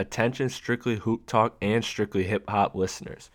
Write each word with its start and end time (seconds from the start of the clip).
Attention, 0.00 0.48
strictly 0.48 0.96
hoop 0.96 1.26
talk 1.26 1.58
and 1.60 1.84
strictly 1.84 2.24
hip 2.24 2.48
hop 2.48 2.74
listeners. 2.74 3.28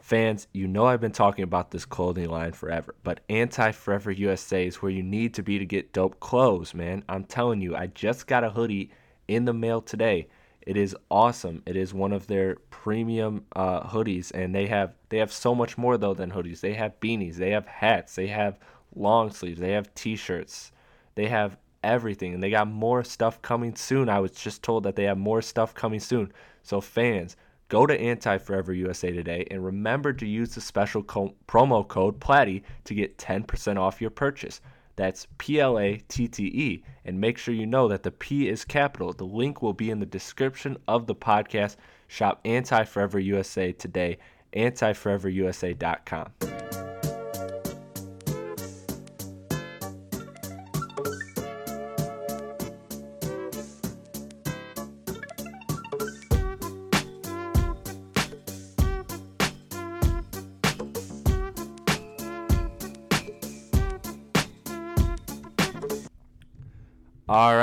Fans, 0.00 0.46
you 0.54 0.66
know 0.66 0.86
I've 0.86 1.02
been 1.02 1.12
talking 1.12 1.42
about 1.42 1.70
this 1.70 1.84
clothing 1.84 2.30
line 2.30 2.52
forever, 2.52 2.94
but 3.04 3.20
Anti 3.28 3.72
Forever 3.72 4.10
USA 4.12 4.66
is 4.66 4.76
where 4.76 4.90
you 4.90 5.02
need 5.02 5.34
to 5.34 5.42
be 5.42 5.58
to 5.58 5.66
get 5.66 5.92
dope 5.92 6.18
clothes, 6.18 6.72
man. 6.72 7.04
I'm 7.10 7.24
telling 7.24 7.60
you, 7.60 7.76
I 7.76 7.88
just 7.88 8.26
got 8.26 8.42
a 8.42 8.48
hoodie 8.48 8.90
in 9.28 9.44
the 9.44 9.52
mail 9.52 9.82
today. 9.82 10.28
It 10.62 10.78
is 10.78 10.96
awesome. 11.10 11.62
It 11.66 11.76
is 11.76 11.92
one 11.92 12.14
of 12.14 12.26
their 12.26 12.56
premium 12.70 13.44
uh, 13.54 13.82
hoodies, 13.82 14.32
and 14.32 14.54
they 14.54 14.66
have 14.68 14.94
they 15.10 15.18
have 15.18 15.30
so 15.30 15.54
much 15.54 15.76
more 15.76 15.98
though 15.98 16.14
than 16.14 16.30
hoodies. 16.30 16.60
They 16.60 16.72
have 16.72 16.98
beanies, 17.00 17.34
they 17.34 17.50
have 17.50 17.66
hats, 17.66 18.14
they 18.14 18.28
have 18.28 18.58
long 18.96 19.30
sleeves, 19.30 19.60
they 19.60 19.72
have 19.72 19.94
t-shirts, 19.94 20.72
they 21.16 21.28
have 21.28 21.58
everything, 21.82 22.34
and 22.34 22.42
they 22.42 22.50
got 22.50 22.68
more 22.68 23.04
stuff 23.04 23.40
coming 23.42 23.74
soon. 23.74 24.08
I 24.08 24.20
was 24.20 24.32
just 24.32 24.62
told 24.62 24.84
that 24.84 24.96
they 24.96 25.04
have 25.04 25.18
more 25.18 25.42
stuff 25.42 25.74
coming 25.74 26.00
soon. 26.00 26.32
So 26.62 26.80
fans, 26.80 27.36
go 27.68 27.86
to 27.86 27.98
Anti 27.98 28.38
Forever 28.38 28.72
USA 28.72 29.10
today 29.10 29.46
and 29.50 29.64
remember 29.64 30.12
to 30.12 30.26
use 30.26 30.54
the 30.54 30.60
special 30.60 31.02
co- 31.02 31.34
promo 31.46 31.86
code 31.86 32.20
PLATTY 32.20 32.62
to 32.84 32.94
get 32.94 33.18
10% 33.18 33.78
off 33.78 34.00
your 34.00 34.10
purchase. 34.10 34.60
That's 34.96 35.28
P 35.38 35.60
L 35.60 35.78
A 35.78 35.98
T 36.08 36.26
T 36.26 36.44
E. 36.44 36.82
And 37.04 37.20
make 37.20 37.38
sure 37.38 37.54
you 37.54 37.66
know 37.66 37.86
that 37.86 38.02
the 38.02 38.10
P 38.10 38.48
is 38.48 38.64
capital. 38.64 39.12
The 39.12 39.24
link 39.24 39.62
will 39.62 39.72
be 39.72 39.90
in 39.90 40.00
the 40.00 40.06
description 40.06 40.76
of 40.88 41.06
the 41.06 41.14
podcast. 41.14 41.76
Shop 42.08 42.40
Anti 42.44 42.84
Forever 42.84 43.20
USA 43.20 43.70
today, 43.70 44.18
antiforeverusa.com. 44.54 46.87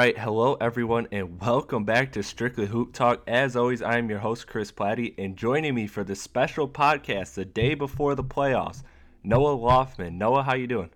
right, 0.05 0.19
hello 0.19 0.55
everyone, 0.61 1.07
and 1.11 1.41
welcome 1.41 1.83
back 1.83 2.11
to 2.11 2.21
Strictly 2.21 2.67
Hoop 2.67 2.93
Talk. 2.93 3.23
As 3.25 3.55
always, 3.55 3.81
I 3.81 3.97
am 3.97 4.07
your 4.07 4.19
host 4.19 4.45
Chris 4.45 4.71
Platty, 4.71 5.15
and 5.17 5.35
joining 5.35 5.73
me 5.73 5.87
for 5.87 6.03
this 6.03 6.21
special 6.21 6.69
podcast 6.69 7.33
the 7.33 7.43
day 7.43 7.73
before 7.73 8.13
the 8.13 8.23
playoffs, 8.23 8.83
Noah 9.23 9.57
Loftman. 9.57 10.19
Noah, 10.19 10.43
how 10.43 10.53
you 10.53 10.67
doing? 10.67 10.91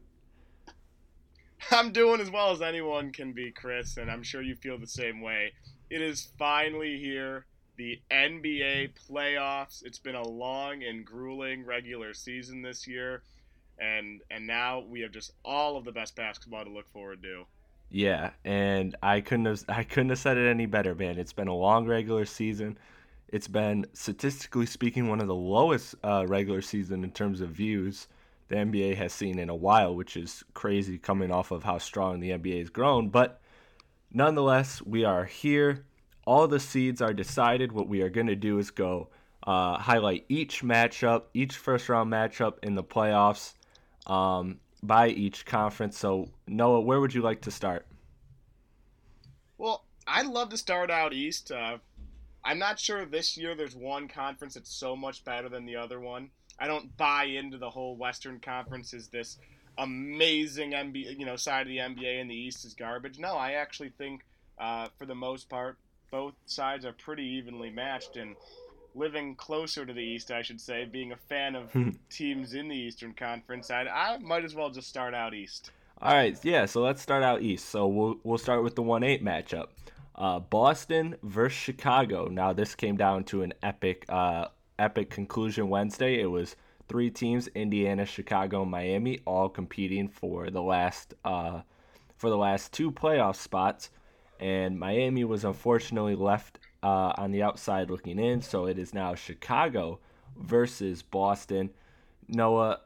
I'm 1.71 1.91
doing 1.91 2.21
as 2.21 2.29
well 2.29 2.51
as 2.51 2.61
anyone 2.61 3.11
can 3.11 3.33
be, 3.33 3.49
Chris, 3.49 3.97
and 3.97 4.11
I'm 4.11 4.21
sure 4.21 4.43
you 4.43 4.53
feel 4.53 4.77
the 4.77 4.85
same 4.85 5.21
way. 5.21 5.53
It 5.89 6.03
is 6.03 6.29
finally 6.37 6.99
here, 6.99 7.47
the 7.77 7.99
NBA 8.11 8.91
playoffs. 9.09 9.83
It's 9.83 9.97
been 9.97 10.13
a 10.13 10.27
long 10.27 10.83
and 10.83 11.03
grueling 11.03 11.65
regular 11.65 12.13
season 12.13 12.61
this 12.61 12.85
year, 12.85 13.23
and 13.79 14.21
and 14.29 14.45
now 14.45 14.81
we 14.81 15.01
have 15.01 15.11
just 15.11 15.31
all 15.43 15.77
of 15.77 15.83
the 15.83 15.91
best 15.91 16.15
basketball 16.15 16.63
to 16.63 16.69
look 16.69 16.87
forward 16.89 17.23
to. 17.23 17.45
Yeah, 17.91 18.31
and 18.45 18.95
I 19.01 19.21
couldn't 19.21 19.45
have 19.45 19.63
I 19.67 19.83
couldn't 19.83 20.09
have 20.09 20.19
said 20.19 20.37
it 20.37 20.49
any 20.49 20.65
better, 20.67 20.93
man. 20.93 21.17
It's 21.17 21.33
been 21.33 21.47
a 21.47 21.55
long 21.55 21.87
regular 21.87 22.25
season. 22.25 22.77
It's 23.27 23.47
been 23.47 23.85
statistically 23.93 24.65
speaking 24.65 25.07
one 25.07 25.21
of 25.21 25.27
the 25.27 25.35
lowest 25.35 25.95
uh, 26.03 26.25
regular 26.27 26.61
season 26.61 27.03
in 27.03 27.11
terms 27.11 27.41
of 27.41 27.49
views 27.49 28.07
the 28.47 28.55
NBA 28.55 28.95
has 28.97 29.13
seen 29.13 29.37
in 29.37 29.49
a 29.49 29.55
while, 29.55 29.95
which 29.95 30.17
is 30.17 30.43
crazy 30.53 30.97
coming 30.97 31.31
off 31.31 31.51
of 31.51 31.63
how 31.63 31.77
strong 31.77 32.19
the 32.19 32.31
NBA 32.31 32.59
has 32.59 32.69
grown. 32.69 33.09
But 33.09 33.39
nonetheless, 34.11 34.81
we 34.81 35.05
are 35.05 35.25
here. 35.25 35.85
All 36.25 36.47
the 36.47 36.59
seeds 36.59 37.01
are 37.01 37.13
decided. 37.13 37.71
What 37.71 37.87
we 37.87 38.01
are 38.01 38.09
going 38.09 38.27
to 38.27 38.35
do 38.35 38.57
is 38.57 38.71
go 38.71 39.09
uh, 39.45 39.77
highlight 39.77 40.25
each 40.29 40.63
matchup, 40.63 41.23
each 41.33 41.55
first 41.55 41.89
round 41.89 42.11
matchup 42.11 42.55
in 42.63 42.75
the 42.75 42.83
playoffs. 42.83 43.53
Um, 44.07 44.59
by 44.81 45.09
each 45.09 45.45
conference. 45.45 45.97
So, 45.97 46.29
Noah, 46.47 46.81
where 46.81 46.99
would 46.99 47.13
you 47.13 47.21
like 47.21 47.41
to 47.41 47.51
start? 47.51 47.85
Well, 49.57 49.83
I'd 50.07 50.25
love 50.25 50.49
to 50.49 50.57
start 50.57 50.89
out 50.89 51.13
east. 51.13 51.51
Uh, 51.51 51.77
I'm 52.43 52.59
not 52.59 52.79
sure 52.79 53.05
this 53.05 53.37
year 53.37 53.55
there's 53.55 53.75
one 53.75 54.07
conference 54.07 54.53
that's 54.53 54.73
so 54.73 54.95
much 54.95 55.23
better 55.23 55.49
than 55.49 55.65
the 55.65 55.75
other 55.75 55.99
one. 55.99 56.29
I 56.57 56.67
don't 56.67 56.95
buy 56.97 57.25
into 57.25 57.57
the 57.57 57.69
whole 57.69 57.95
Western 57.95 58.39
Conference 58.39 58.93
is 58.93 59.07
this 59.07 59.37
amazing 59.77 60.71
NBA, 60.71 61.17
you 61.17 61.25
know, 61.25 61.35
side 61.35 61.61
of 61.61 61.67
the 61.67 61.77
NBA 61.77 62.21
and 62.21 62.29
the 62.29 62.35
East 62.35 62.65
is 62.65 62.73
garbage. 62.73 63.17
No, 63.17 63.35
I 63.35 63.53
actually 63.53 63.93
think 63.97 64.25
uh, 64.57 64.87
for 64.97 65.05
the 65.05 65.15
most 65.15 65.49
part 65.49 65.77
both 66.11 66.33
sides 66.45 66.85
are 66.85 66.93
pretty 66.93 67.23
evenly 67.23 67.69
matched 67.69 68.17
and 68.17 68.35
living 68.99 69.35
closer 69.35 69.85
to 69.85 69.93
the 69.93 70.01
East, 70.01 70.29
I 70.29 70.43
should 70.43 70.61
say, 70.61 70.85
being 70.85 71.13
a 71.13 71.15
fan 71.15 71.55
of 71.55 71.71
teams 72.09 72.53
in 72.53 72.67
the 72.67 72.75
Eastern 72.75 73.13
Conference, 73.13 73.71
I, 73.71 73.83
I 73.83 74.17
might 74.19 74.43
as 74.43 74.53
well 74.53 74.69
just 74.69 74.87
start 74.87 75.15
out 75.15 75.33
East. 75.33 75.71
All 76.01 76.13
right, 76.13 76.37
yeah. 76.43 76.65
So 76.65 76.81
let's 76.81 77.01
start 77.01 77.23
out 77.23 77.41
East. 77.41 77.69
So 77.69 77.87
we'll 77.87 78.17
we'll 78.23 78.37
start 78.37 78.63
with 78.63 78.75
the 78.75 78.81
one 78.81 79.03
eight 79.03 79.23
matchup, 79.23 79.67
uh, 80.15 80.39
Boston 80.39 81.15
versus 81.23 81.57
Chicago. 81.57 82.27
Now 82.27 82.53
this 82.53 82.75
came 82.75 82.95
down 82.95 83.23
to 83.25 83.41
an 83.41 83.53
epic 83.63 84.05
uh, 84.07 84.45
epic 84.77 85.09
conclusion 85.09 85.67
Wednesday. 85.67 86.21
It 86.21 86.27
was 86.27 86.55
three 86.87 87.09
teams: 87.09 87.47
Indiana, 87.49 88.05
Chicago, 88.05 88.63
Miami, 88.63 89.19
all 89.25 89.49
competing 89.49 90.07
for 90.07 90.49
the 90.49 90.61
last 90.61 91.15
uh, 91.25 91.61
for 92.15 92.29
the 92.29 92.37
last 92.37 92.71
two 92.71 92.91
playoff 92.91 93.35
spots. 93.35 93.89
And 94.39 94.79
Miami 94.79 95.25
was 95.25 95.43
unfortunately 95.43 96.15
left 96.15 96.59
uh, 96.83 97.13
on 97.17 97.31
the 97.31 97.43
outside 97.43 97.89
looking 97.89 98.19
in. 98.19 98.41
So 98.41 98.65
it 98.65 98.77
is 98.77 98.93
now 98.93 99.15
Chicago 99.15 99.99
versus 100.37 101.01
Boston. 101.01 101.71
Noah, 102.27 102.81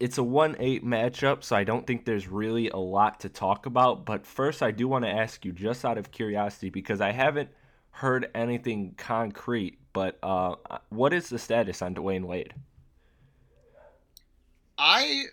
it's 0.00 0.18
a 0.18 0.22
1 0.22 0.56
8 0.58 0.84
matchup, 0.84 1.44
so 1.44 1.56
I 1.56 1.64
don't 1.64 1.86
think 1.86 2.04
there's 2.04 2.28
really 2.28 2.68
a 2.68 2.76
lot 2.76 3.20
to 3.20 3.28
talk 3.28 3.66
about. 3.66 4.04
But 4.04 4.26
first, 4.26 4.62
I 4.62 4.70
do 4.70 4.88
want 4.88 5.04
to 5.04 5.10
ask 5.10 5.44
you, 5.44 5.52
just 5.52 5.84
out 5.84 5.98
of 5.98 6.10
curiosity, 6.10 6.70
because 6.70 7.00
I 7.00 7.12
haven't 7.12 7.50
heard 7.90 8.28
anything 8.34 8.94
concrete, 8.96 9.78
but 9.92 10.18
uh, 10.22 10.56
what 10.88 11.12
is 11.12 11.28
the 11.28 11.38
status 11.38 11.82
on 11.82 11.94
Dwyane 11.94 12.24
Wade? 12.24 12.54
I, 14.76 15.24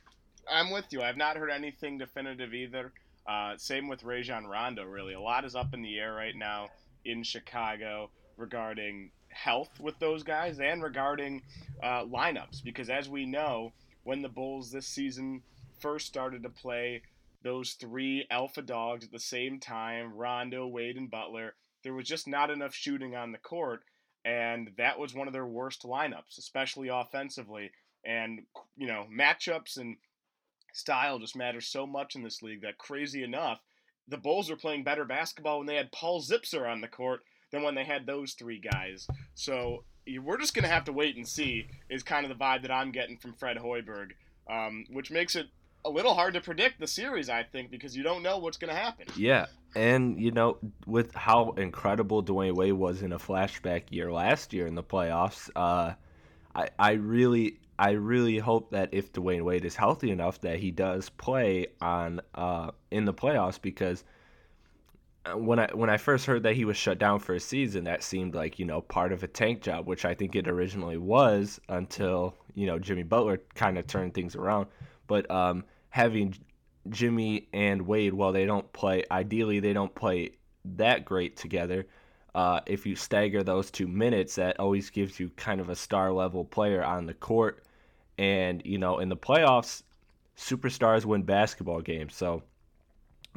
I'm 0.52 0.70
with 0.70 0.86
you. 0.92 1.02
I've 1.02 1.18
not 1.18 1.38
heard 1.38 1.50
anything 1.50 1.98
definitive 1.98 2.54
either. 2.54 2.92
Uh, 3.26 3.54
same 3.58 3.88
with 3.88 4.04
Rajon 4.04 4.46
Rondo, 4.46 4.84
really. 4.84 5.14
A 5.14 5.20
lot 5.20 5.46
is 5.46 5.56
up 5.56 5.74
in 5.74 5.82
the 5.82 5.98
air 5.98 6.14
right 6.14 6.36
now 6.36 6.68
in 7.06 7.24
Chicago 7.24 8.10
regarding 8.38 9.12
health 9.30 9.80
with 9.80 9.98
those 10.00 10.24
guys 10.24 10.60
and 10.60 10.82
regarding 10.82 11.42
uh, 11.84 12.04
lineups. 12.04 12.64
Because 12.64 12.90
as 12.90 13.10
we 13.10 13.26
know, 13.26 13.72
when 14.04 14.22
the 14.22 14.30
Bulls 14.30 14.72
this 14.72 14.88
season 14.88 15.42
first 15.80 16.08
started 16.08 16.44
to 16.44 16.50
play 16.50 17.02
those 17.44 17.74
three 17.74 18.26
alpha 18.30 18.62
dogs 18.62 19.06
at 19.06 19.12
the 19.12 19.20
same 19.20 19.60
time 19.60 20.14
Rondo, 20.14 20.68
Wade, 20.68 20.98
and 20.98 21.10
Butler 21.10 21.54
there 21.84 21.94
was 21.94 22.08
just 22.08 22.28
not 22.28 22.50
enough 22.50 22.74
shooting 22.74 23.16
on 23.16 23.32
the 23.32 23.38
court. 23.38 23.84
And 24.26 24.72
that 24.78 25.00
was 25.00 25.14
one 25.14 25.28
of 25.28 25.34
their 25.34 25.46
worst 25.46 25.84
lineups, 25.84 26.38
especially 26.38 26.90
offensively. 26.90 27.72
And, 28.06 28.42
you 28.76 28.88
know, 28.88 29.06
matchups 29.12 29.78
and 29.78 29.98
style 30.74 31.20
just 31.20 31.36
matter 31.36 31.62
so 31.62 31.88
much 31.88 32.16
in 32.16 32.24
this 32.24 32.42
league 32.42 32.62
that 32.62 32.78
crazy 32.78 33.24
enough, 33.24 33.60
the 34.10 34.18
Bulls 34.18 34.50
were 34.50 34.56
playing 34.56 34.84
better 34.84 35.06
basketball 35.06 35.60
when 35.60 35.68
they 35.68 35.76
had 35.76 35.92
Paul 35.92 36.22
Zipser 36.22 36.70
on 36.70 36.82
the 36.82 36.88
court 36.88 37.22
than 37.52 37.64
when 37.64 37.76
they 37.76 37.84
had 37.84 38.06
those 38.06 38.34
three 38.34 38.60
guys. 38.60 39.08
So 39.36 39.84
we're 40.22 40.38
just 40.38 40.54
going 40.54 40.64
to 40.64 40.70
have 40.70 40.86
to 40.86 40.94
wait 40.94 41.16
and 41.16 41.28
see, 41.28 41.68
is 41.90 42.04
kind 42.04 42.26
of 42.26 42.30
the 42.30 42.44
vibe 42.44 42.64
that 42.64 42.72
I'm 42.72 42.92
getting 42.92 43.18
from 43.18 43.34
Fred 43.34 43.58
Hoiberg, 43.58 44.12
um, 44.50 44.86
which 44.92 45.12
makes 45.12 45.36
it 45.36 45.48
a 45.86 45.90
little 45.90 46.14
hard 46.14 46.34
to 46.34 46.42
predict 46.42 46.80
the 46.80 46.88
series, 46.88 47.30
I 47.30 47.44
think, 47.44 47.72
because 47.72 47.96
you 47.96 48.04
don't 48.04 48.24
know 48.24 48.38
what's 48.38 48.58
going 48.58 48.74
to 48.74 48.80
happen. 48.80 49.08
Yeah. 49.16 49.46
And, 49.76 50.20
you 50.20 50.32
know, 50.32 50.58
with 50.86 51.14
how 51.16 51.52
incredible 51.52 52.24
Dwyane 52.24 52.56
Wade 52.56 52.74
was 52.74 53.02
in 53.02 53.14
a 53.14 53.20
flashback 53.20 53.84
year 53.90 54.12
last 54.12 54.52
year 54.52 54.68
in 54.68 54.76
the 54.76 54.84
playoffs, 54.84 55.50
uh, 55.56 55.94
I, 56.56 56.70
I 56.78 56.92
really 56.94 57.60
I 57.80 57.92
really 57.92 58.38
hope 58.40 58.72
that 58.72 58.90
if 58.92 59.14
Dwyane 59.14 59.44
Wade 59.44 59.64
is 59.64 59.78
healthy 59.78 60.12
enough 60.12 60.42
that 60.42 60.60
he 60.60 60.70
does 60.70 61.08
play 61.08 61.68
on 61.80 62.20
uh, 62.36 62.72
in 62.92 63.06
the 63.06 63.14
playoffs 63.14 63.60
because 63.60 64.04
uh, 65.26 65.38
when 65.38 65.60
I 65.60 65.70
when 65.74 65.90
I 65.90 65.96
first 65.96 66.26
heard 66.26 66.44
that 66.44 66.58
he 66.58 66.66
was 66.66 66.76
shut 66.76 67.00
down 67.00 67.20
for 67.20 67.36
a 67.36 67.40
season, 67.40 67.86
that 67.86 68.04
seemed 68.04 68.36
like 68.36 68.60
you 68.60 68.66
know 68.66 68.82
part 68.82 69.14
of 69.14 69.24
a 69.24 69.28
tank 69.28 69.62
job, 69.62 69.88
which 69.88 70.04
I 70.04 70.14
think 70.14 70.36
it 70.36 70.50
originally 70.50 70.98
was 70.98 71.58
until 71.70 72.36
you 72.54 72.68
know 72.68 72.80
Jimmy 72.80 73.04
Butler 73.04 73.40
kind 73.56 73.78
of 73.78 73.88
turned 73.88 74.14
things 74.14 74.36
around. 74.36 74.68
But 75.08 75.32
um, 75.32 75.64
having 75.90 76.36
Jimmy 76.90 77.48
and 77.54 77.84
Wade, 77.84 78.14
while 78.14 78.34
they 78.34 78.46
don't 78.46 78.72
play, 78.74 79.06
ideally 79.10 79.62
they 79.62 79.72
don't 79.72 79.96
play 79.96 80.32
that 80.66 81.06
great 81.06 81.38
together. 81.38 81.88
Uh, 82.36 82.60
if 82.66 82.86
you 82.86 82.98
stagger 82.98 83.42
those 83.42 83.72
two 83.72 83.88
minutes, 83.88 84.36
that 84.36 84.60
always 84.60 84.90
gives 84.90 85.18
you 85.18 85.30
kind 85.38 85.62
of 85.62 85.70
a 85.70 85.76
star 85.78 86.12
level 86.12 86.44
player 86.44 86.84
on 86.84 87.06
the 87.06 87.14
court 87.14 87.64
and, 88.20 88.62
you 88.66 88.78
know, 88.78 89.00
in 89.00 89.08
the 89.08 89.16
playoffs, 89.16 89.82
superstars 90.38 91.06
win 91.06 91.24
basketball 91.24 91.80
games. 91.80 92.14
So, 92.14 92.44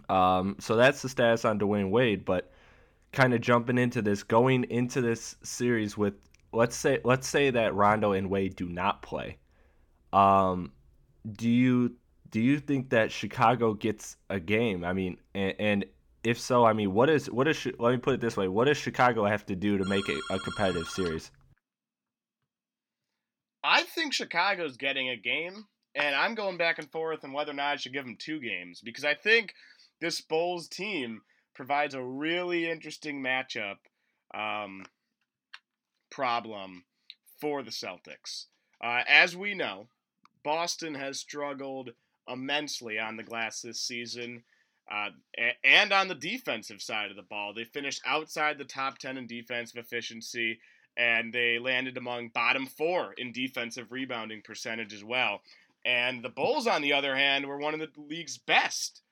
um, 0.08 0.56
so 0.58 0.75
that's 0.75 1.00
the 1.00 1.08
status 1.08 1.44
on 1.44 1.58
Dwyane 1.58 1.90
Wade. 1.90 2.25
But 2.25 2.50
kind 3.12 3.32
of 3.32 3.40
jumping 3.40 3.79
into 3.79 4.02
this, 4.02 4.25
going 4.25 4.64
into 4.64 5.00
this 5.00 5.37
series 5.43 5.96
with 5.96 6.14
let's 6.52 6.75
say 6.76 6.99
let's 7.05 7.29
say 7.29 7.50
that 7.50 7.75
Rondo 7.75 8.12
and 8.12 8.29
Wade 8.29 8.56
do 8.56 8.69
not 8.69 9.02
play. 9.02 9.38
Um, 10.12 10.73
do 11.31 11.49
you 11.49 11.94
do 12.31 12.40
you 12.40 12.58
think 12.58 12.90
that 12.90 13.12
Chicago 13.12 13.75
gets 13.75 14.17
a 14.29 14.40
game? 14.40 14.84
I 14.84 14.93
mean, 14.93 15.17
and, 15.34 15.55
and 15.61 15.84
if 16.25 16.40
so, 16.40 16.64
I 16.64 16.73
mean, 16.73 16.93
what 16.93 17.08
is 17.08 17.31
what 17.31 17.46
is 17.46 17.67
let 17.79 17.93
me 17.93 17.99
put 17.99 18.14
it 18.14 18.20
this 18.20 18.37
way: 18.37 18.49
what 18.49 18.64
does 18.64 18.79
Chicago 18.79 19.25
have 19.26 19.46
to 19.46 19.55
do 19.55 19.79
to 19.79 19.84
make 19.84 20.08
it 20.08 20.20
a 20.31 20.40
competitive 20.40 20.88
series? 20.88 21.31
I 23.64 23.82
think 23.85 24.12
Chicago's 24.12 24.76
getting 24.76 25.09
a 25.09 25.17
game, 25.17 25.67
and 25.94 26.14
I'm 26.14 26.35
going 26.35 26.56
back 26.56 26.79
and 26.79 26.91
forth 26.91 27.25
on 27.25 27.32
whether 27.32 27.53
or 27.53 27.55
not 27.55 27.73
I 27.73 27.76
should 27.76 27.93
give 27.93 28.05
them 28.05 28.17
two 28.19 28.41
games 28.41 28.81
because 28.82 29.05
I 29.05 29.14
think 29.14 29.55
this 30.00 30.20
Bulls 30.20 30.69
team 30.69 31.23
provides 31.55 31.94
a 31.94 32.03
really 32.03 32.69
interesting 32.69 33.23
matchup 33.23 33.76
um, 34.35 34.85
problem 36.11 36.85
for 37.41 37.62
the 37.62 37.70
Celtics. 37.70 38.47
Uh, 38.82 39.03
as 39.09 39.37
we 39.37 39.55
know, 39.55 39.87
Boston 40.43 40.94
has 40.94 41.20
struggled 41.20 41.91
immensely 42.29 42.99
on 42.99 43.17
the 43.17 43.23
glass 43.23 43.61
this 43.61 43.81
season. 43.81 44.43
Uh, 44.91 45.11
and 45.65 45.93
on 45.93 46.08
the 46.08 46.15
defensive 46.15 46.82
side 46.82 47.11
of 47.11 47.17
the 47.17 47.23
ball, 47.23 47.55
they 47.55 47.65
finished 47.65 48.03
outside 48.05 48.58
the 48.58 48.65
top 48.65 48.99
10 48.99 49.17
in 49.17 49.26
defensive 49.26 49.79
efficiency, 49.79 50.58
and 50.97 51.33
they 51.33 51.59
landed 51.59 51.97
among 51.97 52.29
bottom 52.29 52.67
four 52.67 53.15
in 53.17 53.33
defensive 53.33 53.91
rebounding 53.91 54.43
percentage 54.43 54.93
as 54.93 55.05
well. 55.05 55.41
And 55.85 56.23
the 56.23 56.29
Bulls, 56.29 56.67
on 56.67 56.83
the 56.83 56.93
other 56.93 57.17
hand, 57.17 57.47
were 57.47 57.59
one 57.59 57.75
of 57.75 57.81
the 57.81 57.89
league's 57.97 58.39
best 58.39 59.03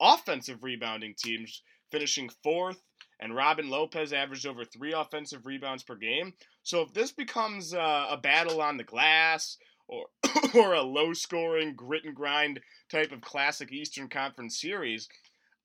offensive 0.00 0.62
rebounding 0.62 1.14
teams, 1.16 1.62
finishing 1.90 2.30
fourth. 2.42 2.80
And 3.18 3.34
Robin 3.34 3.68
Lopez 3.68 4.12
averaged 4.12 4.46
over 4.46 4.64
three 4.64 4.92
offensive 4.92 5.44
rebounds 5.44 5.82
per 5.82 5.96
game. 5.96 6.34
So 6.62 6.82
if 6.82 6.94
this 6.94 7.12
becomes 7.12 7.74
a 7.74 8.18
battle 8.22 8.62
on 8.62 8.76
the 8.76 8.84
glass 8.84 9.58
or 9.88 10.06
or 10.54 10.72
a 10.72 10.82
low 10.82 11.12
scoring 11.12 11.74
grit 11.74 12.04
and 12.04 12.14
grind 12.14 12.60
type 12.90 13.12
of 13.12 13.20
classic 13.20 13.72
Eastern 13.72 14.08
Conference 14.08 14.58
series, 14.58 15.08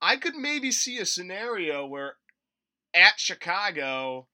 I 0.02 0.18
could 0.18 0.36
maybe 0.36 0.72
see 0.72 0.98
a 0.98 1.06
scenario 1.06 1.86
where 1.86 2.16
at 2.94 3.20
Chicago, 3.20 4.28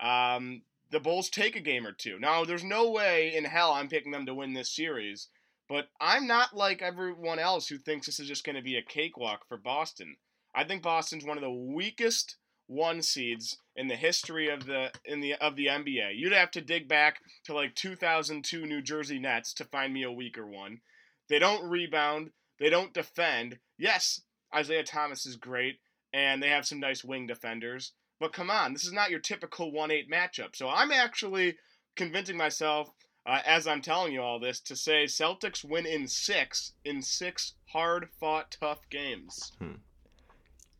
um, 0.00 0.62
the 0.90 1.00
Bulls 1.00 1.28
take 1.28 1.56
a 1.56 1.60
game 1.60 1.86
or 1.86 1.92
two. 1.92 2.18
Now, 2.18 2.44
there's 2.44 2.64
no 2.64 2.90
way 2.90 3.34
in 3.34 3.44
hell 3.44 3.72
I'm 3.72 3.88
picking 3.88 4.12
them 4.12 4.26
to 4.26 4.34
win 4.34 4.54
this 4.54 4.74
series, 4.74 5.28
but 5.68 5.88
I'm 6.00 6.26
not 6.26 6.56
like 6.56 6.82
everyone 6.82 7.38
else 7.38 7.68
who 7.68 7.78
thinks 7.78 8.06
this 8.06 8.20
is 8.20 8.28
just 8.28 8.44
going 8.44 8.56
to 8.56 8.62
be 8.62 8.76
a 8.76 8.82
cakewalk 8.82 9.46
for 9.48 9.58
Boston. 9.58 10.16
I 10.54 10.64
think 10.64 10.82
Boston's 10.82 11.24
one 11.24 11.36
of 11.36 11.42
the 11.42 11.50
weakest 11.50 12.36
one 12.66 13.00
seeds 13.02 13.56
in 13.76 13.88
the 13.88 13.96
history 13.96 14.48
of 14.48 14.66
the 14.66 14.90
in 15.04 15.20
the 15.20 15.34
of 15.34 15.56
the 15.56 15.66
NBA. 15.66 16.16
You'd 16.16 16.32
have 16.32 16.50
to 16.52 16.60
dig 16.60 16.86
back 16.86 17.20
to 17.44 17.54
like 17.54 17.74
2002 17.74 18.66
New 18.66 18.82
Jersey 18.82 19.18
Nets 19.18 19.52
to 19.54 19.64
find 19.64 19.92
me 19.92 20.02
a 20.02 20.12
weaker 20.12 20.46
one. 20.46 20.80
They 21.28 21.38
don't 21.38 21.68
rebound, 21.68 22.30
they 22.58 22.70
don't 22.70 22.92
defend. 22.92 23.58
Yes, 23.78 24.22
Isaiah 24.54 24.84
Thomas 24.84 25.26
is 25.26 25.36
great 25.36 25.78
and 26.12 26.42
they 26.42 26.48
have 26.48 26.66
some 26.66 26.80
nice 26.80 27.04
wing 27.04 27.26
defenders, 27.26 27.92
but 28.20 28.32
come 28.32 28.50
on, 28.50 28.72
this 28.72 28.84
is 28.84 28.92
not 28.92 29.10
your 29.10 29.20
typical 29.20 29.72
1-8 29.72 30.10
matchup. 30.10 30.54
So 30.54 30.68
I'm 30.68 30.92
actually 30.92 31.56
convincing 31.96 32.36
myself 32.36 32.90
uh, 33.26 33.40
as 33.46 33.66
I'm 33.66 33.82
telling 33.82 34.12
you 34.12 34.22
all 34.22 34.40
this 34.40 34.60
to 34.60 34.76
say 34.76 35.04
Celtics 35.04 35.64
win 35.64 35.86
in 35.86 36.08
6 36.08 36.72
in 36.84 37.02
6 37.02 37.52
hard-fought 37.66 38.56
tough 38.60 38.88
games. 38.90 39.52
Hmm. 39.58 39.72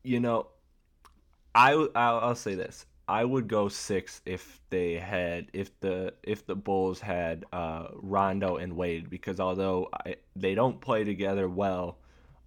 You 0.03 0.21
know, 0.21 0.47
I 1.55 1.73
I'll, 1.73 2.19
I'll 2.21 2.35
say 2.35 2.55
this. 2.55 2.87
I 3.09 3.25
would 3.25 3.49
go 3.49 3.69
six 3.69 4.21
if 4.27 4.61
they 4.69 4.95
had 4.95 5.47
if 5.55 5.79
the 5.81 6.13
if 6.23 6.47
the 6.47 6.55
Bulls 6.55 7.01
had 7.01 7.47
uh, 7.53 7.89
Rondo 7.95 8.57
and 8.57 8.77
Wade 8.77 9.09
because 9.09 9.41
although 9.41 9.89
I, 10.05 10.17
they 10.37 10.55
don't 10.55 10.79
play 10.79 11.05
together 11.05 11.49
well, 11.49 11.99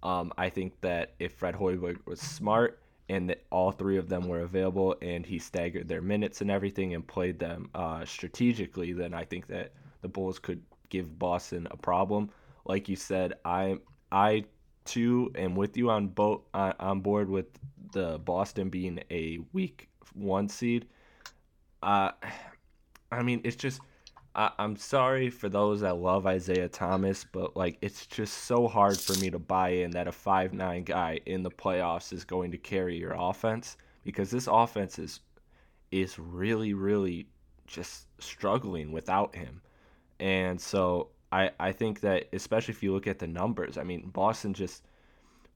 um, 0.04 0.32
I 0.38 0.50
think 0.50 0.80
that 0.80 1.14
if 1.18 1.34
Fred 1.34 1.56
Hoiberg 1.56 1.98
was 2.06 2.20
smart 2.20 2.81
and 3.12 3.28
that 3.28 3.44
all 3.50 3.70
three 3.70 3.98
of 3.98 4.08
them 4.08 4.26
were 4.26 4.40
available 4.40 4.96
and 5.02 5.26
he 5.26 5.38
staggered 5.38 5.86
their 5.86 6.00
minutes 6.00 6.40
and 6.40 6.50
everything 6.50 6.94
and 6.94 7.06
played 7.06 7.38
them 7.38 7.68
uh, 7.74 8.02
strategically, 8.06 8.94
then 8.94 9.12
I 9.12 9.24
think 9.24 9.46
that 9.48 9.74
the 10.00 10.08
Bulls 10.08 10.38
could 10.38 10.62
give 10.88 11.18
Boston 11.18 11.68
a 11.70 11.76
problem. 11.76 12.30
Like 12.64 12.88
you 12.88 12.96
said, 12.96 13.34
I 13.44 13.78
I 14.10 14.44
too 14.86 15.30
am 15.34 15.54
with 15.54 15.76
you 15.76 15.90
on 15.90 16.08
boat 16.08 16.46
on, 16.54 16.72
on 16.80 17.00
board 17.00 17.28
with 17.28 17.46
the 17.92 18.18
Boston 18.18 18.70
being 18.70 18.98
a 19.10 19.40
weak 19.52 19.90
one 20.14 20.48
seed. 20.48 20.86
Uh, 21.82 22.12
I 23.10 23.22
mean, 23.22 23.42
it's 23.44 23.56
just 23.56 23.82
I, 24.34 24.50
I'm 24.58 24.76
sorry 24.76 25.30
for 25.30 25.48
those 25.48 25.80
that 25.80 25.96
love 25.96 26.26
Isaiah 26.26 26.68
Thomas, 26.68 27.24
but 27.24 27.56
like 27.56 27.78
it's 27.82 28.06
just 28.06 28.44
so 28.44 28.66
hard 28.66 28.98
for 28.98 29.14
me 29.18 29.30
to 29.30 29.38
buy 29.38 29.70
in 29.70 29.90
that 29.92 30.08
a 30.08 30.12
five 30.12 30.52
nine 30.52 30.84
guy 30.84 31.20
in 31.26 31.42
the 31.42 31.50
playoffs 31.50 32.12
is 32.12 32.24
going 32.24 32.50
to 32.52 32.58
carry 32.58 32.96
your 32.96 33.14
offense 33.16 33.76
because 34.04 34.30
this 34.30 34.48
offense 34.50 34.98
is 34.98 35.20
is 35.90 36.18
really 36.18 36.72
really 36.72 37.26
just 37.66 38.06
struggling 38.18 38.92
without 38.92 39.34
him. 39.34 39.60
And 40.20 40.60
so 40.60 41.08
I, 41.30 41.50
I 41.58 41.72
think 41.72 42.00
that 42.00 42.28
especially 42.32 42.72
if 42.72 42.82
you 42.82 42.92
look 42.92 43.06
at 43.06 43.18
the 43.18 43.26
numbers, 43.26 43.76
I 43.76 43.82
mean 43.84 44.08
Boston 44.10 44.54
just 44.54 44.84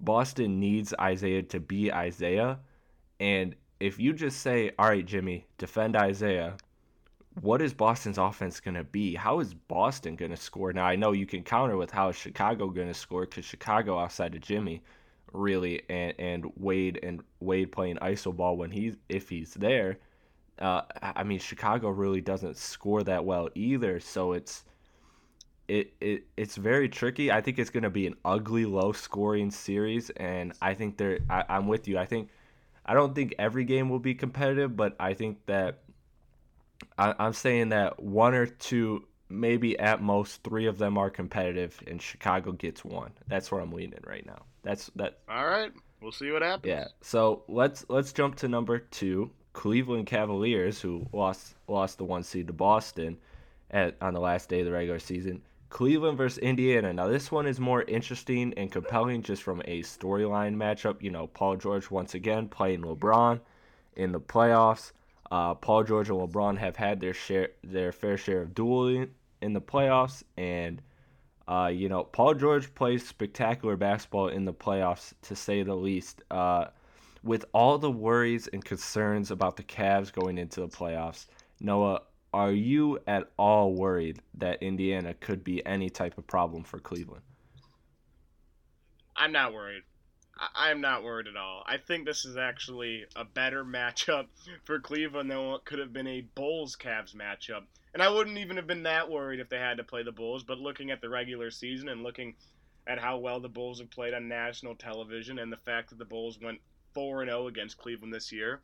Boston 0.01 0.61
needs 0.61 0.93
Isaiah 1.01 1.43
to 1.45 1.61
be 1.61 1.93
Isaiah. 1.93 2.59
And 3.21 3.55
if 3.81 3.99
you 3.99 4.13
just 4.13 4.41
say, 4.41 4.73
all 4.79 4.89
right, 4.89 5.05
Jimmy, 5.05 5.47
defend 5.59 5.97
Isaiah, 5.97 6.57
what 7.41 7.61
is 7.61 7.75
Boston's 7.75 8.19
offense 8.19 8.61
going 8.61 8.75
to 8.75 8.85
be? 8.85 9.15
How 9.15 9.41
is 9.41 9.53
Boston 9.53 10.17
going 10.17 10.31
to 10.31 10.37
score? 10.37 10.73
Now, 10.73 10.87
I 10.87 10.97
know 10.97 11.13
you 11.13 11.27
can 11.27 11.43
counter 11.43 11.77
with 11.77 11.91
how 11.91 12.09
is 12.09 12.17
Chicago 12.17 12.69
going 12.69 12.89
to 12.89 12.95
score 12.95 13.27
because 13.27 13.45
Chicago 13.45 13.99
outside 13.99 14.35
of 14.35 14.41
Jimmy 14.41 14.83
really 15.33 15.83
and, 15.91 16.15
and 16.19 16.53
Wade 16.57 16.99
and 17.03 17.23
Wade 17.41 17.73
playing 17.73 17.97
iso 17.97 18.35
ball 18.35 18.57
when 18.57 18.71
he's 18.71 18.97
if 19.09 19.29
he's 19.29 19.55
there. 19.55 19.99
Uh, 20.59 20.83
I 21.03 21.23
mean, 21.23 21.39
Chicago 21.39 21.91
really 21.91 22.23
doesn't 22.23 22.57
score 22.57 23.03
that 23.03 23.25
well 23.25 23.51
either. 23.55 24.01
So 24.01 24.33
it's 24.33 24.65
it, 25.69 25.93
it 26.01 26.25
it's 26.39 26.57
very 26.57 26.89
tricky. 26.89 27.31
I 27.31 27.43
think 27.43 27.59
it's 27.59 27.71
going 27.71 27.83
to 27.83 27.91
be 27.91 28.07
an 28.07 28.15
ugly, 28.25 28.65
low 28.65 28.93
scoring 28.93 29.51
series, 29.51 30.09
and 30.11 30.55
I 30.63 30.73
think 30.73 30.97
they're. 30.97 31.19
I, 31.29 31.45
I'm 31.51 31.67
with 31.67 31.87
you. 31.87 31.99
I 31.99 32.07
think 32.07 32.31
I 32.87 32.95
don't 32.95 33.15
think 33.15 33.35
every 33.39 33.65
game 33.65 33.91
will 33.91 33.99
be 33.99 34.15
competitive, 34.15 34.77
but 34.77 34.97
I 34.99 35.13
think 35.13 35.45
that 35.47 35.81
I, 36.99 37.15
I'm 37.19 37.33
saying 37.33 37.71
that 37.71 38.03
one 38.03 38.35
or 38.35 38.47
two, 38.47 39.07
maybe 39.29 39.79
at 39.79 40.03
most 40.03 40.43
three 40.43 40.67
of 40.67 40.79
them 40.79 40.99
are 40.99 41.11
competitive, 41.11 41.81
and 41.87 42.01
Chicago 42.01 42.53
gets 42.53 42.85
one. 42.85 43.13
That's 43.29 43.51
where 43.51 43.61
I'm 43.61 43.73
leaning 43.73 44.01
right 44.07 44.25
now. 44.27 44.43
That's 44.63 44.91
that. 44.97 45.19
All 45.29 45.47
right, 45.47 45.73
we'll 46.01 46.13
see 46.13 46.31
what 46.31 46.43
happens. 46.43 46.69
Yeah. 46.71 46.87
So 47.01 47.43
let's 47.49 47.87
let's 47.89 48.13
jump 48.13 48.37
to 48.37 48.49
number 48.49 48.79
two, 48.79 49.31
Cleveland 49.53 50.07
Cavaliers, 50.07 50.81
who 50.81 51.07
lost 51.13 51.55
lost 51.69 51.99
the 51.99 52.05
one 52.05 52.23
seed 52.23 52.47
to 52.49 52.53
Boston 52.53 53.17
at 53.71 53.97
on 54.01 54.15
the 54.15 54.21
last 54.21 54.49
day 54.49 54.61
of 54.61 54.67
the 54.67 54.73
regular 54.73 54.99
season. 54.99 55.43
Cleveland 55.69 56.17
versus 56.17 56.39
Indiana. 56.39 56.93
Now, 56.93 57.09
this 57.09 57.33
one 57.33 57.47
is 57.47 57.59
more 57.59 57.83
interesting 57.83 58.55
and 58.57 58.71
compelling 58.71 59.23
just 59.23 59.43
from 59.43 59.61
a 59.65 59.83
storyline 59.83 60.55
matchup. 60.55 61.03
You 61.03 61.11
know, 61.11 61.27
Paul 61.27 61.57
George 61.57 61.91
once 61.91 62.15
again 62.15 62.49
playing 62.49 62.83
LeBron 62.83 63.41
in 63.97 64.13
the 64.13 64.21
playoffs. 64.21 64.93
Uh, 65.31 65.55
Paul 65.55 65.85
George 65.85 66.09
and 66.09 66.19
LeBron 66.19 66.59
have 66.59 66.77
had 66.77 67.01
their 67.01 67.15
share, 67.15 67.51
their 67.65 67.93
fair 67.93 68.17
share 68.17 68.43
of 68.43 68.55
dueling 68.55 69.11
in 69.43 69.53
the 69.53 69.61
playoffs, 69.61 70.23
and 70.37 70.81
uh, 71.49 71.71
you 71.73 71.89
know, 71.89 72.05
Paul 72.05 72.35
George 72.35 72.75
plays 72.75 73.07
spectacular 73.07 73.77
basketball 73.77 74.29
in 74.29 74.45
the 74.45 74.53
playoffs, 74.53 75.15
to 75.23 75.37
say 75.37 75.63
the 75.63 75.75
least. 75.75 76.23
Uh, 76.31 76.67
with 77.23 77.45
all 77.53 77.79
the 77.79 77.91
worries 77.91 78.47
and 78.49 78.65
concerns 78.65 79.31
about 79.31 79.57
the 79.57 79.63
Cavs 79.63 80.13
going 80.13 80.39
into 80.39 80.61
the 80.61 80.69
playoffs, 80.69 81.27
Noah, 81.61 82.03
are 82.33 82.53
you 82.53 82.99
at 83.07 83.31
all 83.37 83.75
worried 83.75 84.21
that 84.35 84.63
Indiana 84.63 85.15
could 85.15 85.43
be 85.43 85.65
any 85.67 85.89
type 85.89 86.19
of 86.19 86.27
problem 86.27 86.63
for 86.63 86.79
Cleveland? 86.79 87.23
I'm 89.17 89.33
not 89.33 89.55
worried. 89.55 89.83
I 90.39 90.71
am 90.71 90.83
not 90.83 91.03
worried 91.03 91.29
at 91.29 91.37
all. 91.37 91.63
I 91.67 91.79
think 91.79 92.05
this 92.05 92.27
is 92.27 92.37
actually 92.37 93.07
a 93.15 93.25
better 93.25 93.65
matchup 93.65 94.27
for 94.65 94.79
Cleveland 94.79 95.31
than 95.31 95.47
what 95.47 95.65
could 95.65 95.79
have 95.79 95.93
been 95.93 96.07
a 96.07 96.21
Bulls 96.21 96.77
Cavs 96.77 97.15
matchup. 97.15 97.65
And 97.95 98.03
I 98.03 98.11
wouldn't 98.11 98.37
even 98.37 98.57
have 98.57 98.67
been 98.67 98.83
that 98.83 99.11
worried 99.11 99.41
if 99.41 99.49
they 99.49 99.59
had 99.59 99.79
to 99.79 99.85
play 99.85 100.03
the 100.03 100.13
Bulls, 100.13 100.45
but 100.45 100.59
looking 100.59 100.91
at 100.91 101.01
the 101.01 101.09
regular 101.09 101.51
season 101.51 101.89
and 101.89 102.03
looking 102.03 102.35
at 102.87 102.99
how 102.99 103.17
well 103.17 103.41
the 103.41 103.49
Bulls 103.49 103.81
have 103.81 103.91
played 103.91 104.13
on 104.13 104.29
national 104.29 104.75
television 104.75 105.39
and 105.39 105.51
the 105.51 105.57
fact 105.57 105.89
that 105.89 105.99
the 105.99 106.05
Bulls 106.05 106.39
went 106.39 106.61
4 106.93 107.25
0 107.25 107.47
against 107.47 107.79
Cleveland 107.79 108.13
this 108.13 108.31
year, 108.31 108.61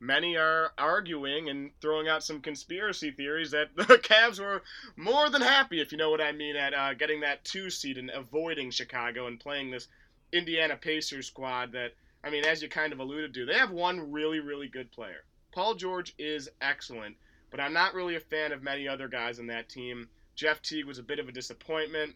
many 0.00 0.36
are 0.36 0.72
arguing 0.78 1.50
and 1.50 1.70
throwing 1.80 2.08
out 2.08 2.24
some 2.24 2.40
conspiracy 2.40 3.10
theories 3.10 3.50
that 3.50 3.68
the 3.76 3.98
Cavs 3.98 4.40
were 4.40 4.62
more 4.96 5.28
than 5.28 5.42
happy, 5.42 5.80
if 5.80 5.92
you 5.92 5.98
know 5.98 6.10
what 6.10 6.22
I 6.22 6.32
mean, 6.32 6.56
at 6.56 6.72
uh, 6.72 6.94
getting 6.94 7.20
that 7.20 7.44
two 7.44 7.68
seed 7.68 7.98
and 7.98 8.10
avoiding 8.10 8.70
Chicago 8.70 9.26
and 9.26 9.38
playing 9.38 9.70
this 9.70 9.88
Indiana 10.32 10.76
Pacers 10.76 11.26
squad 11.26 11.72
that 11.72 11.92
I 12.24 12.30
mean, 12.30 12.44
as 12.44 12.62
you 12.62 12.68
kind 12.68 12.92
of 12.92 13.00
alluded 13.00 13.34
to, 13.34 13.46
they 13.46 13.54
have 13.54 13.70
one 13.70 14.12
really, 14.12 14.38
really 14.38 14.68
good 14.68 14.92
player. 14.92 15.24
Paul 15.52 15.74
George 15.74 16.14
is 16.18 16.48
excellent, 16.60 17.16
but 17.50 17.60
I'm 17.60 17.72
not 17.72 17.94
really 17.94 18.14
a 18.14 18.20
fan 18.20 18.52
of 18.52 18.62
many 18.62 18.86
other 18.86 19.08
guys 19.08 19.38
on 19.38 19.48
that 19.48 19.68
team. 19.68 20.08
Jeff 20.34 20.62
Teague 20.62 20.86
was 20.86 20.98
a 20.98 21.02
bit 21.02 21.18
of 21.18 21.28
a 21.28 21.32
disappointment. 21.32 22.14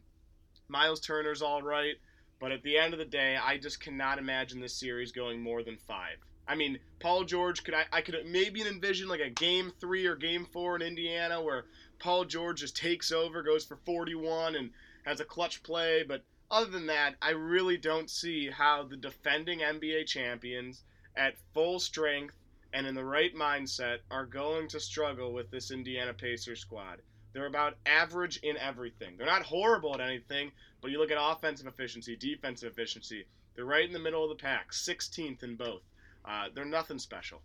Miles 0.68 1.00
Turner's 1.00 1.42
all 1.42 1.60
right, 1.60 1.96
but 2.40 2.52
at 2.52 2.62
the 2.62 2.78
end 2.78 2.92
of 2.94 2.98
the 2.98 3.04
day, 3.04 3.36
I 3.36 3.58
just 3.58 3.80
cannot 3.80 4.18
imagine 4.18 4.60
this 4.60 4.74
series 4.74 5.12
going 5.12 5.40
more 5.40 5.62
than 5.62 5.76
five. 5.76 6.16
I 6.48 6.54
mean, 6.54 6.78
Paul 7.00 7.24
George 7.24 7.64
could 7.64 7.74
I, 7.74 7.84
I 7.92 8.00
could 8.00 8.16
maybe 8.26 8.62
envision 8.62 9.08
like 9.08 9.20
a 9.20 9.30
game 9.30 9.72
three 9.80 10.06
or 10.06 10.14
game 10.14 10.46
four 10.52 10.76
in 10.76 10.82
Indiana 10.82 11.42
where 11.42 11.64
Paul 11.98 12.24
George 12.24 12.60
just 12.60 12.76
takes 12.76 13.10
over, 13.10 13.42
goes 13.42 13.64
for 13.64 13.76
41, 13.84 14.54
and 14.54 14.70
has 15.04 15.20
a 15.20 15.24
clutch 15.24 15.62
play. 15.62 16.04
But 16.06 16.22
other 16.50 16.70
than 16.70 16.86
that, 16.86 17.14
I 17.20 17.30
really 17.30 17.76
don't 17.76 18.10
see 18.10 18.50
how 18.50 18.84
the 18.84 18.96
defending 18.96 19.60
NBA 19.60 20.06
champions 20.06 20.84
at 21.16 21.38
full 21.54 21.78
strength 21.78 22.34
and 22.72 22.86
in 22.86 22.94
the 22.94 23.04
right 23.04 23.34
mindset 23.34 23.98
are 24.10 24.26
going 24.26 24.68
to 24.68 24.80
struggle 24.80 25.32
with 25.32 25.50
this 25.50 25.70
Indiana 25.70 26.12
Pacers 26.12 26.60
squad. 26.60 27.00
They're 27.32 27.46
about 27.46 27.76
average 27.84 28.38
in 28.38 28.56
everything. 28.56 29.16
They're 29.16 29.26
not 29.26 29.42
horrible 29.42 29.94
at 29.94 30.00
anything, 30.00 30.52
but 30.80 30.90
you 30.90 30.98
look 30.98 31.10
at 31.10 31.18
offensive 31.20 31.66
efficiency, 31.66 32.16
defensive 32.16 32.72
efficiency, 32.72 33.26
they're 33.54 33.64
right 33.64 33.86
in 33.86 33.92
the 33.92 33.98
middle 33.98 34.22
of 34.22 34.28
the 34.28 34.42
pack, 34.42 34.72
16th 34.72 35.42
in 35.42 35.56
both. 35.56 35.82
Uh, 36.24 36.46
they're 36.54 36.64
nothing 36.64 36.98
special. 36.98 37.40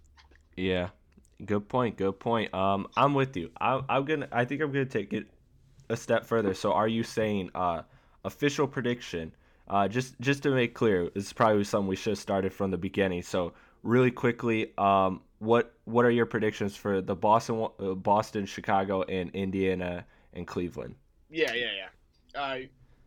Yeah, 0.57 0.89
good 1.45 1.67
point. 1.69 1.97
Good 1.97 2.19
point. 2.19 2.53
Um, 2.53 2.87
I'm 2.97 3.13
with 3.13 3.37
you. 3.37 3.51
I, 3.59 3.81
I'm 3.87 4.05
gonna. 4.05 4.27
I 4.31 4.43
think 4.43 4.61
I'm 4.61 4.71
gonna 4.71 4.85
take 4.85 5.13
it 5.13 5.27
a 5.89 5.95
step 5.95 6.25
further. 6.25 6.53
So, 6.53 6.73
are 6.73 6.87
you 6.87 7.03
saying 7.03 7.51
uh, 7.55 7.83
official 8.25 8.67
prediction? 8.67 9.33
Uh, 9.67 9.87
just 9.87 10.19
just 10.19 10.43
to 10.43 10.51
make 10.51 10.73
clear, 10.73 11.09
this 11.13 11.25
is 11.25 11.33
probably 11.33 11.63
something 11.63 11.87
we 11.87 11.95
should 11.95 12.11
have 12.11 12.19
started 12.19 12.53
from 12.53 12.71
the 12.71 12.77
beginning. 12.77 13.21
So, 13.21 13.53
really 13.83 14.11
quickly, 14.11 14.73
um, 14.77 15.21
what 15.39 15.73
what 15.85 16.05
are 16.05 16.11
your 16.11 16.25
predictions 16.25 16.75
for 16.75 17.01
the 17.01 17.15
Boston, 17.15 17.67
uh, 17.79 17.93
Boston, 17.93 18.45
Chicago, 18.45 19.03
and 19.03 19.31
Indiana 19.31 20.05
and 20.33 20.45
Cleveland? 20.45 20.95
Yeah, 21.29 21.53
yeah, 21.53 21.69
yeah. 21.77 22.41
Uh, 22.41 22.57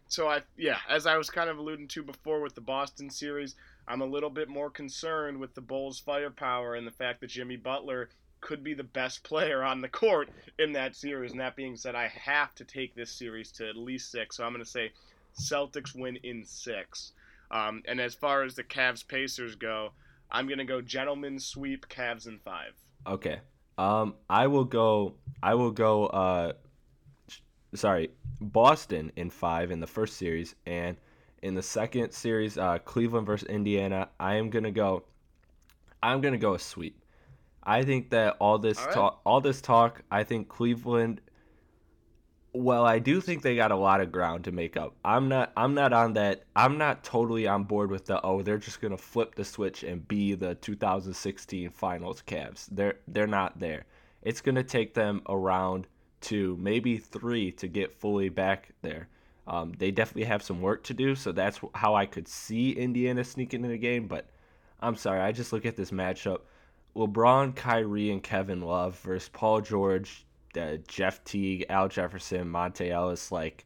so 0.09 0.29
I 0.29 0.41
yeah, 0.57 0.79
as 0.89 1.07
I 1.07 1.17
was 1.17 1.31
kind 1.31 1.51
of 1.51 1.59
alluding 1.59 1.89
to 1.89 2.03
before 2.03 2.41
with 2.41 2.55
the 2.55 2.61
Boston 2.61 3.11
series, 3.11 3.57
I'm 3.87 4.01
a 4.01 4.07
little 4.07 4.31
bit 4.31 4.49
more 4.49 4.71
concerned 4.71 5.39
with 5.39 5.55
the 5.55 5.61
Bulls' 5.61 5.99
firepower 5.99 6.75
and 6.75 6.87
the 6.87 6.93
fact 6.93 7.21
that 7.21 7.29
Jimmy 7.29 7.57
Butler 7.57 8.09
could 8.45 8.63
be 8.63 8.75
the 8.75 8.85
best 8.85 9.25
player 9.25 9.65
on 9.65 9.81
the 9.81 9.89
court 9.89 10.29
in 10.59 10.73
that 10.75 10.95
series. 10.95 11.33
And 11.33 11.41
that 11.41 11.57
being 11.57 11.77
said, 11.77 11.95
I 11.95 12.09
have 12.09 12.55
to 12.57 12.65
take 12.65 12.95
this 12.95 13.11
series 13.11 13.51
to 13.53 13.69
at 13.69 13.75
least 13.75 14.13
six. 14.13 14.37
So 14.37 14.45
I'm 14.45 14.53
going 14.53 14.63
to 14.63 14.71
say 14.71 14.93
Celtics 15.41 15.97
win 15.97 16.17
in 16.23 16.45
six. 16.45 17.13
Um, 17.51 17.83
and 17.87 18.01
as 18.01 18.15
far 18.15 18.43
as 18.43 18.55
the 18.55 18.63
Cavs 18.63 19.07
Pacers 19.07 19.57
go, 19.57 19.93
I'm 20.31 20.47
going 20.47 20.59
to 20.59 20.65
go 20.65 20.83
gentlemen 20.83 21.41
sweep 21.41 21.89
Cavs 21.89 22.29
in 22.29 22.39
five. 22.39 22.75
Okay. 23.07 23.41
Um, 23.79 24.15
I 24.29 24.47
will 24.47 24.65
go. 24.65 25.15
I 25.43 25.55
will 25.55 25.71
go. 25.71 26.07
Uh, 26.07 26.53
sorry, 27.75 28.11
Boston 28.41 29.11
in 29.17 29.31
five 29.31 29.71
in 29.71 29.81
the 29.81 29.87
first 29.87 30.17
series, 30.17 30.55
and 30.67 30.97
in 31.43 31.55
the 31.55 31.63
second 31.63 32.13
series, 32.13 32.57
uh, 32.57 32.79
Cleveland 32.79 33.27
versus 33.27 33.49
Indiana, 33.49 34.09
I 34.21 34.35
am 34.35 34.51
gonna 34.51 34.71
go. 34.71 35.03
I'm 36.03 36.21
gonna 36.21 36.39
go 36.39 36.55
a 36.55 36.59
sweep. 36.59 37.04
I 37.67 37.83
think 37.83 38.11
that 38.11 38.37
all 38.41 38.59
this 38.59 38.79
all 38.79 38.87
right. 38.87 38.95
talk, 38.95 39.21
all 39.25 39.41
this 39.41 39.61
talk, 39.61 40.03
I 40.11 40.25
think 40.25 40.49
Cleveland. 40.49 41.21
Well, 42.53 42.87
I 42.87 43.01
do 43.01 43.21
think 43.21 43.43
they 43.43 43.57
got 43.57 43.73
a 43.73 43.77
lot 43.77 44.01
of 44.01 44.13
ground 44.13 44.45
to 44.45 44.53
make 44.53 44.77
up. 44.77 44.95
I'm 45.05 45.29
not. 45.29 45.53
I'm 45.57 45.75
not 45.75 45.93
on 45.93 46.13
that. 46.15 46.45
I'm 46.55 46.79
not 46.79 47.03
totally 47.03 47.49
on 47.49 47.65
board 47.65 47.91
with 47.91 48.07
the. 48.07 48.25
Oh, 48.25 48.43
they're 48.43 48.59
just 48.59 48.81
gonna 48.81 48.97
flip 48.97 49.35
the 49.35 49.45
switch 49.45 49.83
and 49.83 50.07
be 50.07 50.35
the 50.35 50.55
2016 50.57 51.71
Finals 51.71 52.23
Cavs. 52.27 52.69
They're 52.71 52.99
they're 53.09 53.27
not 53.27 53.59
there. 53.59 53.87
It's 54.23 54.41
gonna 54.41 54.63
take 54.63 54.95
them 54.95 55.23
around 55.29 55.89
two, 56.21 56.57
maybe 56.61 56.97
three, 56.99 57.51
to 57.53 57.69
get 57.69 57.99
fully 58.01 58.29
back 58.29 58.71
there. 58.83 59.09
Um, 59.47 59.73
they 59.79 59.91
definitely 59.91 60.25
have 60.25 60.43
some 60.43 60.63
work 60.63 60.85
to 60.85 60.95
do, 60.95 61.15
so 61.15 61.33
that's 61.33 61.61
how 61.75 61.95
I 61.95 62.07
could 62.07 62.29
see 62.29 62.71
Indiana 62.71 63.25
sneaking 63.25 63.65
in 63.65 63.71
the 63.71 63.79
game. 63.79 64.07
But 64.07 64.27
I'm 64.81 64.97
sorry, 64.97 65.21
I 65.21 65.33
just 65.33 65.53
look 65.53 65.67
at 65.67 65.77
this 65.77 65.91
matchup: 65.91 66.41
LeBron, 66.97 67.55
Kyrie, 67.57 68.11
and 68.11 68.23
Kevin 68.23 68.61
Love 68.61 68.99
versus 69.01 69.29
Paul 69.29 69.61
George, 69.61 70.25
uh, 70.57 70.77
Jeff 70.87 71.23
Teague, 71.25 71.67
Al 71.69 71.89
Jefferson, 71.89 72.49
Monta 72.49 72.89
Ellis. 72.89 73.33
Like, 73.33 73.65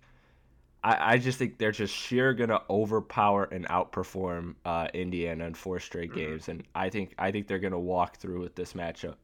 I, 0.83 1.15
I 1.15 1.19
just 1.19 1.39
think 1.39 1.59
they're 1.59 1.73
just 1.73 1.95
sheer 1.95 2.33
gonna 2.33 2.61
overpower 2.71 3.45
and 3.45 3.67
outperform 3.69 4.55
uh, 4.65 4.89
Indiana 4.95 5.47
in 5.47 5.55
four 5.55 5.81
straight 5.81 6.11
mm-hmm. 6.11 6.19
games, 6.19 6.49
and 6.49 6.65
I 6.75 6.89
think 6.89 7.15
I 7.19 7.31
think 7.31 7.47
they're 7.47 7.59
gonna 7.59 7.79
walk 7.79 8.17
through 8.17 8.41
with 8.41 8.55
this 8.55 8.73
matchup. 8.73 9.17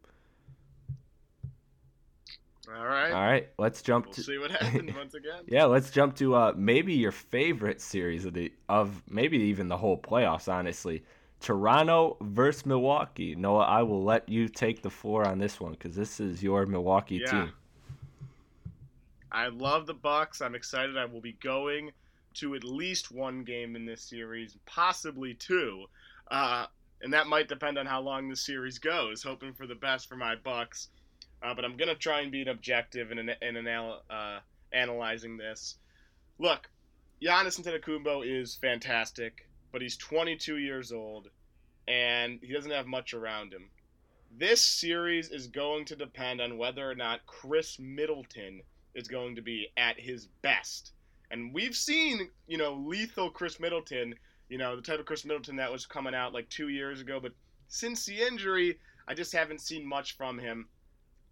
All 2.68 2.87
right. 2.87 3.12
All 3.12 3.23
right. 3.23 3.49
Let's 3.58 3.82
jump 3.82 4.06
we'll 4.06 4.14
to 4.14 4.23
see 4.23 4.38
what 4.38 4.50
happens 4.61 4.94
once 4.94 5.14
again. 5.14 5.42
yeah, 5.46 5.64
let's 5.64 5.90
jump 5.90 6.16
to 6.16 6.34
uh, 6.34 6.52
maybe 6.56 6.94
your 6.94 7.12
favorite 7.12 7.80
series 7.80 8.25
of 8.25 8.34
the 8.34 8.52
of 8.68 9.02
maybe 9.08 9.38
even 9.38 9.68
the 9.68 9.76
whole 9.76 9.99
playoffs. 9.99 10.52
Honestly, 10.52 11.04
Toronto 11.44 12.16
versus 12.22 12.64
Milwaukee. 12.64 13.34
Noah, 13.34 13.64
I 13.64 13.82
will 13.82 14.02
let 14.02 14.26
you 14.30 14.48
take 14.48 14.80
the 14.80 14.88
floor 14.88 15.28
on 15.28 15.38
this 15.38 15.60
one 15.60 15.72
because 15.72 15.94
this 15.94 16.18
is 16.18 16.42
your 16.42 16.64
Milwaukee 16.64 17.16
yeah. 17.16 17.30
team. 17.30 17.52
I 19.30 19.48
love 19.48 19.84
the 19.84 19.92
Bucks. 19.92 20.40
I'm 20.40 20.54
excited. 20.54 20.96
I 20.96 21.04
will 21.04 21.20
be 21.20 21.36
going 21.42 21.92
to 22.34 22.54
at 22.54 22.64
least 22.64 23.12
one 23.12 23.44
game 23.44 23.76
in 23.76 23.84
this 23.84 24.00
series, 24.00 24.56
possibly 24.64 25.34
two. 25.34 25.84
Uh, 26.30 26.64
and 27.02 27.12
that 27.12 27.26
might 27.26 27.46
depend 27.46 27.76
on 27.76 27.84
how 27.84 28.00
long 28.00 28.30
the 28.30 28.36
series 28.36 28.78
goes. 28.78 29.22
Hoping 29.22 29.52
for 29.52 29.66
the 29.66 29.74
best 29.74 30.08
for 30.08 30.16
my 30.16 30.36
Bucks. 30.36 30.88
Uh, 31.42 31.52
but 31.52 31.62
I'm 31.62 31.76
gonna 31.76 31.94
try 31.94 32.22
and 32.22 32.32
be 32.32 32.40
an 32.40 32.48
objective 32.48 33.12
in 33.12 33.18
in 33.18 33.56
anal- 33.56 34.02
uh, 34.08 34.38
analyzing 34.72 35.36
this. 35.36 35.76
Look, 36.38 36.70
Giannis 37.20 37.60
Antetokounmpo 37.60 38.24
is 38.24 38.54
fantastic, 38.54 39.46
but 39.72 39.82
he's 39.82 39.98
22 39.98 40.56
years 40.56 40.90
old, 40.90 41.28
and 41.88 42.38
he 42.42 42.52
doesn't 42.52 42.70
have 42.70 42.86
much 42.86 43.14
around 43.14 43.52
him. 43.52 43.70
This 44.36 44.60
series 44.62 45.30
is 45.30 45.46
going 45.46 45.84
to 45.86 45.96
depend 45.96 46.40
on 46.40 46.58
whether 46.58 46.88
or 46.88 46.94
not 46.94 47.26
Khris 47.26 47.78
Middleton 47.78 48.62
is 48.94 49.08
going 49.08 49.36
to 49.36 49.42
be 49.42 49.68
at 49.76 49.98
his 49.98 50.26
best. 50.42 50.92
And 51.30 51.52
we've 51.52 51.76
seen, 51.76 52.30
you 52.46 52.58
know, 52.58 52.74
lethal 52.74 53.30
Khris 53.30 53.60
Middleton, 53.60 54.14
you 54.48 54.58
know, 54.58 54.76
the 54.76 54.82
type 54.82 55.00
of 55.00 55.06
Khris 55.06 55.24
Middleton 55.24 55.56
that 55.56 55.72
was 55.72 55.86
coming 55.86 56.14
out 56.14 56.32
like 56.32 56.48
two 56.48 56.68
years 56.68 57.00
ago. 57.00 57.20
But 57.20 57.32
since 57.68 58.04
the 58.04 58.20
injury, 58.20 58.78
I 59.06 59.14
just 59.14 59.32
haven't 59.32 59.60
seen 59.60 59.86
much 59.86 60.16
from 60.16 60.38
him. 60.38 60.68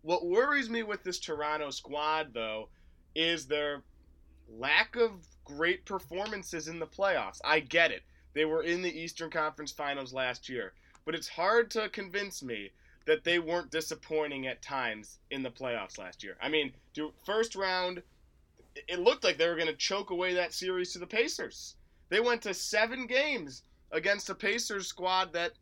What 0.02 0.26
worries 0.26 0.68
me 0.68 0.82
with 0.82 1.04
this 1.04 1.18
Toronto 1.18 1.70
squad, 1.70 2.34
though, 2.34 2.68
is 3.14 3.46
their 3.46 3.82
lack 4.48 4.96
of 4.96 5.12
great 5.44 5.84
performances 5.84 6.68
in 6.68 6.78
the 6.78 6.86
playoffs. 6.86 7.40
I 7.44 7.60
get 7.60 7.90
it. 7.90 8.02
They 8.34 8.44
were 8.44 8.62
in 8.62 8.82
the 8.82 9.00
Eastern 9.00 9.30
Conference 9.30 9.72
Finals 9.72 10.12
last 10.12 10.48
year, 10.48 10.72
but 11.04 11.14
it's 11.14 11.28
hard 11.28 11.70
to 11.72 11.88
convince 11.88 12.42
me 12.42 12.70
that 13.06 13.24
they 13.24 13.38
weren't 13.38 13.70
disappointing 13.70 14.46
at 14.46 14.62
times 14.62 15.18
in 15.30 15.42
the 15.42 15.50
playoffs 15.50 15.98
last 15.98 16.22
year. 16.22 16.36
I 16.40 16.48
mean, 16.48 16.72
first 17.24 17.56
round, 17.56 18.02
it 18.88 19.00
looked 19.00 19.24
like 19.24 19.38
they 19.38 19.48
were 19.48 19.56
going 19.56 19.66
to 19.66 19.74
choke 19.74 20.10
away 20.10 20.34
that 20.34 20.54
series 20.54 20.92
to 20.92 20.98
the 20.98 21.06
Pacers. 21.06 21.76
They 22.08 22.20
went 22.20 22.42
to 22.42 22.54
seven 22.54 23.06
games 23.06 23.62
against 23.90 24.30
a 24.30 24.34
Pacers 24.34 24.86
squad 24.86 25.32
that 25.32 25.52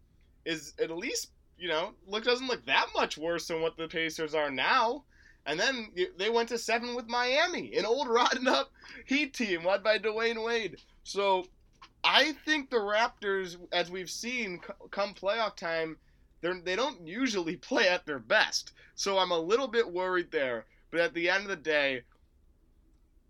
is 0.44 0.74
at 0.78 0.90
least 0.90 1.30
you 1.60 1.68
know, 1.68 1.92
look 2.06 2.24
doesn't 2.24 2.46
look 2.46 2.64
that 2.64 2.86
much 2.96 3.18
worse 3.18 3.46
than 3.46 3.60
what 3.60 3.76
the 3.76 3.86
Pacers 3.86 4.34
are 4.34 4.50
now. 4.50 5.04
And 5.46 5.60
then 5.60 5.92
they 6.18 6.30
went 6.30 6.48
to 6.48 6.58
seven 6.58 6.94
with 6.94 7.06
Miami, 7.06 7.76
an 7.76 7.84
old 7.84 8.08
rotten 8.10 8.48
up 8.48 8.72
Heat 9.06 9.34
team 9.34 9.64
led 9.64 9.82
by 9.82 9.98
Dwyane 9.98 10.42
Wade. 10.44 10.76
So 11.04 11.46
I 12.02 12.32
think 12.44 12.70
the 12.70 12.78
Raptors, 12.78 13.56
as 13.72 13.90
we've 13.90 14.10
seen 14.10 14.60
come 14.90 15.14
playoff 15.14 15.56
time, 15.56 15.96
they're, 16.40 16.60
they 16.60 16.76
don't 16.76 17.06
usually 17.06 17.56
play 17.70 17.88
at 17.88 18.06
their 18.06 18.18
best. 18.18 18.72
So 18.94 19.18
I'm 19.18 19.32
a 19.32 19.38
little 19.38 19.68
bit 19.68 19.90
worried 19.90 20.30
there. 20.30 20.66
But 20.90 21.00
at 21.00 21.14
the 21.14 21.30
end 21.30 21.44
of 21.44 21.48
the 21.48 21.56
day, 21.56 22.02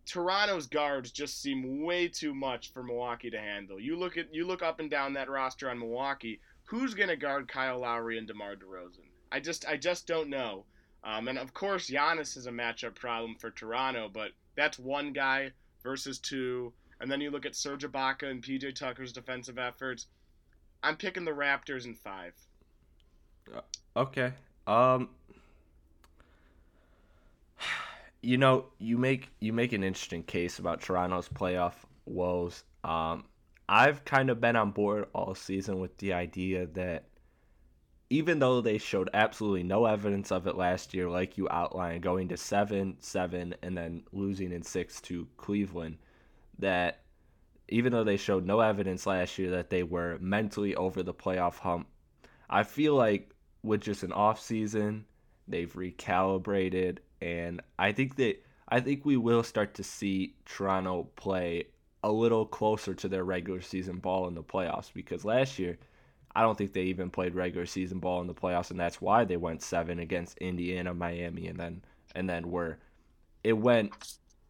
Toronto's 0.07 0.67
guards 0.67 1.11
just 1.11 1.43
seem 1.43 1.83
way 1.83 2.09
too 2.09 2.35
much 2.35 2.73
for 2.73 2.83
Milwaukee 2.83 3.31
to 3.31 3.39
handle. 3.39 3.79
You 3.79 3.97
look 3.97 4.17
at 4.17 4.35
you 4.35 4.47
look 4.47 4.63
up 4.63 4.81
and 4.81 4.91
down 4.91 5.13
that 5.13 5.29
roster 5.29 5.69
on 5.71 5.79
Milwaukee 5.79 6.41
who's 6.71 6.95
to 6.95 7.17
guard 7.17 7.49
Kyle 7.49 7.81
Lowry 7.81 8.17
and 8.17 8.29
DeMar 8.29 8.55
DeRozan? 8.55 9.09
I 9.33 9.41
just 9.41 9.67
I 9.67 9.77
just 9.77 10.07
don't 10.07 10.31
know. 10.31 10.65
Um, 11.03 11.27
and 11.27 11.37
of 11.37 11.53
course, 11.53 11.91
Giannis 11.91 12.37
is 12.37 12.47
a 12.47 12.53
matchup 12.53 12.95
problem 12.95 13.35
for 13.41 13.51
Toronto, 13.51 14.09
but 14.13 14.31
that's 14.55 14.79
one 14.79 15.13
guy 15.13 15.51
versus 15.83 16.21
two. 16.21 16.73
And 17.01 17.11
then 17.11 17.21
you 17.21 17.31
look 17.31 17.47
at 17.47 17.57
Serge 17.57 17.85
Ibaka 17.85 18.31
and 18.31 18.43
PJ 18.43 18.75
Tucker's 18.75 19.13
defensive 19.13 19.59
efforts. 19.59 20.07
I'm 20.83 20.97
picking 20.97 21.25
the 21.25 21.31
Raptors 21.31 21.87
in 21.87 21.95
five. 21.95 22.35
Uh, 23.55 23.61
okay. 23.97 24.33
Um. 24.67 25.11
You 28.23 28.37
know, 28.37 28.67
you 28.79 28.99
make 28.99 29.31
you 29.41 29.55
make 29.55 29.73
an 29.73 29.83
interesting 29.83 30.23
case 30.23 30.59
about 30.59 30.83
Toronto's 30.83 31.27
playoff 31.27 31.73
woes. 32.05 32.65
Um, 32.85 33.25
I've 33.67 34.05
kind 34.05 34.29
of 34.29 34.43
been 34.43 34.57
on 34.57 34.73
board 34.73 35.07
all 35.15 35.35
season 35.35 35.81
with 35.81 35.97
the 35.97 36.13
idea 36.13 36.67
that 36.67 37.05
even 38.11 38.41
though 38.41 38.61
they 38.61 38.79
showed 38.79 39.09
absolutely 39.15 39.63
no 39.63 39.87
evidence 39.87 40.33
of 40.33 40.49
it 40.49 40.57
last 40.57 40.93
year, 40.93 41.09
like 41.09 41.39
you 41.39 41.49
outlined, 41.51 42.03
going 42.03 42.29
to 42.29 42.37
seven, 42.37 42.97
seven, 42.99 43.55
and 43.63 43.79
then 43.79 44.03
losing 44.13 44.53
in 44.53 44.63
six 44.63 45.01
to 45.03 45.29
Cleveland, 45.37 45.97
that 46.61 47.01
even 47.69 47.93
though 47.93 48.05
they 48.05 48.17
showed 48.17 48.45
no 48.45 48.61
evidence 48.61 49.07
last 49.07 49.39
year 49.39 49.51
that 49.51 49.71
they 49.71 49.83
were 49.83 50.19
mentally 50.21 50.75
over 50.75 51.03
the 51.03 51.15
playoff 51.15 51.59
hump, 51.59 51.87
I 52.49 52.65
feel 52.65 52.95
like 52.95 53.31
with 53.63 53.81
just 53.81 54.03
an 54.03 54.13
off 54.13 54.41
season, 54.41 55.05
they've 55.47 55.73
recalibrated, 55.73 56.99
and 57.21 57.61
I 57.79 57.93
think 57.93 58.17
that 58.17 58.43
I 58.69 58.81
think 58.81 59.05
we 59.05 59.17
will 59.17 59.43
start 59.43 59.75
to 59.75 59.85
see 59.85 60.35
Toronto 60.47 61.09
play 61.17 61.65
a 62.03 62.11
little 62.11 62.47
closer 62.47 62.95
to 62.95 63.09
their 63.09 63.25
regular 63.25 63.61
season 63.61 63.99
ball 63.99 64.27
in 64.29 64.35
the 64.35 64.43
playoffs 64.43 64.93
because 64.93 65.25
last 65.25 65.59
year 65.59 65.77
I 66.35 66.43
don't 66.43 66.57
think 66.57 66.73
they 66.73 66.85
even 66.85 67.11
played 67.11 67.35
regular 67.35 67.67
season 67.67 67.99
ball 67.99 68.21
in 68.21 68.27
the 68.27 68.35
playoffs, 68.35 68.71
and 68.71 68.79
that's 68.79 69.01
why 69.01 69.25
they 69.25 69.37
went 69.37 69.63
seven 69.63 69.99
against 69.99 70.39
Indiana, 70.39 70.95
Miami, 70.95 71.49
and 71.49 71.59
then 71.59 71.83
and 72.15 72.29
then 72.29 72.51
were 72.51 72.79
it 73.45 73.53
went 73.53 73.93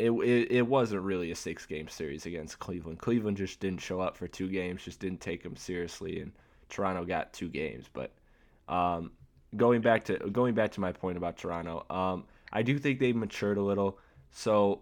it, 0.01 0.11
it, 0.11 0.51
it 0.51 0.67
wasn't 0.67 1.03
really 1.03 1.31
a 1.31 1.37
six 1.37 1.67
game 1.67 1.87
series 1.89 2.25
against 2.25 2.59
Cleveland. 2.59 2.99
Cleveland 2.99 3.37
just 3.37 3.61
didn't 3.61 3.81
show 3.81 4.01
up 4.01 4.17
for 4.17 4.27
two 4.27 4.49
games, 4.49 4.83
just 4.83 4.99
didn't 4.99 5.21
take 5.21 5.43
them 5.43 5.57
seriously, 5.57 6.21
and 6.21 6.33
Toronto 6.71 7.05
got 7.05 7.33
two 7.33 7.49
games. 7.49 7.87
But 7.93 8.13
um, 8.69 9.13
going 9.57 9.83
back 9.83 10.05
to 10.05 10.17
going 10.31 10.55
back 10.55 10.73
to 10.73 10.81
my 10.81 10.93
point 10.93 11.19
about 11.19 11.37
Toronto, 11.37 11.85
um, 11.91 12.25
I 12.53 12.63
do 12.63 12.79
think 12.79 12.99
they 12.99 13.13
matured 13.13 13.59
a 13.59 13.63
little. 13.63 13.99
So 14.31 14.81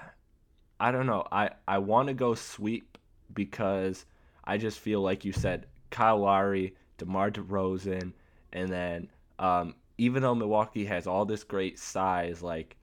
I 0.80 0.90
don't 0.90 1.06
know. 1.06 1.26
I 1.30 1.50
I 1.68 1.78
want 1.78 2.08
to 2.08 2.14
go 2.14 2.34
sweep 2.34 2.96
because 3.34 4.06
I 4.44 4.56
just 4.56 4.78
feel 4.78 5.02
like 5.02 5.24
you 5.24 5.32
said 5.32 5.66
Kyle 5.90 6.18
Lowry, 6.18 6.74
DeMar 6.96 7.30
DeRozan, 7.30 8.12
and 8.54 8.68
then 8.70 9.10
um, 9.38 9.74
even 9.98 10.22
though 10.22 10.34
Milwaukee 10.34 10.86
has 10.86 11.06
all 11.06 11.26
this 11.26 11.44
great 11.44 11.78
size, 11.78 12.42
like 12.42 12.76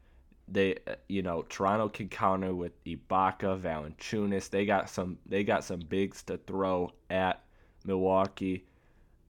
they, 0.48 0.78
you 1.10 1.22
know, 1.22 1.44
Toronto 1.50 1.90
can 1.90 2.10
counter 2.10 2.56
with 2.56 2.84
Ibaka, 2.86 3.60
Valanciunas. 3.60 4.50
They 4.50 4.66
got 4.66 4.90
some, 4.90 5.18
they 5.26 5.44
got 5.44 5.64
some 5.64 5.80
bigs 5.80 6.24
to 6.24 6.38
throw 6.38 6.92
at 7.10 7.44
Milwaukee. 7.86 8.66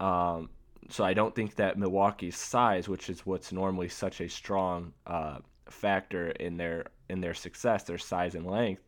Um, 0.01 0.51
so 0.89 1.05
I 1.05 1.13
don't 1.15 1.35
think 1.35 1.57
that 1.57 1.79
Milwaukee's 1.79 2.37
size, 2.37 2.89
which 2.89 3.11
is 3.11 3.27
what's 3.27 3.53
normally 3.53 3.89
such 3.89 4.21
a 4.21 4.29
strong 4.29 4.93
uh, 5.07 5.39
factor 5.69 6.31
in 6.31 6.57
their 6.57 6.87
in 7.09 7.21
their 7.21 7.35
success, 7.35 7.85
their 7.85 7.99
size 7.99 8.35
and 8.35 8.47
length. 8.47 8.83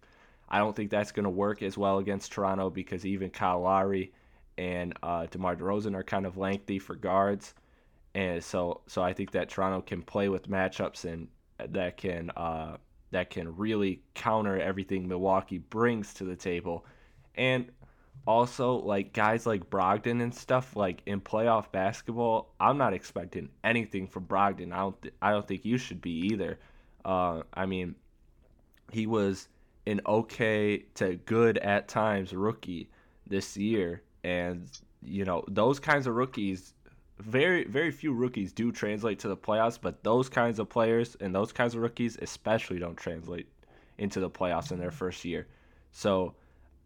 I 0.48 0.58
don't 0.58 0.74
think 0.74 0.90
that's 0.90 1.12
going 1.12 1.24
to 1.24 1.30
work 1.30 1.62
as 1.62 1.78
well 1.78 1.98
against 1.98 2.32
Toronto 2.32 2.70
because 2.70 3.06
even 3.06 3.30
Kyle 3.30 3.60
Lowry 3.60 4.12
and 4.58 4.94
uh, 5.02 5.26
DeMar 5.26 5.56
DeRozan 5.56 5.94
are 5.94 6.02
kind 6.02 6.26
of 6.26 6.36
lengthy 6.36 6.78
for 6.78 6.94
guards, 6.94 7.54
and 8.14 8.42
so 8.42 8.80
so 8.86 9.02
I 9.02 9.12
think 9.12 9.32
that 9.32 9.48
Toronto 9.48 9.80
can 9.82 10.02
play 10.02 10.28
with 10.28 10.48
matchups 10.48 11.04
and 11.04 11.28
that 11.68 11.96
can 11.96 12.30
uh, 12.36 12.76
that 13.10 13.30
can 13.30 13.56
really 13.56 14.02
counter 14.14 14.60
everything 14.60 15.08
Milwaukee 15.08 15.58
brings 15.58 16.14
to 16.14 16.24
the 16.24 16.36
table, 16.36 16.84
and 17.34 17.70
also 18.26 18.74
like 18.74 19.12
guys 19.12 19.46
like 19.46 19.70
Brogdon 19.70 20.22
and 20.22 20.34
stuff 20.34 20.76
like 20.76 21.02
in 21.06 21.20
playoff 21.20 21.72
basketball, 21.72 22.52
I'm 22.60 22.78
not 22.78 22.92
expecting 22.92 23.48
anything 23.64 24.06
from 24.06 24.24
Brogdon. 24.26 24.72
I 24.72 24.78
don't 24.78 25.02
th- 25.02 25.14
I 25.22 25.30
don't 25.30 25.46
think 25.46 25.64
you 25.64 25.78
should 25.78 26.00
be 26.00 26.26
either. 26.32 26.58
Uh, 27.04 27.42
I 27.54 27.66
mean, 27.66 27.94
he 28.92 29.06
was 29.06 29.48
an 29.86 30.00
okay 30.06 30.84
to 30.94 31.16
good 31.26 31.58
at 31.58 31.88
times 31.88 32.34
rookie 32.34 32.88
this 33.26 33.56
year, 33.56 34.02
and 34.24 34.68
you 35.02 35.24
know 35.24 35.44
those 35.48 35.80
kinds 35.80 36.06
of 36.06 36.14
rookies 36.14 36.74
very 37.20 37.64
very 37.64 37.90
few 37.90 38.12
rookies 38.12 38.52
do 38.52 38.72
translate 38.72 39.18
to 39.18 39.28
the 39.28 39.36
playoffs 39.36 39.78
but 39.80 40.02
those 40.02 40.28
kinds 40.28 40.58
of 40.58 40.68
players 40.68 41.16
and 41.20 41.34
those 41.34 41.52
kinds 41.52 41.74
of 41.74 41.82
rookies 41.82 42.18
especially 42.22 42.78
don't 42.78 42.96
translate 42.96 43.46
into 43.98 44.18
the 44.18 44.30
playoffs 44.30 44.72
in 44.72 44.78
their 44.78 44.90
first 44.90 45.24
year. 45.24 45.46
So 45.92 46.34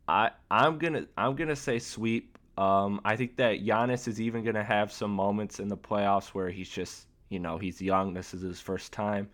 i 0.07 0.31
i'm 0.51 0.77
gonna 0.79 1.07
i'm 1.16 1.35
gonna 1.35 1.57
say 1.57 1.79
sweep. 1.79 2.37
Um 2.59 3.01
i 3.05 3.16
think 3.16 3.37
that 3.37 3.64
Giannis 3.64 4.07
is 4.07 4.20
even 4.20 4.44
gonna 4.44 4.64
have 4.64 4.92
some 4.92 5.11
moments 5.11 5.61
in 5.61 5.68
the 5.68 5.77
playoffs 5.77 6.29
where 6.29 6.51
he's 6.51 6.68
just 6.68 7.07
you 7.31 7.38
know 7.38 7.57
he's 7.57 7.81
young. 7.81 8.12
This 8.12 8.35
is 8.35 8.42
his 8.42 8.61
first 8.61 8.92
time. 8.92 9.31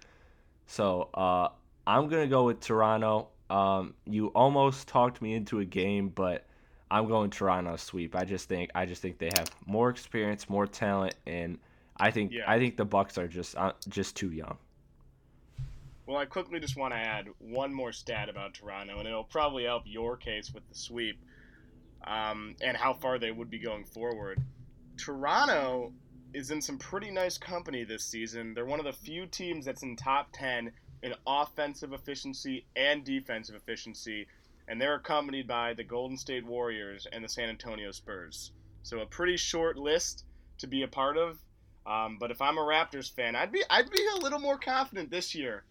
So 0.67 1.09
uh 1.15 1.49
i'm 1.87 2.09
gonna 2.09 2.29
go 2.29 2.45
with 2.45 2.61
toronto. 2.61 3.29
Um 3.49 3.95
you 4.07 4.29
almost 4.29 4.87
talked 4.87 5.21
me 5.23 5.35
into 5.35 5.61
a 5.61 5.65
game 5.65 6.11
but 6.11 6.47
I'm 6.91 7.07
going 7.07 7.31
Toronto 7.31 7.77
sweep. 7.77 8.17
I 8.17 8.25
just 8.25 8.49
think 8.49 8.71
I 8.75 8.87
just 8.87 9.01
think 9.01 9.19
they 9.19 9.31
have 9.37 9.51
more 9.67 9.91
experience, 9.91 10.49
more 10.49 10.67
talent, 10.67 11.15
and 11.27 11.59
I 11.97 12.11
think 12.11 12.33
yeah. 12.33 12.45
I 12.47 12.59
think 12.59 12.77
the 12.77 12.85
Bucks 12.85 13.19
are 13.19 13.29
just 13.29 13.57
uh, 13.57 13.73
just 13.89 14.17
too 14.17 14.33
young. 14.33 14.57
Well, 16.07 16.19
I 16.19 16.25
quickly 16.25 16.59
just 16.59 16.77
want 16.77 16.93
to 16.93 16.99
add 16.99 17.29
one 17.39 17.73
more 17.73 17.93
stat 17.93 18.29
about 18.29 18.55
Toronto, 18.55 18.99
and 18.99 19.07
it'll 19.07 19.23
probably 19.23 19.65
help 19.65 19.85
your 19.87 20.17
case 20.17 20.53
with 20.53 20.69
the 20.69 20.75
sweep 20.75 21.21
um, 22.05 22.57
and 22.61 22.77
how 22.77 22.95
far 22.95 23.19
they 23.19 23.31
would 23.31 23.51
be 23.51 23.59
going 23.59 23.85
forward. 23.85 24.41
Toronto 24.97 25.93
is 26.35 26.51
in 26.51 26.61
some 26.61 26.79
pretty 26.79 27.11
nice 27.11 27.39
company 27.39 27.85
this 27.85 28.05
season. 28.05 28.55
They're 28.55 28.67
one 28.67 28.81
of 28.81 28.87
the 28.87 28.93
few 28.93 29.27
teams 29.27 29.65
that's 29.65 29.83
in 29.83 29.95
top 29.95 30.31
10 30.33 30.73
in 31.03 31.15
offensive 31.27 31.93
efficiency 31.93 32.67
and 32.77 33.05
defensive 33.05 33.55
efficiency 33.55 34.27
and 34.71 34.81
they're 34.81 34.95
accompanied 34.95 35.49
by 35.49 35.75
the 35.75 35.83
Golden 35.83 36.17
State 36.17 36.47
Warriors 36.47 37.05
and 37.13 37.25
the 37.25 37.29
San 37.29 37.49
Antonio 37.49 37.91
Spurs. 37.91 38.53
So 38.85 39.01
a 39.01 39.07
pretty 39.07 39.37
short 39.37 39.77
list 39.77 40.25
to 40.59 40.69
be 40.69 40.85
a 40.85 40.89
part 40.89 41.19
of. 41.19 41.41
Um, 41.85 42.19
but 42.21 42.31
if 42.31 42.41
I'm 42.41 42.57
a 42.57 42.61
Raptors 42.61 43.13
fan, 43.13 43.35
I'd 43.35 43.51
be 43.51 43.65
I'd 43.69 43.91
be 43.91 44.07
a 44.15 44.19
little 44.19 44.39
more 44.39 44.59
confident 44.59 45.11
this 45.11 45.35
year, 45.35 45.65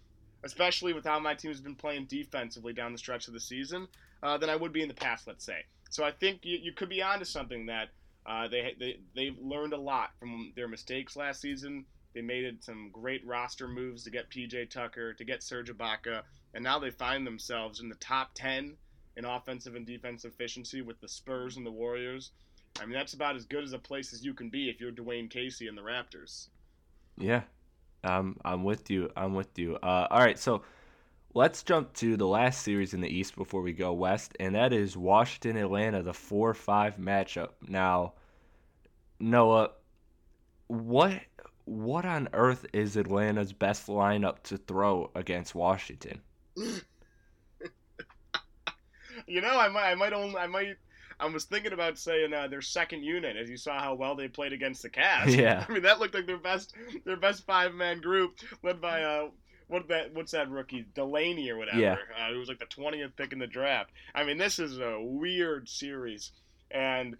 especially 0.44 0.92
with 0.92 1.06
how 1.06 1.18
my 1.18 1.34
team's 1.34 1.62
been 1.62 1.76
playing 1.76 2.08
defensively 2.08 2.74
down 2.74 2.92
the 2.92 2.98
stretch 2.98 3.30
of 3.30 3.34
the 3.34 3.40
season, 3.40 3.88
uh, 4.22 4.38
than 4.38 4.50
I 4.50 4.58
would 4.58 4.74
be 4.74 4.82
in 4.82 4.90
the 4.90 4.94
past. 4.94 5.28
Let's 5.28 5.46
say. 5.46 5.64
So 5.90 6.04
I 6.04 6.12
think 6.12 6.42
you, 6.44 6.60
you 6.62 6.74
could 6.74 6.90
be 6.90 7.02
onto 7.02 7.24
something 7.24 7.68
that 7.68 7.90
uh, 8.26 8.50
they 8.50 8.76
they 8.78 9.00
they've 9.16 9.38
learned 9.40 9.72
a 9.72 9.80
lot 9.80 10.10
from 10.20 10.52
their 10.58 10.68
mistakes 10.68 11.16
last 11.16 11.40
season. 11.40 11.86
They 12.14 12.22
made 12.22 12.62
some 12.66 12.90
great 12.92 13.26
roster 13.26 13.68
moves 13.68 14.04
to 14.04 14.12
get 14.12 14.30
PJ 14.30 14.72
Tucker, 14.72 15.14
to 15.14 15.24
get 15.24 15.42
Serge 15.42 15.72
Ibaka, 15.72 16.24
and 16.54 16.66
now 16.66 16.80
they 16.80 16.92
find 16.92 17.26
themselves 17.26 17.80
in 17.80 17.88
the 17.88 17.96
top 17.96 18.32
ten 18.36 18.76
in 19.20 19.26
offensive 19.26 19.76
and 19.76 19.86
defensive 19.86 20.32
efficiency 20.32 20.82
with 20.82 21.00
the 21.02 21.08
Spurs 21.08 21.58
and 21.58 21.66
the 21.66 21.72
Warriors. 21.72 22.32
I 22.82 22.86
mean, 22.86 22.94
that's 22.94 23.14
about 23.14 23.36
as 23.36 23.46
good 23.46 23.66
as 23.66 23.74
a 23.74 23.78
place 23.78 24.14
as 24.14 24.24
you 24.24 24.34
can 24.34 24.50
be 24.50 24.70
if 24.70 24.80
you're 24.80 24.94
Dwane 24.94 25.30
Casey 25.30 25.68
and 25.68 25.78
the 25.78 25.82
Raptors. 25.82 26.48
Yeah, 27.18 27.42
um, 28.06 28.38
I'm 28.46 28.64
with 28.64 28.90
you. 28.90 29.12
I'm 29.18 29.36
with 29.36 29.60
you. 29.60 29.76
Uh, 29.76 30.08
all 30.10 30.20
right, 30.20 30.40
so 30.40 30.62
let's 31.34 31.64
jump 31.64 31.92
to 31.96 32.16
the 32.16 32.26
last 32.26 32.64
series 32.64 32.94
in 32.94 33.02
the 33.02 33.10
East 33.10 33.36
before 33.36 33.62
we 33.62 33.74
go 33.74 33.92
West, 33.92 34.38
and 34.40 34.56
that 34.56 34.72
is 34.72 34.96
Washington 34.96 35.58
Atlanta, 35.58 36.02
the 36.02 36.14
4 36.14 36.54
5 36.54 36.96
matchup. 36.96 37.50
Now, 37.68 38.14
Noah, 39.20 39.72
what 40.68 41.20
what 41.66 42.06
on 42.06 42.30
earth 42.32 42.66
is 42.72 42.96
Atlanta's 42.96 43.52
best 43.52 43.88
lineup 43.88 44.44
to 44.44 44.58
throw 44.58 45.12
against 45.14 45.54
Washington? 45.54 46.22
you 49.30 49.42
know, 49.42 49.58
I 49.58 49.70
might, 49.70 49.92
I 49.92 49.96
might 49.96 50.13
only, 50.13 50.38
I 50.38 50.48
might. 50.48 50.78
I 51.22 51.26
was 51.26 51.44
thinking 51.44 51.74
about 51.74 51.98
saying 51.98 52.34
uh, 52.34 52.48
their 52.48 52.62
second 52.62 53.04
unit, 53.04 53.36
as 53.36 53.50
you 53.50 53.58
saw 53.58 53.78
how 53.78 53.94
well 53.94 54.15
they 54.15 54.30
played 54.30 54.54
against 54.54 54.82
the 54.82 54.89
Cavs. 54.89 55.36
Yeah, 55.36 55.65
I 55.70 55.72
mean 55.72 55.84
that 55.84 56.00
looked 56.00 56.13
like 56.13 56.26
their 56.26 56.38
best, 56.38 56.74
their 57.06 57.18
best 57.18 57.46
five 57.46 57.74
man 57.74 58.00
group, 58.00 58.36
led 58.63 58.80
by 58.80 59.04
uh, 59.04 59.30
what 59.68 59.88
that, 59.89 60.13
what's 60.13 60.32
that 60.32 60.50
rookie 60.50 60.86
Delaney 60.96 61.50
or 61.50 61.58
whatever, 61.58 61.80
yeah. 61.80 61.98
uh, 62.18 62.32
who 62.32 62.39
was 62.39 62.48
like 62.48 62.60
the 62.60 62.65
twentieth 62.65 63.15
pick 63.15 63.34
in 63.34 63.39
the 63.39 63.48
draft. 63.48 63.92
I 64.15 64.24
mean, 64.24 64.38
this 64.38 64.60
is 64.60 64.80
a 64.80 64.98
weird 65.02 65.68
series, 65.68 66.32
and 66.72 67.18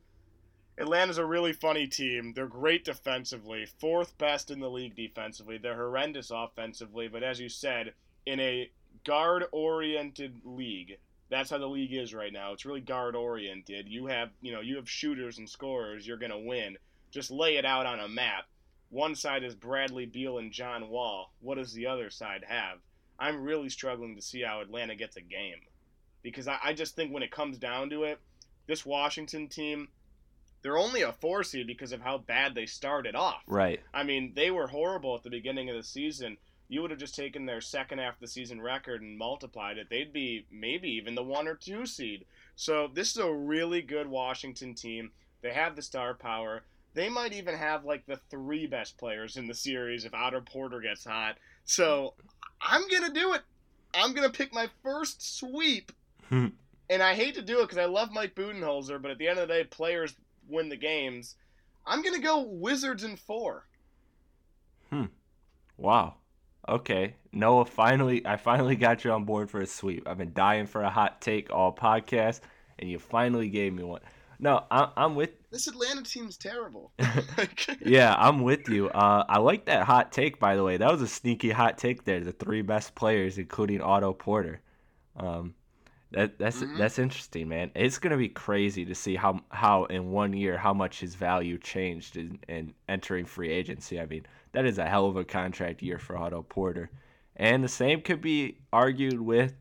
Atlanta's 0.80 1.18
a 1.18 1.26
really 1.26 1.52
funny 1.52 1.88
team. 1.88 2.32
They're 2.34 2.48
great 2.48 2.86
defensively, 2.86 3.68
fourth 3.80 4.18
best 4.18 4.50
in 4.50 4.62
the 4.62 4.70
league 4.70 4.96
defensively. 4.96 5.58
They're 5.58 5.76
horrendous 5.76 6.32
offensively, 6.34 7.10
but 7.10 7.22
as 7.22 7.40
you 7.40 7.50
said, 7.50 7.94
in 8.26 8.40
a 8.40 8.72
guard 9.04 9.46
oriented 9.52 10.40
league 10.46 10.98
that's 11.30 11.50
how 11.50 11.58
the 11.58 11.68
league 11.68 11.94
is 11.94 12.14
right 12.14 12.34
now. 12.34 12.54
It's 12.54 12.66
really 12.66 12.82
guard 12.82 13.16
oriented. 13.16 13.88
You 13.88 14.08
have, 14.08 14.30
you 14.42 14.52
know, 14.52 14.62
you 14.62 14.76
have 14.78 14.90
shooters 14.90 15.38
and 15.38 15.50
scorers, 15.50 16.08
you're 16.08 16.18
going 16.18 16.32
to 16.32 16.38
win. 16.38 16.78
Just 17.12 17.32
lay 17.32 17.58
it 17.58 17.66
out 17.66 17.86
on 17.86 18.00
a 18.00 18.08
map. 18.08 18.46
One 18.90 19.16
side 19.16 19.44
is 19.44 19.56
Bradley 19.56 20.06
Beal 20.06 20.40
and 20.40 20.52
John 20.52 20.90
Wall. 20.90 21.32
What 21.40 21.56
does 21.56 21.74
the 21.74 21.88
other 21.88 22.10
side 22.10 22.44
have? 22.48 22.80
I'm 23.20 23.44
really 23.44 23.70
struggling 23.70 24.16
to 24.16 24.22
see 24.22 24.42
how 24.42 24.62
Atlanta 24.62 24.96
gets 24.96 25.18
a 25.18 25.22
game. 25.22 25.60
Because 26.24 26.48
I, 26.48 26.58
I 26.64 26.74
just 26.74 26.96
think 26.96 27.14
when 27.14 27.24
it 27.24 27.32
comes 27.32 27.58
down 27.58 27.90
to 27.92 28.04
it, 28.04 28.20
this 28.68 28.86
Washington 28.86 29.48
team, 29.48 29.90
they're 30.62 30.78
only 30.78 31.04
a 31.04 31.14
four 31.14 31.44
seed 31.44 31.68
because 31.68 31.92
of 31.92 32.02
how 32.02 32.18
bad 32.18 32.56
they 32.56 32.66
started 32.66 33.16
off. 33.16 33.44
Right. 33.48 33.80
I 33.94 34.04
mean, 34.04 34.34
they 34.36 34.52
were 34.52 34.68
horrible 34.68 35.16
at 35.16 35.24
the 35.24 35.30
beginning 35.30 35.70
of 35.70 35.76
the 35.76 35.84
season 35.84 36.38
you 36.70 36.82
would 36.82 36.92
have 36.92 37.00
just 37.00 37.16
taken 37.16 37.46
their 37.46 37.60
second 37.60 37.98
half 37.98 38.14
of 38.14 38.20
the 38.22 38.28
season 38.28 38.62
record 38.62 39.02
and 39.02 39.18
multiplied 39.18 39.78
it, 39.78 39.88
they'd 39.90 40.14
be 40.14 40.46
maybe 40.52 40.88
even 40.90 41.16
the 41.16 41.24
one 41.24 41.48
or 41.48 41.56
two 41.56 41.86
seed. 41.86 42.26
So 42.56 42.90
this 42.94 43.10
is 43.12 43.18
a 43.18 43.34
really 43.34 43.82
good 43.82 44.08
Washington 44.08 44.76
team. 44.76 45.12
They 45.42 45.52
have 45.52 45.76
the 45.76 45.82
star 45.82 46.14
power. 46.14 46.62
They 46.94 47.10
might 47.10 47.34
even 47.34 47.56
have 47.56 47.86
like 47.86 48.06
the 48.06 48.20
three 48.30 48.68
best 48.68 48.98
players 48.98 49.36
in 49.36 49.48
the 49.48 49.54
series 49.54 50.06
if 50.06 50.14
Otto 50.14 50.42
Porter 50.42 50.80
gets 50.80 51.04
hot. 51.04 51.38
So 51.66 52.14
I'm 52.62 52.88
gonna 52.88 53.14
do 53.14 53.34
it. 53.34 53.42
I'm 53.96 54.14
gonna 54.14 54.30
pick 54.30 54.54
my 54.54 54.70
first 54.84 55.38
sweep. 55.38 55.92
And 56.92 57.04
I 57.04 57.14
hate 57.14 57.36
to 57.36 57.44
do 57.44 57.60
it 57.60 57.70
because 57.70 57.78
I 57.78 57.86
love 57.86 58.12
Mike 58.12 58.34
Budenholzer, 58.34 59.00
but 59.00 59.12
at 59.12 59.20
the 59.20 59.28
end 59.28 59.38
of 59.38 59.48
the 59.48 59.54
day, 59.54 59.64
players 59.64 60.16
win 60.48 60.70
the 60.70 60.76
games. 60.76 61.36
I'm 61.86 62.02
gonna 62.02 62.20
go 62.20 62.42
Wizards 62.42 63.04
in 63.04 63.16
four. 63.16 63.68
Hmm. 64.90 65.06
Wow. 65.78 66.16
Okay. 66.68 67.16
Noah 67.32 67.66
finally 67.66 68.26
I 68.26 68.38
finally 68.38 68.76
got 68.76 69.04
you 69.04 69.12
on 69.12 69.26
board 69.26 69.50
for 69.50 69.62
a 69.62 69.68
sweep. 69.68 70.08
I've 70.08 70.18
been 70.18 70.34
dying 70.34 70.66
for 70.68 70.84
a 70.84 70.90
hot 70.90 71.22
take 71.22 71.52
all 71.52 71.74
podcast 71.74 72.42
and 72.78 72.90
you 72.90 73.00
finally 73.00 73.50
gave 73.50 73.74
me 73.74 73.84
one. 73.84 74.02
No, 74.40 74.64
I, 74.72 74.90
I'm 74.96 75.16
with 75.16 75.32
This 75.52 75.68
Atlanta 75.68 76.04
team's 76.04 76.38
terrible. 76.38 76.92
yeah, 77.86 78.16
I'm 78.18 78.42
with 78.42 78.70
you. 78.70 78.88
Uh, 78.90 79.26
I 79.28 79.40
like 79.40 79.66
that 79.66 79.84
hot 79.86 80.12
take, 80.12 80.40
by 80.40 80.56
the 80.56 80.64
way. 80.64 80.78
That 80.78 80.92
was 80.92 81.02
a 81.02 81.08
sneaky 81.08 81.50
hot 81.50 81.78
take 81.78 82.04
there. 82.04 82.20
The 82.20 82.32
three 82.32 82.62
best 82.62 82.94
players, 82.96 83.38
including 83.38 83.82
Otto 83.82 84.14
Porter. 84.14 84.62
Um, 85.18 85.56
that 86.12 86.40
that's 86.40 86.62
Mhm. 86.64 86.78
that's 86.78 87.00
interesting, 87.00 87.50
man. 87.50 87.72
It's 87.76 88.00
gonna 88.00 88.18
be 88.18 88.30
crazy 88.30 88.86
to 88.86 88.96
see 88.96 89.16
how 89.16 89.42
how 89.50 89.86
in 89.86 90.12
one 90.12 90.34
year 90.34 90.58
how 90.58 90.74
much 90.74 91.00
his 91.00 91.16
value 91.16 91.58
changed 91.58 92.16
in, 92.18 92.40
in 92.48 92.74
entering 92.88 93.26
free 93.26 93.50
agency. 93.52 94.00
I 94.00 94.06
mean, 94.06 94.26
that 94.52 94.66
is 94.66 94.78
a 94.78 94.86
hell 94.86 95.06
of 95.06 95.16
a 95.16 95.26
contract 95.26 95.82
year 95.82 96.00
for 96.00 96.18
Otto 96.18 96.44
Porter, 96.44 96.90
and 97.36 97.64
the 97.64 97.70
same 97.70 98.02
could 98.02 98.22
be 98.22 98.58
argued 98.74 99.20
with 99.20 99.54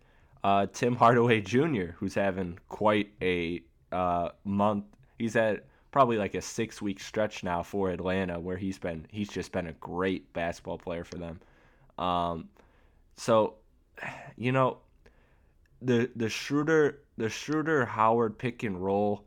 uh, 0.44 0.66
Tim 0.72 0.96
Hardaway 0.96 1.40
Jr., 1.40 1.92
who's 1.96 2.14
having 2.14 2.59
quite 2.68 3.11
a 3.20 3.62
uh, 3.92 4.31
month. 4.44 4.85
He's 5.18 5.37
at 5.37 5.64
probably 5.90 6.16
like 6.16 6.35
a 6.35 6.42
six 6.42 6.83
week 6.83 7.01
stretch 7.01 7.42
now 7.42 7.62
for 7.62 7.90
Atlanta 7.90 8.38
where 8.38 8.57
he's 8.57 8.79
been 8.79 9.07
he's 9.11 9.29
just 9.29 9.53
been 9.53 9.66
a 9.66 9.72
great 9.74 10.33
basketball 10.33 10.79
player 10.79 11.05
for 11.05 11.16
them. 11.16 11.40
Um, 11.98 12.48
so, 13.16 13.55
you 14.37 14.53
know, 14.53 14.79
the 15.83 16.11
the 16.16 16.29
Schroeder 16.29 17.01
the 17.16 17.29
Schroeder 17.29 17.85
Howard 17.85 18.38
pick 18.38 18.62
and 18.62 18.83
roll, 18.83 19.24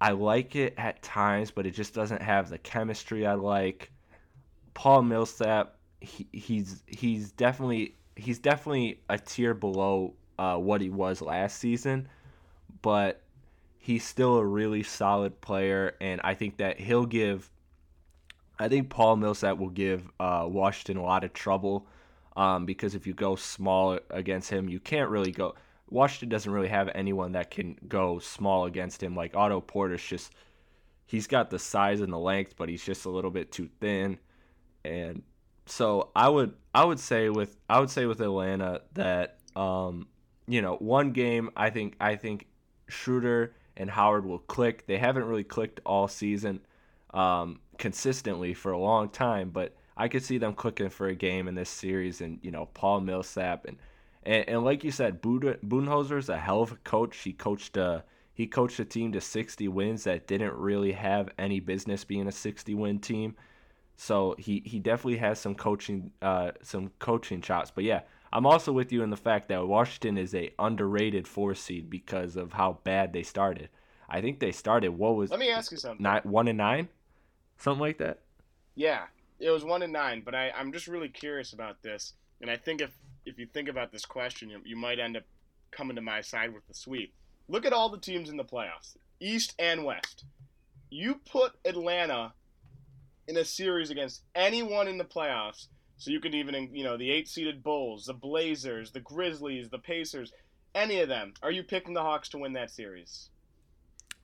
I 0.00 0.12
like 0.12 0.56
it 0.56 0.74
at 0.76 1.02
times, 1.02 1.50
but 1.50 1.66
it 1.66 1.72
just 1.72 1.94
doesn't 1.94 2.22
have 2.22 2.50
the 2.50 2.58
chemistry 2.58 3.26
I 3.26 3.34
like. 3.34 3.90
Paul 4.74 5.02
Millsap, 5.02 5.76
he, 6.00 6.26
he's 6.32 6.82
he's 6.86 7.32
definitely 7.32 7.96
he's 8.16 8.38
definitely 8.38 9.00
a 9.08 9.18
tier 9.18 9.54
below 9.54 10.14
uh, 10.38 10.56
what 10.56 10.80
he 10.80 10.90
was 10.90 11.20
last 11.20 11.58
season, 11.58 12.08
but 12.82 13.22
he's 13.78 14.04
still 14.04 14.36
a 14.36 14.44
really 14.44 14.82
solid 14.82 15.40
player, 15.40 15.96
and 16.00 16.20
I 16.22 16.34
think 16.34 16.58
that 16.58 16.78
he'll 16.78 17.06
give. 17.06 17.50
I 18.58 18.68
think 18.68 18.90
Paul 18.90 19.16
Millsap 19.16 19.56
will 19.56 19.70
give 19.70 20.10
uh, 20.20 20.46
Washington 20.46 20.98
a 20.98 21.02
lot 21.02 21.24
of 21.24 21.32
trouble 21.32 21.86
um, 22.36 22.66
because 22.66 22.94
if 22.94 23.06
you 23.06 23.14
go 23.14 23.34
small 23.34 23.98
against 24.10 24.50
him, 24.50 24.68
you 24.68 24.80
can't 24.80 25.10
really 25.10 25.32
go. 25.32 25.54
Washington 25.88 26.28
doesn't 26.28 26.52
really 26.52 26.68
have 26.68 26.90
anyone 26.94 27.32
that 27.32 27.50
can 27.50 27.76
go 27.88 28.18
small 28.18 28.66
against 28.66 29.02
him. 29.02 29.16
Like 29.16 29.34
Otto 29.34 29.60
Porter's 29.60 30.04
just 30.04 30.32
he's 31.06 31.26
got 31.26 31.50
the 31.50 31.58
size 31.58 32.00
and 32.00 32.12
the 32.12 32.18
length, 32.18 32.54
but 32.56 32.68
he's 32.68 32.84
just 32.84 33.06
a 33.06 33.10
little 33.10 33.30
bit 33.30 33.50
too 33.50 33.68
thin. 33.80 34.18
And 34.84 35.22
so 35.66 36.10
I 36.14 36.28
would 36.28 36.54
I 36.74 36.84
would 36.84 37.00
say 37.00 37.28
with 37.28 37.56
I 37.68 37.80
would 37.80 37.90
say 37.90 38.06
with 38.06 38.20
Atlanta 38.20 38.82
that 38.94 39.38
um, 39.56 40.08
you 40.46 40.62
know 40.62 40.76
one 40.76 41.12
game 41.12 41.50
I 41.56 41.70
think 41.70 41.96
I 42.00 42.16
think 42.16 42.46
Schroeder 42.88 43.54
and 43.76 43.90
Howard 43.90 44.24
will 44.26 44.38
click. 44.38 44.86
They 44.86 44.98
haven't 44.98 45.24
really 45.24 45.44
clicked 45.44 45.80
all 45.86 46.08
season 46.08 46.60
um, 47.14 47.60
consistently 47.78 48.54
for 48.54 48.72
a 48.72 48.78
long 48.78 49.08
time, 49.08 49.50
but 49.50 49.74
I 49.96 50.08
could 50.08 50.24
see 50.24 50.38
them 50.38 50.54
clicking 50.54 50.90
for 50.90 51.08
a 51.08 51.14
game 51.14 51.48
in 51.48 51.54
this 51.54 51.70
series. 51.70 52.20
And 52.20 52.38
you 52.42 52.50
know 52.50 52.66
Paul 52.66 53.00
Millsap 53.00 53.66
and 53.66 53.76
and, 54.22 54.48
and 54.48 54.64
like 54.64 54.84
you 54.84 54.90
said, 54.90 55.22
Budenholzer 55.22 56.18
is 56.18 56.28
a 56.28 56.38
hell 56.38 56.62
of 56.62 56.72
a 56.72 56.76
coach. 56.76 57.18
He 57.18 57.32
coached 57.32 57.76
a 57.76 58.04
he 58.32 58.46
coached 58.46 58.80
a 58.80 58.84
team 58.84 59.12
to 59.12 59.20
60 59.20 59.68
wins 59.68 60.04
that 60.04 60.26
didn't 60.26 60.54
really 60.54 60.92
have 60.92 61.28
any 61.38 61.60
business 61.60 62.04
being 62.04 62.26
a 62.26 62.32
60 62.32 62.74
win 62.74 62.98
team. 62.98 63.36
So 64.02 64.34
he, 64.38 64.62
he 64.64 64.78
definitely 64.78 65.18
has 65.18 65.38
some 65.38 65.54
coaching 65.54 66.12
uh, 66.22 66.52
some 66.62 66.90
coaching 67.00 67.42
chops. 67.42 67.70
But 67.70 67.84
yeah, 67.84 68.00
I'm 68.32 68.46
also 68.46 68.72
with 68.72 68.92
you 68.92 69.02
in 69.02 69.10
the 69.10 69.16
fact 69.18 69.48
that 69.48 69.68
Washington 69.68 70.16
is 70.16 70.34
a 70.34 70.54
underrated 70.58 71.28
four 71.28 71.54
seed 71.54 71.90
because 71.90 72.36
of 72.36 72.54
how 72.54 72.78
bad 72.82 73.12
they 73.12 73.22
started. 73.22 73.68
I 74.08 74.22
think 74.22 74.40
they 74.40 74.52
started 74.52 74.88
what 74.96 75.16
was 75.16 75.30
Let 75.30 75.38
me 75.38 75.50
ask 75.50 75.70
you 75.70 75.76
something. 75.76 76.02
nine, 76.02 76.22
one 76.24 76.48
and 76.48 76.56
nine, 76.56 76.88
something 77.58 77.82
like 77.82 77.98
that. 77.98 78.20
Yeah, 78.74 79.02
it 79.38 79.50
was 79.50 79.64
one 79.64 79.82
and 79.82 79.92
nine, 79.92 80.22
but 80.24 80.34
I, 80.34 80.50
I'm 80.52 80.72
just 80.72 80.86
really 80.86 81.10
curious 81.10 81.52
about 81.52 81.82
this, 81.82 82.14
and 82.40 82.50
I 82.50 82.56
think 82.56 82.80
if 82.80 82.92
if 83.26 83.38
you 83.38 83.44
think 83.44 83.68
about 83.68 83.92
this 83.92 84.06
question, 84.06 84.48
you, 84.48 84.62
you 84.64 84.76
might 84.76 84.98
end 84.98 85.18
up 85.18 85.24
coming 85.72 85.96
to 85.96 86.02
my 86.02 86.22
side 86.22 86.54
with 86.54 86.66
the 86.66 86.74
sweep. 86.74 87.12
Look 87.48 87.66
at 87.66 87.74
all 87.74 87.90
the 87.90 87.98
teams 87.98 88.30
in 88.30 88.38
the 88.38 88.44
playoffs, 88.46 88.96
East 89.20 89.54
and 89.58 89.84
West. 89.84 90.24
You 90.88 91.20
put 91.30 91.52
Atlanta 91.66 92.32
in 93.30 93.36
a 93.36 93.44
series 93.44 93.90
against 93.90 94.22
anyone 94.34 94.88
in 94.88 94.98
the 94.98 95.04
playoffs, 95.04 95.68
so 95.96 96.10
you 96.10 96.18
could 96.20 96.34
even, 96.34 96.74
you 96.74 96.82
know, 96.82 96.96
the 96.96 97.10
eight-seeded 97.10 97.62
Bulls, 97.62 98.06
the 98.06 98.12
Blazers, 98.14 98.90
the 98.90 98.98
Grizzlies, 99.00 99.70
the 99.70 99.78
Pacers, 99.78 100.32
any 100.74 101.00
of 101.00 101.08
them. 101.08 101.32
Are 101.42 101.52
you 101.52 101.62
picking 101.62 101.94
the 101.94 102.02
Hawks 102.02 102.28
to 102.30 102.38
win 102.38 102.54
that 102.54 102.70
series? 102.72 103.30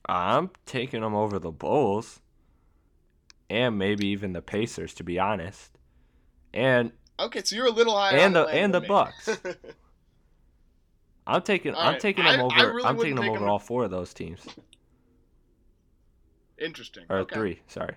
I'm 0.09 0.51
taking 0.67 1.03
them 1.03 1.15
over 1.15 1.39
the 1.39 1.53
Bulls, 1.53 2.21
and 3.49 3.79
maybe 3.79 4.09
even 4.09 4.33
the 4.33 4.43
Pacers, 4.43 4.93
to 4.95 5.05
be 5.05 5.19
honest. 5.21 5.79
And 6.53 6.91
Okay, 7.21 7.43
so 7.45 7.55
you're 7.57 7.67
a 7.67 7.71
little 7.71 7.97
high. 7.97 8.11
And 8.17 8.37
on 8.37 8.47
the- 8.47 8.53
and 8.53 8.75
the 8.75 8.81
me. 8.81 8.89
Bucks. 8.89 9.29
I'm 11.29 11.43
taking 11.43 11.75
All 11.75 11.81
I'm 11.81 11.93
right, 11.93 12.01
taking 12.01 12.25
them 12.25 12.41
I 12.41 12.43
over. 12.43 12.75
really 12.75 12.89
I'm 12.89 12.97
taking 12.97 13.15
them 13.17 13.29
over 13.29 13.39
them- 13.41 13.49
all 13.49 13.59
four 13.59 13.85
of 13.85 13.91
those 13.91 14.13
teams, 14.15 14.41
Interesting. 16.59 17.05
or 17.09 17.19
okay. 17.19 17.35
three. 17.35 17.61
Sorry. 17.69 17.95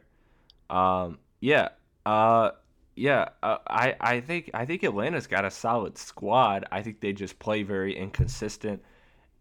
Um. 0.70 1.20
Yeah. 1.40 1.70
Uh. 2.06 2.52
Yeah. 2.96 3.30
Uh, 3.42 3.58
I 3.68 3.96
I 4.00 4.20
think 4.22 4.52
I 4.54 4.66
think 4.66 4.84
Atlanta's 4.84 5.28
got 5.28 5.46
a 5.46 5.52
solid 5.52 5.98
squad. 5.98 6.66
I 6.72 6.82
think 6.82 7.00
they 7.02 7.14
just 7.14 7.40
play 7.40 7.64
very 7.64 7.96
inconsistent, 7.96 8.82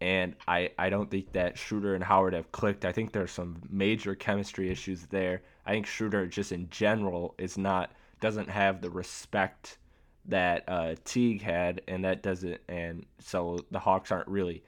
and 0.01 0.35
I 0.47 0.71
I 0.77 0.89
don't 0.89 1.09
think 1.09 1.33
that 1.33 1.57
Schroeder 1.57 1.95
and 1.95 2.03
Howard 2.03 2.33
have 2.33 2.51
clicked. 2.51 2.85
I 2.85 2.91
think 2.91 3.11
there's 3.11 3.31
some 3.31 3.61
major 3.69 4.15
chemistry 4.15 4.69
issues 4.69 5.07
there. 5.07 5.41
I 5.65 5.71
think 5.71 5.85
Schroeder 5.87 6.25
just 6.27 6.51
in 6.51 6.69
general 6.69 7.35
is 7.37 7.57
not 7.57 7.91
doesn't 8.21 8.49
have 8.49 8.81
the 8.81 8.89
respect 8.89 9.77
that 10.25 10.63
uh, 10.67 10.95
Teague 11.05 11.41
had, 11.41 11.81
and 11.87 12.05
that 12.05 12.21
doesn't, 12.23 12.59
and 12.67 13.05
so 13.19 13.59
the 13.71 13.79
Hawks 13.79 14.11
aren't 14.11 14.27
really. 14.27 14.63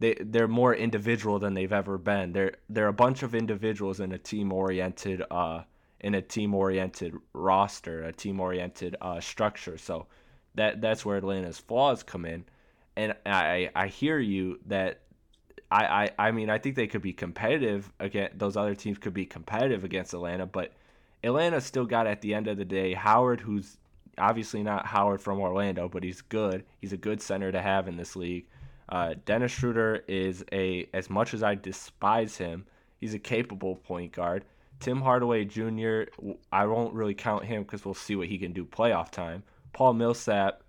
They 0.00 0.16
they're 0.20 0.48
more 0.48 0.74
individual 0.74 1.38
than 1.38 1.54
they've 1.54 1.72
ever 1.72 1.98
been. 1.98 2.32
They're 2.32 2.54
they're 2.68 2.88
a 2.88 2.92
bunch 2.92 3.22
of 3.22 3.34
individuals 3.34 4.00
in 4.00 4.12
a 4.12 4.18
team 4.18 4.52
oriented 4.52 5.22
uh 5.30 5.62
in 6.04 6.14
a 6.14 6.20
team 6.20 6.54
oriented 6.54 7.14
roster, 7.32 8.04
a 8.04 8.12
team 8.12 8.38
oriented 8.38 8.94
uh, 9.00 9.18
structure. 9.20 9.78
So 9.78 10.06
that 10.54 10.82
that's 10.82 11.04
where 11.04 11.16
Atlanta's 11.16 11.58
flaws 11.58 12.02
come 12.02 12.26
in, 12.26 12.44
and 12.94 13.16
I 13.26 13.70
I 13.74 13.88
hear 13.88 14.18
you 14.18 14.60
that. 14.66 15.00
I, 15.70 16.10
I, 16.18 16.28
I 16.28 16.30
mean 16.30 16.50
I 16.50 16.58
think 16.58 16.76
they 16.76 16.86
could 16.86 17.00
be 17.00 17.14
competitive 17.14 17.90
against 17.98 18.38
those 18.38 18.56
other 18.56 18.74
teams 18.74 18.98
could 18.98 19.14
be 19.14 19.24
competitive 19.24 19.82
against 19.82 20.12
Atlanta, 20.12 20.44
but 20.44 20.72
Atlanta 21.24 21.60
still 21.60 21.86
got 21.86 22.06
at 22.06 22.20
the 22.20 22.34
end 22.34 22.48
of 22.48 22.58
the 22.58 22.66
day 22.66 22.92
Howard, 22.92 23.40
who's 23.40 23.78
obviously 24.18 24.62
not 24.62 24.84
Howard 24.86 25.22
from 25.22 25.40
Orlando, 25.40 25.88
but 25.88 26.04
he's 26.04 26.20
good. 26.20 26.64
He's 26.80 26.92
a 26.92 26.98
good 26.98 27.22
center 27.22 27.50
to 27.50 27.62
have 27.62 27.88
in 27.88 27.96
this 27.96 28.14
league. 28.14 28.46
Uh, 28.90 29.14
Dennis 29.24 29.52
Schroeder 29.52 30.04
is 30.06 30.44
a 30.52 30.86
as 30.92 31.08
much 31.08 31.32
as 31.32 31.42
I 31.42 31.54
despise 31.54 32.36
him, 32.36 32.66
he's 33.00 33.14
a 33.14 33.18
capable 33.18 33.76
point 33.76 34.12
guard. 34.12 34.44
Tim 34.80 35.00
Hardaway 35.00 35.44
Jr. 35.44 36.02
I 36.52 36.66
won't 36.66 36.94
really 36.94 37.14
count 37.14 37.44
him 37.44 37.62
because 37.62 37.84
we'll 37.84 37.94
see 37.94 38.16
what 38.16 38.28
he 38.28 38.38
can 38.38 38.52
do 38.52 38.64
playoff 38.64 39.10
time. 39.10 39.42
Paul 39.72 39.94
Millsap, 39.94 40.62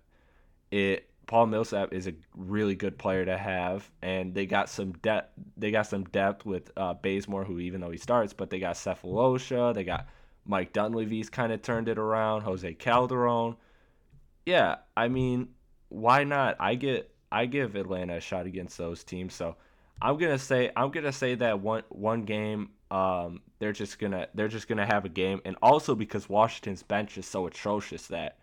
it 0.70 1.08
Paul 1.26 1.46
Millsap 1.46 1.92
is 1.92 2.06
a 2.06 2.14
really 2.36 2.74
good 2.74 2.98
player 2.98 3.24
to 3.24 3.36
have, 3.36 3.90
and 4.00 4.32
they 4.32 4.46
got 4.46 4.68
some 4.68 4.92
depth. 4.92 5.32
They 5.56 5.70
got 5.70 5.86
some 5.86 6.04
depth 6.04 6.46
with 6.46 6.70
uh, 6.76 6.94
Bazemore, 6.94 7.44
who 7.44 7.58
even 7.58 7.80
though 7.80 7.90
he 7.90 7.98
starts, 7.98 8.32
but 8.32 8.48
they 8.48 8.60
got 8.60 8.76
Sefolosha. 8.76 9.74
They 9.74 9.84
got 9.84 10.06
Mike 10.44 10.72
Dunleavy's 10.72 11.28
kind 11.28 11.52
of 11.52 11.62
turned 11.62 11.88
it 11.88 11.98
around. 11.98 12.42
Jose 12.42 12.74
Calderon. 12.74 13.56
Yeah, 14.44 14.76
I 14.96 15.08
mean, 15.08 15.48
why 15.88 16.22
not? 16.24 16.56
I 16.60 16.76
get 16.76 17.12
I 17.32 17.46
give 17.46 17.74
Atlanta 17.74 18.16
a 18.16 18.20
shot 18.20 18.46
against 18.46 18.78
those 18.78 19.02
teams. 19.02 19.34
So 19.34 19.56
I'm 20.00 20.18
gonna 20.18 20.38
say 20.38 20.70
I'm 20.76 20.90
gonna 20.90 21.12
say 21.12 21.34
that 21.36 21.60
one 21.60 21.82
one 21.88 22.22
game 22.22 22.70
um, 22.90 23.40
they're 23.58 23.72
just 23.72 23.98
gonna 23.98 24.28
they're 24.34 24.48
just 24.48 24.68
gonna 24.68 24.86
have 24.86 25.04
a 25.04 25.08
game, 25.08 25.40
and 25.44 25.56
also 25.62 25.94
because 25.94 26.28
Washington's 26.28 26.82
bench 26.82 27.18
is 27.18 27.26
so 27.26 27.46
atrocious 27.46 28.06
that 28.08 28.38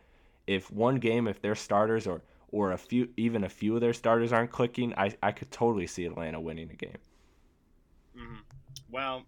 if 0.47 0.69
one 0.71 0.97
game 0.97 1.27
if 1.27 1.41
their 1.41 1.55
starters 1.55 2.07
or 2.07 2.21
or 2.51 2.71
a 2.71 2.77
few 2.77 3.09
even 3.17 3.43
a 3.43 3.49
few 3.49 3.75
of 3.75 3.81
their 3.81 3.93
starters 3.93 4.33
aren't 4.33 4.51
clicking, 4.51 4.93
I 4.97 5.13
I 5.21 5.31
could 5.31 5.51
totally 5.51 5.87
see 5.87 6.05
Atlanta 6.05 6.41
winning 6.41 6.69
a 6.69 6.75
game. 6.75 6.97
Mm-hmm. 8.17 8.35
Well, 8.91 9.23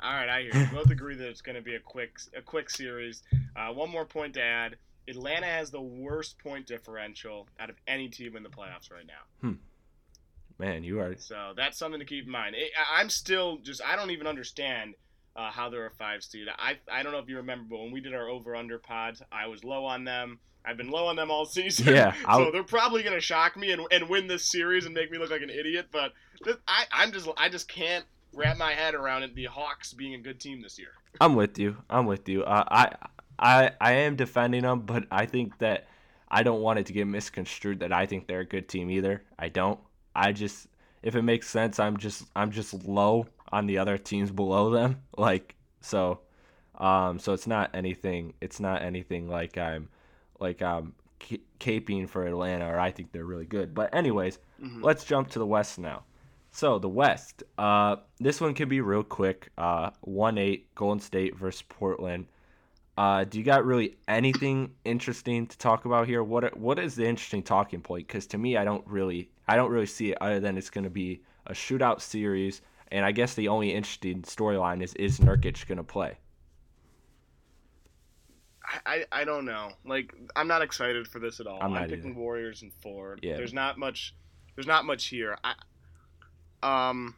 all 0.00 0.12
right, 0.12 0.28
I 0.28 0.42
hear 0.42 0.54
you. 0.54 0.66
Both 0.72 0.90
agree 0.90 1.16
that 1.16 1.28
it's 1.28 1.40
going 1.40 1.56
to 1.56 1.62
be 1.62 1.74
a 1.74 1.80
quick 1.80 2.18
a 2.36 2.42
quick 2.42 2.68
series. 2.68 3.22
Uh, 3.56 3.72
one 3.72 3.90
more 3.90 4.04
point 4.04 4.34
to 4.34 4.42
add: 4.42 4.76
Atlanta 5.08 5.46
has 5.46 5.70
the 5.70 5.80
worst 5.80 6.38
point 6.38 6.66
differential 6.66 7.46
out 7.58 7.70
of 7.70 7.76
any 7.86 8.08
team 8.08 8.36
in 8.36 8.42
the 8.42 8.48
playoffs 8.48 8.90
right 8.90 9.06
now. 9.06 9.48
Hmm. 9.48 9.54
Man, 10.58 10.84
you 10.84 11.00
are. 11.00 11.14
So 11.18 11.52
that's 11.56 11.78
something 11.78 12.00
to 12.00 12.06
keep 12.06 12.24
in 12.26 12.30
mind. 12.30 12.56
I, 12.56 13.00
I'm 13.00 13.10
still 13.10 13.58
just 13.58 13.82
I 13.84 13.96
don't 13.96 14.10
even 14.10 14.26
understand 14.26 14.94
uh, 15.34 15.50
how 15.50 15.68
they're 15.68 15.86
a 15.86 15.90
five 15.90 16.22
seed. 16.22 16.46
I 16.58 16.78
I 16.90 17.02
don't 17.02 17.12
know 17.12 17.18
if 17.18 17.28
you 17.28 17.36
remember, 17.36 17.64
but 17.70 17.78
when 17.80 17.92
we 17.92 18.00
did 18.00 18.14
our 18.14 18.28
over 18.28 18.56
under 18.56 18.78
pods, 18.78 19.20
I 19.30 19.46
was 19.48 19.64
low 19.64 19.84
on 19.84 20.04
them. 20.04 20.38
I've 20.64 20.76
been 20.78 20.90
low 20.90 21.06
on 21.06 21.16
them 21.16 21.30
all 21.30 21.44
season. 21.46 21.94
Yeah, 21.94 22.12
so 22.14 22.18
I'll- 22.26 22.52
they're 22.52 22.62
probably 22.64 23.02
gonna 23.02 23.20
shock 23.20 23.56
me 23.56 23.70
and, 23.72 23.82
and 23.90 24.08
win 24.08 24.26
this 24.28 24.50
series 24.50 24.86
and 24.86 24.94
make 24.94 25.10
me 25.10 25.18
look 25.18 25.30
like 25.30 25.42
an 25.42 25.50
idiot. 25.50 25.88
But 25.92 26.12
th- 26.44 26.56
I 26.66 26.84
I'm 26.90 27.12
just 27.12 27.28
I 27.36 27.48
just 27.50 27.68
can't 27.68 28.04
wrap 28.32 28.56
my 28.56 28.72
head 28.72 28.94
around 28.94 29.24
it. 29.24 29.34
The 29.34 29.44
Hawks 29.44 29.92
being 29.92 30.14
a 30.14 30.18
good 30.18 30.40
team 30.40 30.62
this 30.62 30.78
year. 30.78 30.88
I'm 31.20 31.34
with 31.34 31.58
you. 31.58 31.76
I'm 31.90 32.06
with 32.06 32.28
you. 32.30 32.44
Uh, 32.44 32.64
I 32.68 32.92
I 33.38 33.70
I 33.80 33.92
am 33.92 34.16
defending 34.16 34.62
them, 34.62 34.80
but 34.80 35.04
I 35.10 35.26
think 35.26 35.58
that 35.58 35.86
I 36.28 36.42
don't 36.42 36.60
want 36.62 36.78
it 36.78 36.86
to 36.86 36.92
get 36.94 37.06
misconstrued 37.06 37.80
that 37.80 37.92
I 37.92 38.06
think 38.06 38.26
they're 38.26 38.40
a 38.40 38.44
good 38.46 38.68
team 38.68 38.90
either. 38.90 39.22
I 39.38 39.48
don't. 39.50 39.78
I 40.16 40.32
just 40.32 40.68
if 41.02 41.14
it 41.14 41.22
makes 41.22 41.48
sense, 41.48 41.78
I'm 41.78 41.96
just 41.98 42.24
I'm 42.34 42.50
just 42.50 42.72
low 42.86 43.26
on 43.52 43.66
the 43.66 43.78
other 43.78 43.98
teams 43.98 44.30
below 44.30 44.70
them. 44.70 45.02
Like 45.18 45.54
so, 45.80 46.20
um, 46.78 47.18
so 47.18 47.32
it's 47.32 47.46
not 47.46 47.70
anything. 47.74 48.34
It's 48.40 48.58
not 48.60 48.82
anything 48.82 49.28
like 49.28 49.56
I'm 49.58 49.88
like 50.40 50.62
I'm 50.62 50.94
ca- 51.20 51.42
caping 51.60 52.08
for 52.08 52.26
Atlanta 52.26 52.66
or 52.68 52.78
I 52.80 52.90
think 52.90 53.12
they're 53.12 53.24
really 53.24 53.46
good. 53.46 53.74
But 53.74 53.94
anyways, 53.94 54.38
Mhm. 54.62 54.82
let's 54.82 55.04
jump 55.04 55.28
to 55.30 55.38
the 55.38 55.46
West 55.46 55.78
now. 55.78 56.02
So 56.50 56.78
the 56.78 56.88
West, 56.88 57.42
uh, 57.58 57.96
this 58.18 58.40
one 58.40 58.54
can 58.54 58.68
be 58.68 58.80
real 58.80 59.02
quick. 59.04 59.50
Uh, 59.58 59.90
one 60.00 60.38
eight 60.38 60.74
Golden 60.74 61.00
State 61.00 61.36
versus 61.36 61.62
Portland. 61.68 62.26
Uh, 62.98 63.24
do 63.24 63.36
you 63.38 63.44
got 63.44 63.64
really 63.66 63.96
anything 64.08 64.72
interesting 64.84 65.46
to 65.46 65.58
talk 65.58 65.84
about 65.84 66.06
here? 66.06 66.22
What 66.24 66.56
what 66.56 66.78
is 66.78 66.94
the 66.94 67.06
interesting 67.06 67.42
talking 67.42 67.80
point? 67.82 68.06
Because 68.06 68.26
to 68.28 68.38
me, 68.38 68.56
I 68.56 68.64
don't 68.64 68.86
really 68.86 69.30
I 69.48 69.56
don't 69.56 69.70
really 69.70 69.86
see 69.86 70.10
it 70.10 70.18
other 70.20 70.40
than 70.40 70.58
it's 70.58 70.70
going 70.70 70.84
to 70.84 70.90
be 70.90 71.22
a 71.46 71.52
shootout 71.52 72.00
series, 72.00 72.62
and 72.90 73.04
I 73.04 73.12
guess 73.12 73.34
the 73.34 73.48
only 73.48 73.72
interesting 73.72 74.22
storyline 74.22 74.82
is 74.82 74.94
is 74.94 75.20
Nurkic 75.20 75.66
going 75.66 75.78
to 75.78 75.84
play? 75.84 76.18
I, 78.84 79.04
I 79.12 79.24
don't 79.24 79.44
know. 79.44 79.70
Like 79.84 80.12
I'm 80.34 80.48
not 80.48 80.62
excited 80.62 81.06
for 81.06 81.20
this 81.20 81.38
at 81.40 81.46
all. 81.46 81.62
I'm 81.62 81.72
not 81.72 81.88
picking 81.88 82.10
either. 82.10 82.18
Warriors 82.18 82.62
and 82.62 82.72
four. 82.82 83.16
Yeah. 83.22 83.36
There's 83.36 83.52
not 83.52 83.78
much. 83.78 84.14
There's 84.54 84.66
not 84.66 84.84
much 84.84 85.06
here. 85.06 85.38
I 85.44 85.54
um. 86.62 87.14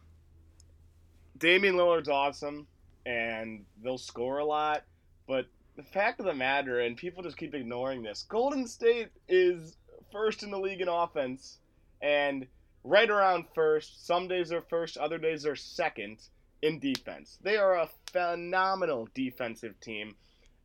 Damian 1.37 1.75
Lillard's 1.75 2.09
awesome, 2.09 2.67
and 3.05 3.63
they'll 3.81 3.97
score 3.97 4.39
a 4.39 4.45
lot. 4.45 4.83
But 5.25 5.45
the 5.77 5.83
fact 5.83 6.19
of 6.19 6.25
the 6.25 6.33
matter, 6.33 6.81
and 6.81 6.97
people 6.97 7.23
just 7.23 7.37
keep 7.37 7.55
ignoring 7.55 8.03
this, 8.03 8.25
Golden 8.27 8.67
State 8.67 9.07
is 9.29 9.77
first 10.11 10.43
in 10.43 10.51
the 10.51 10.59
league 10.59 10.81
in 10.81 10.89
offense, 10.89 11.59
and 12.01 12.47
right 12.83 13.09
around 13.09 13.45
first. 13.53 14.05
Some 14.05 14.27
days 14.27 14.49
they're 14.49 14.61
first, 14.61 14.97
other 14.97 15.17
days 15.17 15.43
they're 15.43 15.55
second 15.55 16.17
in 16.61 16.79
defense. 16.79 17.37
They 17.41 17.57
are 17.57 17.75
a 17.75 17.89
phenomenal 18.11 19.07
defensive 19.13 19.79
team 19.79 20.15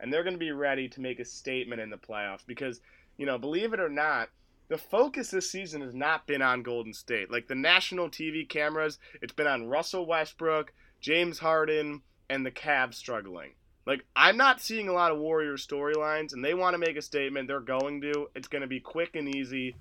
and 0.01 0.13
they're 0.13 0.23
going 0.23 0.35
to 0.35 0.39
be 0.39 0.53
ready 0.53 0.89
to 0.89 1.01
make 1.01 1.19
a 1.19 1.25
statement 1.25 1.81
in 1.81 1.91
the 1.91 1.97
playoffs 1.97 2.47
because, 2.47 2.81
you 3.17 3.27
know, 3.27 3.39
believe 3.39 3.73
it 3.73 3.81
or 3.81 3.89
not, 3.89 4.29
the 4.69 4.79
focus 4.79 5.31
this 5.31 5.51
season 5.51 5.83
has 5.83 5.95
not 5.95 6.27
been 6.27 6.43
on 6.43 6.63
Golden 6.63 6.93
State. 6.93 7.31
Like 7.31 7.49
the 7.49 7.55
national 7.55 8.09
TV 8.09 8.49
cameras, 8.49 8.99
it's 9.23 9.33
been 9.33 9.47
on 9.47 9.69
Russell 9.69 10.07
Westbrook, 10.07 10.73
James 11.01 11.39
Harden, 11.39 12.03
and 12.29 12.45
the 12.45 12.51
Cavs 12.51 12.95
struggling. 12.95 13.53
Like 13.87 14.05
I'm 14.17 14.37
not 14.37 14.63
seeing 14.63 14.89
a 14.89 14.95
lot 14.95 15.13
of 15.13 15.19
Warriors 15.19 15.67
storylines, 15.67 16.33
and 16.33 16.45
they 16.45 16.55
want 16.55 16.75
to 16.75 16.79
make 16.79 16.97
a 16.97 17.03
statement. 17.03 17.49
They're 17.49 17.61
going 17.61 18.01
to. 18.01 18.29
It's 18.35 18.49
going 18.49 18.63
to 18.63 18.69
be 18.69 18.81
quick 18.81 19.15
and 19.15 19.35
easy. 19.35 19.77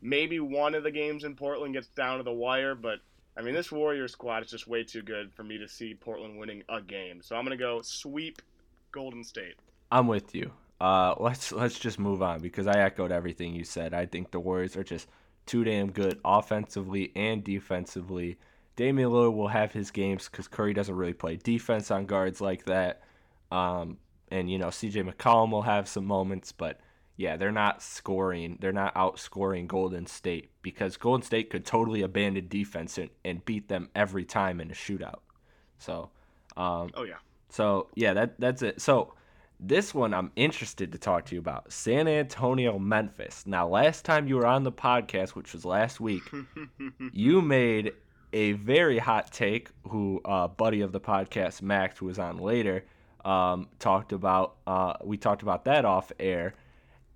Maybe 0.00 0.40
one 0.40 0.74
of 0.74 0.82
the 0.82 0.90
games 0.90 1.24
in 1.24 1.34
Portland 1.34 1.74
gets 1.74 1.88
down 1.88 2.18
to 2.18 2.24
the 2.24 2.32
wire, 2.32 2.74
but 2.74 3.00
I 3.36 3.42
mean 3.42 3.54
this 3.54 3.72
Warriors 3.72 4.12
squad 4.12 4.44
is 4.44 4.50
just 4.50 4.68
way 4.68 4.84
too 4.84 5.02
good 5.02 5.32
for 5.32 5.42
me 5.42 5.58
to 5.58 5.68
see 5.68 5.94
Portland 5.94 6.38
winning 6.38 6.62
a 6.68 6.80
game. 6.80 7.20
So 7.22 7.36
I'm 7.36 7.46
to 7.46 7.56
go 7.56 7.82
sweep 7.82 8.42
Golden 8.92 9.24
State. 9.24 9.54
I'm 9.90 10.06
with 10.06 10.34
you. 10.34 10.50
Uh, 10.80 11.14
let's 11.18 11.52
let's 11.52 11.78
just 11.78 11.98
move 11.98 12.22
on 12.22 12.40
because 12.40 12.66
I 12.66 12.80
echoed 12.80 13.10
everything 13.10 13.54
you 13.54 13.64
said. 13.64 13.94
I 13.94 14.06
think 14.06 14.30
the 14.30 14.40
Warriors 14.40 14.76
are 14.76 14.84
just 14.84 15.08
too 15.46 15.64
damn 15.64 15.90
good 15.90 16.20
offensively 16.24 17.10
and 17.16 17.42
defensively. 17.42 18.38
Damian 18.76 19.10
Lillard 19.10 19.34
will 19.34 19.48
have 19.48 19.72
his 19.72 19.90
games 19.90 20.28
because 20.28 20.46
Curry 20.46 20.72
doesn't 20.72 20.94
really 20.94 21.14
play 21.14 21.36
defense 21.36 21.90
on 21.90 22.06
guards 22.06 22.40
like 22.40 22.64
that. 22.66 23.02
Um, 23.50 23.98
and 24.30 24.50
you 24.50 24.58
know 24.58 24.68
CJ 24.68 25.10
McCollum 25.10 25.50
will 25.50 25.62
have 25.62 25.88
some 25.88 26.04
moments, 26.04 26.52
but 26.52 26.80
yeah, 27.18 27.36
they're 27.36 27.52
not 27.52 27.82
scoring. 27.82 28.56
They're 28.60 28.72
not 28.72 28.94
outscoring 28.94 29.66
Golden 29.66 30.06
State 30.06 30.48
because 30.62 30.96
Golden 30.96 31.22
State 31.22 31.50
could 31.50 31.66
totally 31.66 32.00
abandon 32.00 32.48
defense 32.48 32.96
and, 32.96 33.10
and 33.24 33.44
beat 33.44 33.68
them 33.68 33.90
every 33.94 34.24
time 34.24 34.60
in 34.60 34.70
a 34.70 34.74
shootout. 34.74 35.18
So, 35.78 36.10
um, 36.56 36.90
Oh 36.94 37.02
yeah. 37.02 37.16
so 37.50 37.88
yeah, 37.94 38.14
that 38.14 38.40
that's 38.40 38.62
it. 38.62 38.80
So 38.80 39.12
this 39.60 39.92
one 39.92 40.14
I'm 40.14 40.30
interested 40.36 40.92
to 40.92 40.98
talk 40.98 41.24
to 41.26 41.34
you 41.34 41.40
about. 41.40 41.72
San 41.72 42.06
Antonio, 42.06 42.78
Memphis. 42.78 43.44
Now, 43.46 43.66
last 43.66 44.04
time 44.04 44.28
you 44.28 44.36
were 44.36 44.46
on 44.46 44.62
the 44.62 44.70
podcast, 44.72 45.30
which 45.30 45.52
was 45.52 45.64
last 45.64 45.98
week, 46.00 46.22
you 47.12 47.42
made 47.42 47.92
a 48.32 48.52
very 48.52 48.98
hot 48.98 49.32
take. 49.32 49.70
Who 49.88 50.20
uh, 50.24 50.46
buddy 50.46 50.82
of 50.82 50.92
the 50.92 51.00
podcast, 51.00 51.62
Max, 51.62 51.98
who 51.98 52.06
was 52.06 52.20
on 52.20 52.38
later, 52.38 52.84
um, 53.24 53.66
talked 53.80 54.12
about. 54.12 54.54
Uh, 54.66 54.94
we 55.02 55.16
talked 55.16 55.42
about 55.42 55.64
that 55.64 55.84
off 55.84 56.12
air, 56.20 56.54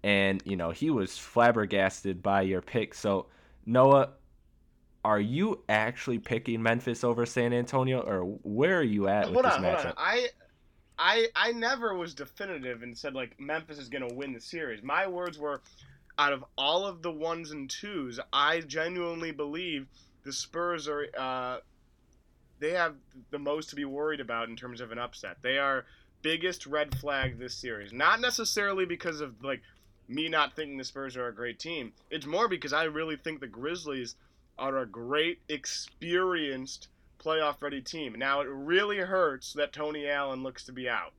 and 0.02 0.42
you 0.44 0.56
know 0.56 0.70
he 0.70 0.90
was 0.90 1.16
flabbergasted 1.18 2.22
by 2.22 2.42
your 2.42 2.60
pick. 2.60 2.94
So 2.94 3.26
Noah, 3.66 4.10
are 5.04 5.20
you 5.20 5.62
actually 5.68 6.18
picking 6.18 6.62
Memphis 6.62 7.04
over 7.04 7.26
San 7.26 7.52
Antonio, 7.52 8.00
or 8.00 8.22
where 8.42 8.78
are 8.78 8.84
you 8.84 9.08
at 9.08 9.26
with 9.26 9.34
hold 9.34 9.44
this 9.44 9.54
on, 9.54 9.62
matchup? 9.62 9.94
I, 9.96 10.28
I, 10.98 11.26
I 11.34 11.52
never 11.52 11.96
was 11.96 12.14
definitive 12.14 12.82
and 12.82 12.96
said 12.96 13.14
like 13.14 13.38
Memphis 13.40 13.78
is 13.78 13.88
gonna 13.88 14.12
win 14.12 14.32
the 14.32 14.40
series. 14.40 14.82
My 14.82 15.06
words 15.06 15.38
were, 15.38 15.62
out 16.18 16.32
of 16.32 16.44
all 16.56 16.86
of 16.86 17.02
the 17.02 17.10
ones 17.10 17.50
and 17.50 17.68
twos, 17.68 18.20
I 18.32 18.60
genuinely 18.60 19.32
believe 19.32 19.88
the 20.24 20.32
Spurs 20.32 20.88
are. 20.88 21.06
Uh, 21.16 21.58
they 22.60 22.70
have 22.70 22.94
the 23.32 23.40
most 23.40 23.70
to 23.70 23.76
be 23.76 23.84
worried 23.84 24.20
about 24.20 24.48
in 24.48 24.54
terms 24.54 24.80
of 24.80 24.92
an 24.92 24.98
upset. 24.98 25.38
They 25.42 25.58
are 25.58 25.84
biggest 26.22 26.66
red 26.66 26.96
flag 26.98 27.38
this 27.38 27.56
series. 27.56 27.92
Not 27.92 28.20
necessarily 28.20 28.86
because 28.86 29.20
of 29.20 29.42
like 29.42 29.62
me 30.08 30.28
not 30.28 30.54
thinking 30.54 30.78
the 30.78 30.84
Spurs 30.84 31.16
are 31.16 31.28
a 31.28 31.34
great 31.34 31.58
team. 31.58 31.92
It's 32.10 32.26
more 32.26 32.48
because 32.48 32.72
I 32.72 32.84
really 32.84 33.16
think 33.16 33.40
the 33.40 33.46
Grizzlies 33.46 34.16
are 34.58 34.78
a 34.78 34.86
great, 34.86 35.40
experienced 35.48 36.88
playoff 37.18 37.60
ready 37.60 37.80
team. 37.80 38.14
Now 38.18 38.40
it 38.40 38.48
really 38.48 38.98
hurts 38.98 39.52
that 39.54 39.72
Tony 39.72 40.08
Allen 40.08 40.42
looks 40.42 40.64
to 40.64 40.72
be 40.72 40.88
out. 40.88 41.12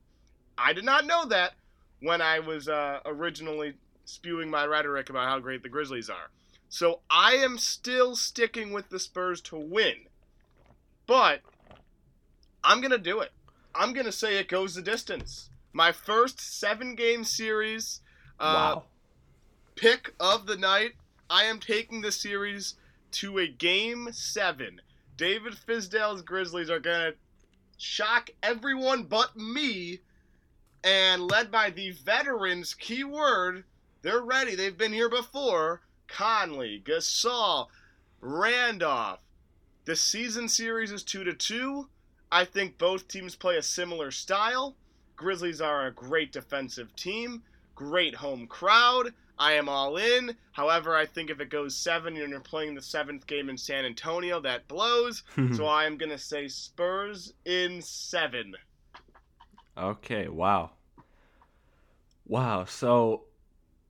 I 0.56 0.72
did 0.72 0.84
not 0.84 1.06
know 1.06 1.26
that 1.26 1.54
when 2.00 2.20
I 2.20 2.38
was 2.38 2.68
uh, 2.68 3.00
originally 3.06 3.74
spewing 4.04 4.50
my 4.50 4.66
rhetoric 4.66 5.10
about 5.10 5.28
how 5.28 5.38
great 5.38 5.62
the 5.62 5.68
Grizzlies 5.68 6.10
are. 6.10 6.30
So 6.68 7.00
I 7.10 7.34
am 7.34 7.58
still 7.58 8.16
sticking 8.16 8.72
with 8.72 8.90
the 8.90 8.98
Spurs 8.98 9.40
to 9.42 9.56
win. 9.56 10.06
But 11.06 11.40
I'm 12.62 12.80
going 12.80 12.90
to 12.90 12.98
do 12.98 13.20
it. 13.20 13.32
I'm 13.74 13.92
going 13.92 14.06
to 14.06 14.12
say 14.12 14.38
it 14.38 14.48
goes 14.48 14.74
the 14.74 14.82
distance. 14.82 15.50
My 15.72 15.92
first 15.92 16.40
seven 16.40 16.94
game 16.94 17.24
series 17.24 18.00
uh, 18.40 18.74
wow. 18.76 18.84
pick 19.76 20.14
of 20.20 20.46
the 20.46 20.56
night. 20.56 20.92
I 21.30 21.44
am 21.44 21.58
taking 21.60 22.00
the 22.00 22.12
series 22.12 22.74
to 23.12 23.38
a 23.38 23.46
game 23.46 24.08
seven. 24.12 24.80
David 25.16 25.54
Fizdale's 25.54 26.22
Grizzlies 26.22 26.70
are 26.70 26.80
going 26.80 27.12
to 27.12 27.16
shock 27.78 28.30
everyone 28.42 29.04
but 29.04 29.36
me. 29.36 30.00
And 30.82 31.30
led 31.30 31.50
by 31.50 31.70
the 31.70 31.92
veterans, 31.92 32.74
keyword, 32.74 33.64
they're 34.02 34.20
ready. 34.20 34.54
They've 34.54 34.76
been 34.76 34.92
here 34.92 35.08
before. 35.08 35.80
Conley, 36.08 36.82
Gasol, 36.84 37.68
Randolph. 38.20 39.20
The 39.86 39.96
season 39.96 40.48
series 40.48 40.92
is 40.92 41.02
2 41.02 41.24
to 41.24 41.32
2. 41.32 41.88
I 42.30 42.44
think 42.44 42.78
both 42.78 43.08
teams 43.08 43.36
play 43.36 43.56
a 43.56 43.62
similar 43.62 44.10
style. 44.10 44.76
Grizzlies 45.16 45.60
are 45.60 45.86
a 45.86 45.92
great 45.92 46.32
defensive 46.32 46.94
team, 46.96 47.42
great 47.74 48.14
home 48.14 48.46
crowd. 48.46 49.12
I 49.38 49.54
am 49.54 49.68
all 49.68 49.96
in. 49.96 50.36
However, 50.52 50.94
I 50.94 51.06
think 51.06 51.30
if 51.30 51.40
it 51.40 51.50
goes 51.50 51.76
seven 51.76 52.16
and 52.16 52.30
you're 52.30 52.40
playing 52.40 52.74
the 52.74 52.82
seventh 52.82 53.26
game 53.26 53.48
in 53.48 53.58
San 53.58 53.84
Antonio, 53.84 54.40
that 54.40 54.68
blows. 54.68 55.24
so 55.56 55.66
I 55.66 55.84
am 55.84 55.96
gonna 55.96 56.18
say 56.18 56.48
Spurs 56.48 57.32
in 57.44 57.82
seven. 57.82 58.54
Okay, 59.76 60.28
wow. 60.28 60.70
Wow, 62.26 62.64
so 62.64 63.24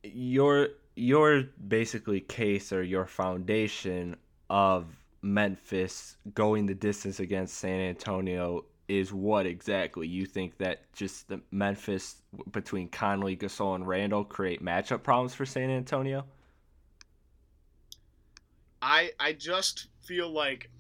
your 0.03 0.69
your 0.97 1.45
basically 1.69 2.21
case 2.21 2.73
or 2.73 2.83
your 2.83 3.07
foundation 3.07 4.17
of 4.49 4.87
Memphis 5.23 6.17
going 6.35 6.67
the 6.67 6.75
distance 6.75 7.21
against 7.21 7.59
San 7.59 7.81
Antonio 7.81 8.65
is 8.89 9.13
what 9.13 9.47
exactly? 9.47 10.07
You 10.07 10.27
think 10.27 10.59
that 10.59 10.93
just 10.93 11.29
the 11.29 11.41
Memphis 11.51 12.17
between 12.53 12.89
Conley, 12.89 13.37
Gasol, 13.37 13.75
and 13.75 13.87
Randall 13.87 14.25
create 14.25 14.63
matchup 14.63 15.03
problems 15.03 15.35
for 15.35 15.47
San 15.47 15.71
Antonio? 15.71 16.25
I 18.83 19.13
I 19.19 19.33
just 19.33 19.89
feel 20.03 20.29
like 20.29 20.71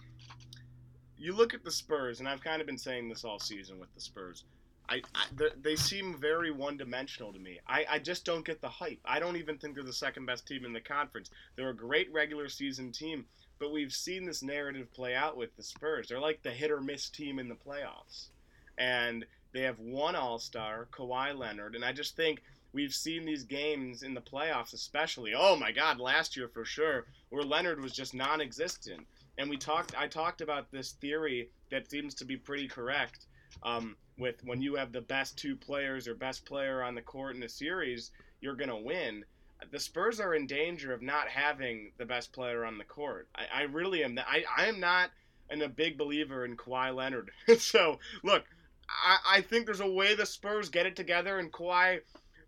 you 1.16 1.34
look 1.34 1.54
at 1.54 1.64
the 1.64 1.70
Spurs, 1.70 2.20
and 2.20 2.28
I've 2.28 2.42
kind 2.42 2.60
of 2.60 2.66
been 2.66 2.78
saying 2.78 3.08
this 3.08 3.24
all 3.24 3.38
season 3.38 3.78
with 3.78 3.92
the 3.94 4.00
Spurs. 4.00 4.44
I, 4.88 5.02
I 5.14 5.26
they 5.60 5.76
seem 5.76 6.18
very 6.18 6.50
one 6.50 6.76
dimensional 6.76 7.32
to 7.32 7.38
me. 7.38 7.58
I, 7.66 7.86
I 7.88 7.98
just 7.98 8.24
don't 8.24 8.44
get 8.44 8.60
the 8.60 8.68
hype. 8.68 9.00
I 9.04 9.18
don't 9.18 9.36
even 9.36 9.58
think 9.58 9.74
they're 9.74 9.84
the 9.84 9.92
second 9.92 10.26
best 10.26 10.46
team 10.46 10.64
in 10.64 10.72
the 10.72 10.80
conference. 10.80 11.30
They're 11.56 11.70
a 11.70 11.76
great 11.76 12.12
regular 12.12 12.48
season 12.48 12.92
team, 12.92 13.24
but 13.58 13.72
we've 13.72 13.92
seen 13.92 14.26
this 14.26 14.42
narrative 14.42 14.92
play 14.92 15.14
out 15.14 15.36
with 15.36 15.56
the 15.56 15.62
Spurs. 15.62 16.08
They're 16.08 16.20
like 16.20 16.42
the 16.42 16.50
hit 16.50 16.70
or 16.70 16.80
miss 16.80 17.08
team 17.08 17.38
in 17.38 17.48
the 17.48 17.54
playoffs. 17.54 18.28
And 18.76 19.24
they 19.52 19.62
have 19.62 19.78
one 19.78 20.16
All 20.16 20.38
Star, 20.38 20.88
Kawhi 20.92 21.36
Leonard, 21.36 21.74
and 21.74 21.84
I 21.84 21.92
just 21.92 22.16
think 22.16 22.42
we've 22.72 22.92
seen 22.92 23.24
these 23.24 23.44
games 23.44 24.02
in 24.02 24.12
the 24.12 24.20
playoffs, 24.20 24.74
especially. 24.74 25.32
Oh 25.34 25.56
my 25.56 25.72
God, 25.72 25.98
last 25.98 26.36
year 26.36 26.48
for 26.48 26.64
sure, 26.64 27.06
where 27.30 27.44
Leonard 27.44 27.80
was 27.80 27.92
just 27.92 28.14
non-existent. 28.14 29.06
And 29.38 29.48
we 29.48 29.56
talked. 29.56 29.96
I 29.96 30.06
talked 30.06 30.42
about 30.42 30.70
this 30.70 30.92
theory 30.92 31.48
that 31.70 31.90
seems 31.90 32.14
to 32.16 32.24
be 32.24 32.36
pretty 32.36 32.68
correct. 32.68 33.26
Um, 33.62 33.96
with 34.18 34.42
when 34.44 34.62
you 34.62 34.76
have 34.76 34.92
the 34.92 35.00
best 35.00 35.36
two 35.36 35.56
players 35.56 36.06
or 36.06 36.14
best 36.14 36.44
player 36.44 36.82
on 36.82 36.94
the 36.94 37.02
court 37.02 37.36
in 37.36 37.42
a 37.42 37.48
series, 37.48 38.10
you're 38.40 38.54
gonna 38.54 38.78
win 38.78 39.24
the 39.70 39.80
Spurs 39.80 40.20
are 40.20 40.34
in 40.34 40.46
danger 40.46 40.92
of 40.92 41.02
not 41.02 41.28
having 41.28 41.92
the 41.96 42.04
best 42.04 42.32
player 42.32 42.64
on 42.64 42.78
the 42.78 42.84
court. 42.84 43.28
I, 43.34 43.60
I 43.60 43.62
really 43.62 44.04
am. 44.04 44.18
I, 44.18 44.44
I 44.56 44.66
am 44.66 44.80
not 44.80 45.10
an, 45.50 45.62
a 45.62 45.68
big 45.68 45.96
believer 45.98 46.44
in 46.44 46.56
Kawhi 46.56 46.94
Leonard. 46.94 47.30
so 47.58 47.98
look, 48.22 48.44
I, 48.88 49.38
I 49.38 49.40
think 49.40 49.66
there's 49.66 49.80
a 49.80 49.90
way 49.90 50.14
the 50.14 50.26
Spurs 50.26 50.68
get 50.68 50.86
it 50.86 50.96
together 50.96 51.38
and 51.38 51.52
Kawhi 51.52 52.00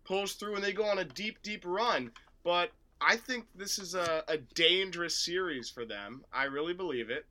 pulls 0.05 0.35
through 0.35 0.57
and 0.57 0.65
they 0.65 0.73
go 0.73 0.85
on 0.85 0.99
a 0.99 1.05
deep, 1.05 1.43
deep 1.43 1.63
run. 1.65 2.11
But 2.45 2.73
I 3.01 3.17
think 3.17 3.47
this 3.55 3.79
is 3.79 3.95
a, 3.95 4.25
a 4.29 4.39
dangerous 4.39 5.17
series 5.17 5.71
for 5.71 5.85
them. 5.85 6.25
I 6.33 6.45
really 6.45 6.75
believe 6.75 7.11
it. 7.11 7.27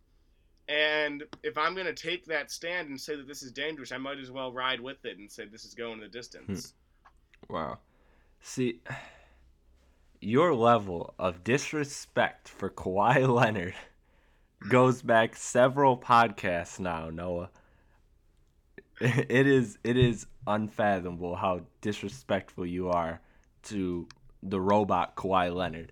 And 0.67 1.23
if 1.43 1.57
I'm 1.57 1.75
going 1.75 1.85
to 1.85 1.93
take 1.93 2.25
that 2.25 2.49
stand 2.49 2.89
and 2.89 2.99
say 2.99 3.15
that 3.15 3.27
this 3.27 3.43
is 3.43 3.51
dangerous, 3.51 3.91
I 3.91 3.97
might 3.97 4.17
as 4.17 4.31
well 4.31 4.51
ride 4.51 4.81
with 4.81 5.05
it 5.05 5.17
and 5.17 5.31
say 5.31 5.45
this 5.45 5.63
is 5.65 5.75
going 5.75 5.99
the 5.99 6.07
distance. 6.07 6.73
Hmm. 7.47 7.53
Wow. 7.53 7.77
See, 8.41 8.79
your 10.21 10.55
level 10.55 11.13
of 11.19 11.43
disrespect 11.43 12.49
for 12.49 12.69
Kawhi 12.69 13.27
Leonard 13.33 13.75
goes 14.69 15.01
back 15.01 15.35
several 15.35 15.97
podcasts 15.97 16.79
now, 16.79 17.09
Noah. 17.09 17.49
It 19.01 19.45
is 19.45 19.77
it 19.83 19.97
is 19.97 20.25
unfathomable 20.47 21.35
how 21.35 21.61
disrespectful 21.81 22.65
you 22.65 22.89
are 22.89 23.19
to 23.63 24.07
the 24.41 24.61
robot 24.61 25.17
Kawhi 25.17 25.53
Leonard. 25.53 25.91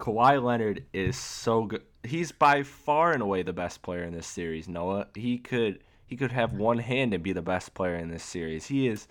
Kawhi 0.00 0.42
Leonard 0.42 0.84
is 0.92 1.16
so 1.16 1.66
good. 1.66 1.82
He's 2.04 2.32
by 2.32 2.62
far 2.62 3.12
and 3.12 3.22
away 3.22 3.42
the 3.42 3.52
best 3.52 3.82
player 3.82 4.04
in 4.04 4.12
this 4.12 4.26
series, 4.26 4.68
Noah. 4.68 5.08
He 5.14 5.38
could 5.38 5.80
he 6.06 6.16
could 6.16 6.32
have 6.32 6.52
one 6.52 6.78
hand 6.78 7.14
and 7.14 7.22
be 7.22 7.32
the 7.32 7.42
best 7.42 7.74
player 7.74 7.96
in 7.96 8.10
this 8.10 8.22
series. 8.22 8.66
He 8.66 8.88
is 8.88 9.08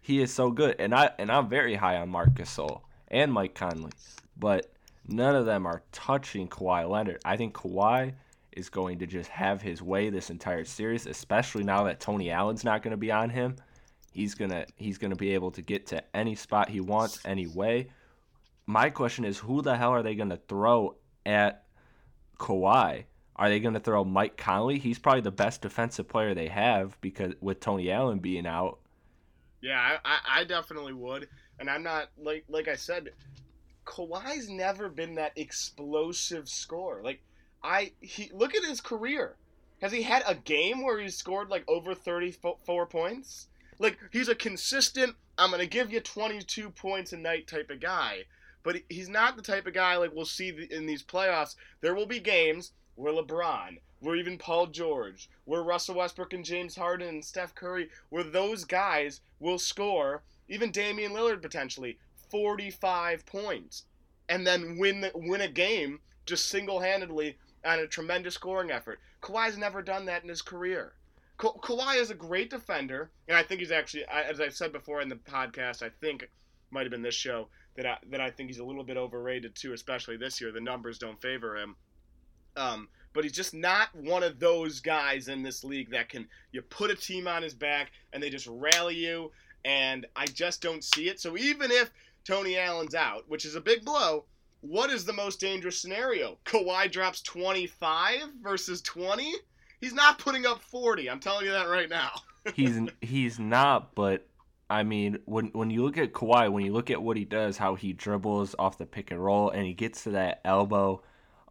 he 0.00 0.20
is 0.20 0.32
so 0.32 0.50
good. 0.50 0.76
And 0.78 0.94
I 0.94 1.10
and 1.18 1.32
I'm 1.32 1.48
very 1.48 1.74
high 1.74 1.96
on 1.96 2.10
Marc 2.10 2.34
Gasol 2.34 2.82
and 3.08 3.32
Mike 3.32 3.54
Conley, 3.54 3.92
but 4.36 4.72
none 5.08 5.34
of 5.34 5.46
them 5.46 5.66
are 5.66 5.82
touching 5.92 6.48
Kawhi 6.48 6.88
Leonard. 6.88 7.20
I 7.24 7.36
think 7.36 7.54
Kawhi 7.54 8.12
is 8.52 8.68
going 8.68 8.98
to 8.98 9.06
just 9.06 9.30
have 9.30 9.62
his 9.62 9.82
way 9.82 10.10
this 10.10 10.30
entire 10.30 10.64
series, 10.64 11.06
especially 11.06 11.64
now 11.64 11.84
that 11.84 12.00
Tony 12.00 12.30
Allen's 12.30 12.64
not 12.64 12.82
going 12.82 12.92
to 12.92 12.96
be 12.96 13.10
on 13.10 13.30
him. 13.30 13.56
He's 14.12 14.34
gonna 14.34 14.66
he's 14.76 14.98
gonna 14.98 15.16
be 15.16 15.34
able 15.34 15.50
to 15.52 15.62
get 15.62 15.86
to 15.88 16.04
any 16.14 16.36
spot 16.36 16.68
he 16.68 16.80
wants 16.80 17.18
anyway. 17.24 17.88
My 18.66 18.90
question 18.90 19.24
is, 19.24 19.38
who 19.38 19.60
the 19.60 19.76
hell 19.76 19.90
are 19.90 20.02
they 20.02 20.14
gonna 20.14 20.38
throw 20.48 20.94
at 21.26 21.63
Kawhi? 22.38 23.04
Are 23.36 23.48
they 23.48 23.60
gonna 23.60 23.80
throw 23.80 24.04
Mike 24.04 24.36
Conley? 24.36 24.78
He's 24.78 24.98
probably 24.98 25.22
the 25.22 25.30
best 25.30 25.62
defensive 25.62 26.08
player 26.08 26.34
they 26.34 26.48
have 26.48 27.00
because 27.00 27.34
with 27.40 27.60
Tony 27.60 27.90
Allen 27.90 28.18
being 28.18 28.46
out. 28.46 28.78
Yeah, 29.60 29.98
I, 30.04 30.18
I 30.28 30.44
definitely 30.44 30.92
would. 30.92 31.28
And 31.58 31.68
I'm 31.68 31.82
not 31.82 32.10
like 32.16 32.44
like 32.48 32.68
I 32.68 32.76
said, 32.76 33.10
Kawhi's 33.84 34.48
never 34.48 34.88
been 34.88 35.14
that 35.16 35.36
explosive 35.36 36.48
scorer. 36.48 37.02
Like 37.02 37.22
I 37.62 37.92
he 38.00 38.30
look 38.32 38.54
at 38.54 38.64
his 38.64 38.80
career. 38.80 39.36
Has 39.80 39.92
he 39.92 40.02
had 40.02 40.22
a 40.26 40.34
game 40.34 40.82
where 40.82 41.00
he 41.00 41.08
scored 41.08 41.48
like 41.48 41.64
over 41.68 41.94
34 41.94 42.86
points? 42.86 43.48
Like 43.78 43.98
he's 44.12 44.28
a 44.28 44.34
consistent 44.34 45.16
I'm 45.36 45.50
going 45.50 45.60
to 45.60 45.66
give 45.66 45.92
you 45.92 46.00
22 46.00 46.70
points 46.70 47.12
a 47.12 47.16
night 47.16 47.46
type 47.46 47.70
of 47.70 47.80
guy. 47.80 48.24
But 48.64 48.80
he's 48.88 49.08
not 49.08 49.36
the 49.36 49.42
type 49.42 49.66
of 49.66 49.74
guy 49.74 49.96
like 49.96 50.12
we'll 50.14 50.24
see 50.24 50.48
in 50.70 50.86
these 50.86 51.02
playoffs. 51.02 51.54
There 51.82 51.94
will 51.94 52.06
be 52.06 52.18
games 52.18 52.72
where 52.96 53.12
LeBron, 53.12 53.78
where 54.00 54.16
even 54.16 54.38
Paul 54.38 54.68
George, 54.68 55.28
where 55.44 55.62
Russell 55.62 55.96
Westbrook 55.96 56.32
and 56.32 56.44
James 56.44 56.74
Harden 56.74 57.08
and 57.08 57.24
Steph 57.24 57.54
Curry, 57.54 57.90
where 58.08 58.24
those 58.24 58.64
guys 58.64 59.20
will 59.38 59.58
score 59.58 60.24
even 60.48 60.70
Damian 60.70 61.12
Lillard 61.12 61.42
potentially 61.42 61.98
45 62.30 63.24
points, 63.26 63.84
and 64.28 64.46
then 64.46 64.78
win 64.78 65.10
win 65.14 65.42
a 65.42 65.48
game 65.48 66.00
just 66.26 66.46
single 66.46 66.80
handedly 66.80 67.36
on 67.64 67.78
a 67.78 67.86
tremendous 67.86 68.34
scoring 68.34 68.70
effort. 68.70 68.98
Kawhi's 69.22 69.58
never 69.58 69.82
done 69.82 70.06
that 70.06 70.22
in 70.22 70.28
his 70.28 70.42
career. 70.42 70.94
Ka- 71.36 71.52
Kawhi 71.52 72.00
is 72.00 72.10
a 72.10 72.14
great 72.14 72.50
defender, 72.50 73.10
and 73.28 73.36
I 73.36 73.42
think 73.42 73.60
he's 73.60 73.72
actually, 73.72 74.04
as 74.06 74.40
I've 74.40 74.54
said 74.54 74.72
before 74.72 75.00
in 75.00 75.08
the 75.08 75.16
podcast, 75.16 75.82
I 75.82 75.90
think 76.00 76.28
might 76.70 76.82
have 76.82 76.90
been 76.90 77.02
this 77.02 77.14
show 77.14 77.48
that 77.76 77.86
I, 77.86 77.96
that 78.10 78.20
I 78.20 78.30
think 78.30 78.50
he's 78.50 78.58
a 78.58 78.64
little 78.64 78.84
bit 78.84 78.96
overrated 78.96 79.54
too, 79.54 79.72
especially 79.72 80.16
this 80.16 80.40
year. 80.40 80.52
The 80.52 80.60
numbers 80.60 80.98
don't 80.98 81.20
favor 81.20 81.56
him. 81.56 81.76
Um, 82.56 82.88
but 83.12 83.24
he's 83.24 83.32
just 83.32 83.54
not 83.54 83.94
one 83.94 84.22
of 84.22 84.38
those 84.38 84.80
guys 84.80 85.28
in 85.28 85.42
this 85.42 85.64
league 85.64 85.90
that 85.90 86.08
can 86.08 86.26
you 86.52 86.62
put 86.62 86.90
a 86.90 86.94
team 86.94 87.26
on 87.26 87.42
his 87.42 87.54
back 87.54 87.90
and 88.12 88.22
they 88.22 88.30
just 88.30 88.48
rally 88.48 88.96
you 88.96 89.30
and 89.64 90.06
I 90.14 90.26
just 90.26 90.60
don't 90.60 90.84
see 90.84 91.08
it. 91.08 91.20
So 91.20 91.36
even 91.36 91.70
if 91.70 91.90
Tony 92.24 92.58
Allen's 92.58 92.94
out, 92.94 93.24
which 93.28 93.44
is 93.44 93.54
a 93.54 93.60
big 93.60 93.84
blow, 93.84 94.24
what 94.60 94.90
is 94.90 95.04
the 95.04 95.12
most 95.12 95.40
dangerous 95.40 95.80
scenario? 95.80 96.38
Kawhi 96.44 96.90
drops 96.90 97.20
25 97.22 98.20
versus 98.42 98.80
20? 98.82 99.34
He's 99.80 99.92
not 99.92 100.18
putting 100.18 100.46
up 100.46 100.62
40. 100.62 101.10
I'm 101.10 101.20
telling 101.20 101.46
you 101.46 101.52
that 101.52 101.68
right 101.68 101.88
now. 101.88 102.12
he's 102.54 102.78
he's 103.00 103.38
not, 103.38 103.94
but 103.94 104.26
I 104.70 104.82
mean, 104.82 105.18
when 105.26 105.46
when 105.48 105.70
you 105.70 105.82
look 105.84 105.98
at 105.98 106.12
Kawhi, 106.12 106.50
when 106.50 106.64
you 106.64 106.72
look 106.72 106.90
at 106.90 107.02
what 107.02 107.16
he 107.16 107.24
does, 107.24 107.58
how 107.58 107.74
he 107.74 107.92
dribbles 107.92 108.54
off 108.58 108.78
the 108.78 108.86
pick 108.86 109.10
and 109.10 109.22
roll, 109.22 109.50
and 109.50 109.66
he 109.66 109.74
gets 109.74 110.04
to 110.04 110.10
that 110.10 110.40
elbow 110.44 111.02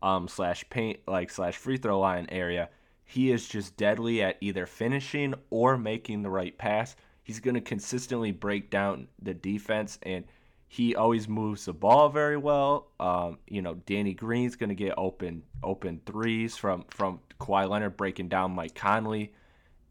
um, 0.01 0.27
slash 0.27 0.67
paint 0.69 0.99
like 1.07 1.29
slash 1.29 1.55
free 1.55 1.77
throw 1.77 1.99
line 1.99 2.27
area, 2.29 2.69
he 3.05 3.31
is 3.31 3.47
just 3.47 3.77
deadly 3.77 4.21
at 4.21 4.37
either 4.41 4.65
finishing 4.65 5.35
or 5.49 5.77
making 5.77 6.23
the 6.23 6.29
right 6.29 6.57
pass 6.57 6.95
he's 7.23 7.39
going 7.39 7.55
to 7.55 7.61
consistently 7.61 8.31
break 8.31 8.69
down 8.69 9.07
the 9.21 9.33
defense 9.33 9.97
and 10.03 10.25
he 10.67 10.95
always 10.95 11.27
moves 11.27 11.65
the 11.65 11.73
ball 11.73 12.09
very 12.09 12.37
well. 12.37 12.87
Um, 12.99 13.37
you 13.47 13.61
know, 13.61 13.75
Danny 13.85 14.13
Green's 14.13 14.55
going 14.55 14.69
to 14.69 14.75
get 14.75 14.93
open 14.97 15.43
open 15.61 16.01
threes 16.05 16.57
from 16.57 16.85
from 16.89 17.19
Kawhi 17.39 17.69
Leonard 17.69 17.95
breaking 17.95 18.27
down 18.27 18.51
Mike 18.51 18.73
Conley, 18.73 19.33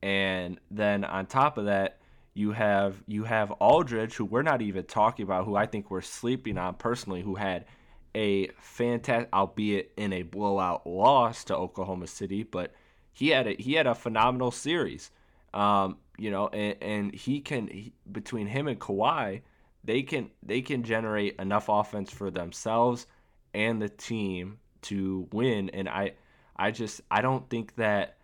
and 0.03 0.59
then 0.73 1.05
on 1.05 1.27
top 1.27 1.57
of 1.57 1.67
that, 1.67 1.99
you 2.35 2.53
have 2.53 3.03
you 3.07 3.25
have 3.25 3.51
Aldridge, 3.53 4.15
who 4.15 4.25
we're 4.25 4.43
not 4.43 4.63
even 4.63 4.85
talking 4.85 5.25
about, 5.25 5.45
who 5.45 5.57
I 5.57 5.67
think 5.67 5.91
we're 5.91 6.01
sleeping 6.01 6.59
on 6.59 6.75
personally, 6.75 7.23
who 7.23 7.35
had 7.35 7.67
a 8.15 8.49
fantastic, 8.59 9.29
albeit 9.33 9.93
in 9.97 10.13
a 10.13 10.23
blowout 10.23 10.87
loss 10.87 11.45
to 11.45 11.57
Oklahoma 11.57 12.07
City, 12.07 12.43
but 12.43 12.73
he 13.13 13.29
had 13.29 13.47
a, 13.47 13.55
he 13.55 13.75
had 13.75 13.87
a 13.87 13.95
phenomenal 13.95 14.51
series. 14.51 15.11
Um, 15.53 15.99
you 16.19 16.31
know, 16.31 16.49
and, 16.49 16.77
and 16.81 17.15
he 17.15 17.41
can 17.41 17.69
he, 17.69 17.93
between 18.11 18.47
him 18.47 18.69
and 18.69 18.81
Kawhi, 18.81 19.43
they 19.85 20.03
can 20.03 20.31
they 20.43 20.63
can 20.63 20.83
generate 20.83 21.37
enough 21.39 21.69
offense 21.69 22.11
for 22.11 22.31
themselves 22.31 23.07
and 23.53 23.81
the 23.81 23.89
team 23.89 24.59
to 24.83 25.29
win. 25.33 25.69
And 25.71 25.89
I 25.89 26.13
I 26.57 26.71
just 26.71 27.03
I 27.11 27.21
don't 27.21 27.49
think 27.51 27.75
that 27.77 28.17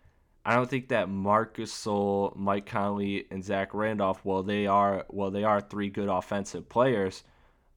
I 0.48 0.54
don't 0.54 0.70
think 0.70 0.88
that 0.88 1.10
Marcus 1.10 1.70
Gasol, 1.70 2.34
Mike 2.34 2.64
Conley, 2.64 3.26
and 3.30 3.44
Zach 3.44 3.74
Randolph, 3.74 4.24
well 4.24 4.42
they 4.42 4.66
are 4.66 5.04
well 5.10 5.30
they 5.30 5.44
are 5.44 5.60
three 5.60 5.90
good 5.90 6.08
offensive 6.08 6.70
players. 6.70 7.22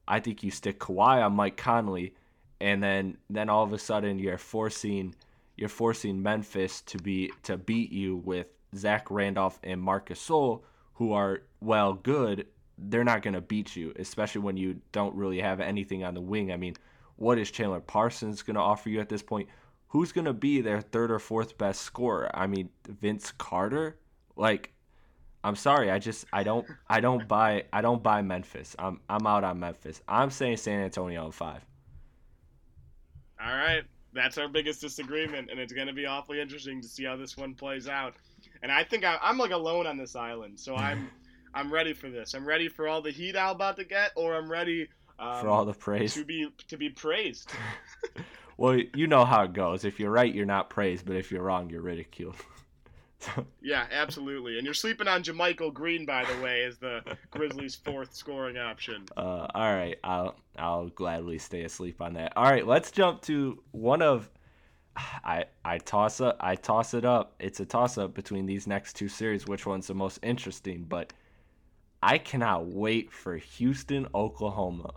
I 0.08 0.20
think 0.20 0.42
you 0.42 0.50
stick 0.50 0.80
Kawhi 0.80 1.22
on 1.22 1.34
Mike 1.34 1.58
Conley, 1.58 2.14
and 2.62 2.82
then 2.82 3.18
then 3.28 3.50
all 3.50 3.62
of 3.62 3.74
a 3.74 3.78
sudden 3.78 4.18
you're 4.18 4.38
forcing 4.38 5.14
you're 5.54 5.68
forcing 5.68 6.22
Memphis 6.22 6.80
to 6.86 6.96
be 6.96 7.30
to 7.42 7.58
beat 7.58 7.92
you 7.92 8.16
with 8.16 8.46
Zach 8.74 9.10
Randolph 9.10 9.60
and 9.62 9.78
Marcus 9.78 10.18
Gasol, 10.18 10.62
who 10.94 11.12
are 11.12 11.42
well 11.60 11.92
good, 11.92 12.46
they're 12.78 13.04
not 13.04 13.20
going 13.20 13.34
to 13.34 13.42
beat 13.42 13.76
you, 13.76 13.92
especially 13.96 14.40
when 14.40 14.56
you 14.56 14.80
don't 14.92 15.14
really 15.14 15.42
have 15.42 15.60
anything 15.60 16.04
on 16.04 16.14
the 16.14 16.22
wing. 16.22 16.50
I 16.50 16.56
mean, 16.56 16.76
what 17.16 17.36
is 17.36 17.50
Chandler 17.50 17.80
Parsons 17.80 18.40
going 18.40 18.54
to 18.54 18.62
offer 18.62 18.88
you 18.88 18.98
at 19.00 19.10
this 19.10 19.22
point? 19.22 19.50
Who's 19.92 20.10
gonna 20.10 20.32
be 20.32 20.62
their 20.62 20.80
third 20.80 21.10
or 21.10 21.18
fourth 21.18 21.58
best 21.58 21.82
scorer? 21.82 22.30
I 22.32 22.46
mean, 22.46 22.70
Vince 22.88 23.30
Carter. 23.32 23.98
Like, 24.36 24.72
I'm 25.44 25.54
sorry, 25.54 25.90
I 25.90 25.98
just 25.98 26.24
I 26.32 26.42
don't 26.42 26.66
I 26.88 27.00
don't 27.00 27.28
buy 27.28 27.64
I 27.74 27.82
don't 27.82 28.02
buy 28.02 28.22
Memphis. 28.22 28.74
I'm 28.78 29.00
I'm 29.10 29.26
out 29.26 29.44
on 29.44 29.60
Memphis. 29.60 30.00
I'm 30.08 30.30
saying 30.30 30.56
San 30.56 30.80
Antonio 30.80 31.26
in 31.26 31.32
five. 31.32 31.64
All 33.38 33.54
right, 33.54 33.82
that's 34.14 34.38
our 34.38 34.48
biggest 34.48 34.80
disagreement, 34.80 35.50
and 35.50 35.60
it's 35.60 35.72
going 35.72 35.88
to 35.88 35.92
be 35.92 36.06
awfully 36.06 36.40
interesting 36.40 36.80
to 36.80 36.88
see 36.88 37.04
how 37.04 37.16
this 37.16 37.36
one 37.36 37.54
plays 37.54 37.88
out. 37.88 38.14
And 38.62 38.70
I 38.70 38.84
think 38.84 39.04
I, 39.04 39.18
I'm 39.20 39.36
like 39.36 39.50
alone 39.50 39.86
on 39.86 39.98
this 39.98 40.16
island, 40.16 40.58
so 40.58 40.74
I'm 40.74 41.10
I'm 41.54 41.70
ready 41.70 41.92
for 41.92 42.08
this. 42.08 42.32
I'm 42.32 42.46
ready 42.46 42.68
for 42.68 42.88
all 42.88 43.02
the 43.02 43.10
heat 43.10 43.36
I'm 43.36 43.56
about 43.56 43.76
to 43.76 43.84
get, 43.84 44.12
or 44.16 44.36
I'm 44.36 44.50
ready 44.50 44.88
um, 45.18 45.42
for 45.42 45.48
all 45.48 45.66
the 45.66 45.74
praise 45.74 46.14
to 46.14 46.24
be 46.24 46.48
to 46.68 46.78
be 46.78 46.88
praised. 46.88 47.50
well, 48.56 48.78
you 48.94 49.06
know 49.06 49.24
how 49.24 49.44
it 49.44 49.52
goes. 49.52 49.84
If 49.84 50.00
you're 50.00 50.10
right, 50.10 50.32
you're 50.32 50.46
not 50.46 50.70
praised, 50.70 51.06
but 51.06 51.16
if 51.16 51.30
you're 51.30 51.42
wrong, 51.42 51.70
you're 51.70 51.82
ridiculed. 51.82 52.36
yeah, 53.62 53.86
absolutely. 53.90 54.58
And 54.58 54.64
you're 54.64 54.74
sleeping 54.74 55.08
on 55.08 55.22
JaMychal 55.22 55.72
Green, 55.72 56.04
by 56.04 56.24
the 56.24 56.42
way, 56.42 56.64
as 56.64 56.78
the 56.78 57.02
Grizzlies' 57.30 57.76
fourth 57.76 58.14
scoring 58.14 58.58
option. 58.58 59.06
Uh, 59.16 59.46
all 59.54 59.74
right, 59.74 59.98
I'll 60.04 60.36
I'll 60.58 60.88
gladly 60.88 61.38
stay 61.38 61.62
asleep 61.62 62.00
on 62.00 62.14
that. 62.14 62.36
All 62.36 62.44
right, 62.44 62.66
let's 62.66 62.90
jump 62.90 63.22
to 63.22 63.62
one 63.70 64.02
of 64.02 64.30
I 64.96 65.44
I 65.64 65.78
toss 65.78 66.20
up 66.20 66.36
I 66.40 66.54
toss 66.56 66.94
it 66.94 67.04
up. 67.04 67.34
It's 67.38 67.60
a 67.60 67.66
toss 67.66 67.98
up 67.98 68.14
between 68.14 68.46
these 68.46 68.66
next 68.66 68.94
two 68.94 69.08
series. 69.08 69.46
Which 69.46 69.66
one's 69.66 69.86
the 69.86 69.94
most 69.94 70.18
interesting? 70.22 70.84
But 70.88 71.12
I 72.02 72.18
cannot 72.18 72.66
wait 72.66 73.12
for 73.12 73.36
Houston, 73.36 74.08
Oklahoma. 74.14 74.94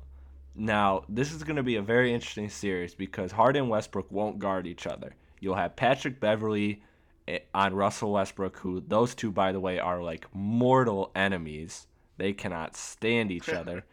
Now, 0.56 1.04
this 1.10 1.34
is 1.34 1.44
going 1.44 1.58
to 1.58 1.64
be 1.64 1.76
a 1.76 1.82
very 1.82 2.14
interesting 2.14 2.50
series 2.50 2.96
because 2.96 3.32
Harden 3.32 3.64
and 3.64 3.70
Westbrook 3.70 4.10
won't 4.12 4.40
guard 4.40 4.66
each 4.66 4.88
other. 4.88 5.16
You'll 5.40 5.56
have 5.56 5.76
Patrick 5.76 6.20
Beverley 6.20 6.82
eh, 7.28 7.40
on 7.54 7.74
Russell 7.74 8.14
Westbrook, 8.14 8.58
who 8.58 8.82
those 8.88 9.16
two, 9.16 9.32
by 9.32 9.52
the 9.52 9.60
way, 9.60 9.80
are 9.80 10.02
like 10.02 10.28
mortal 10.34 11.12
enemies. 11.14 11.88
They 12.18 12.32
cannot 12.32 12.78
stand 12.78 13.32
each 13.32 13.50
other. 13.50 13.84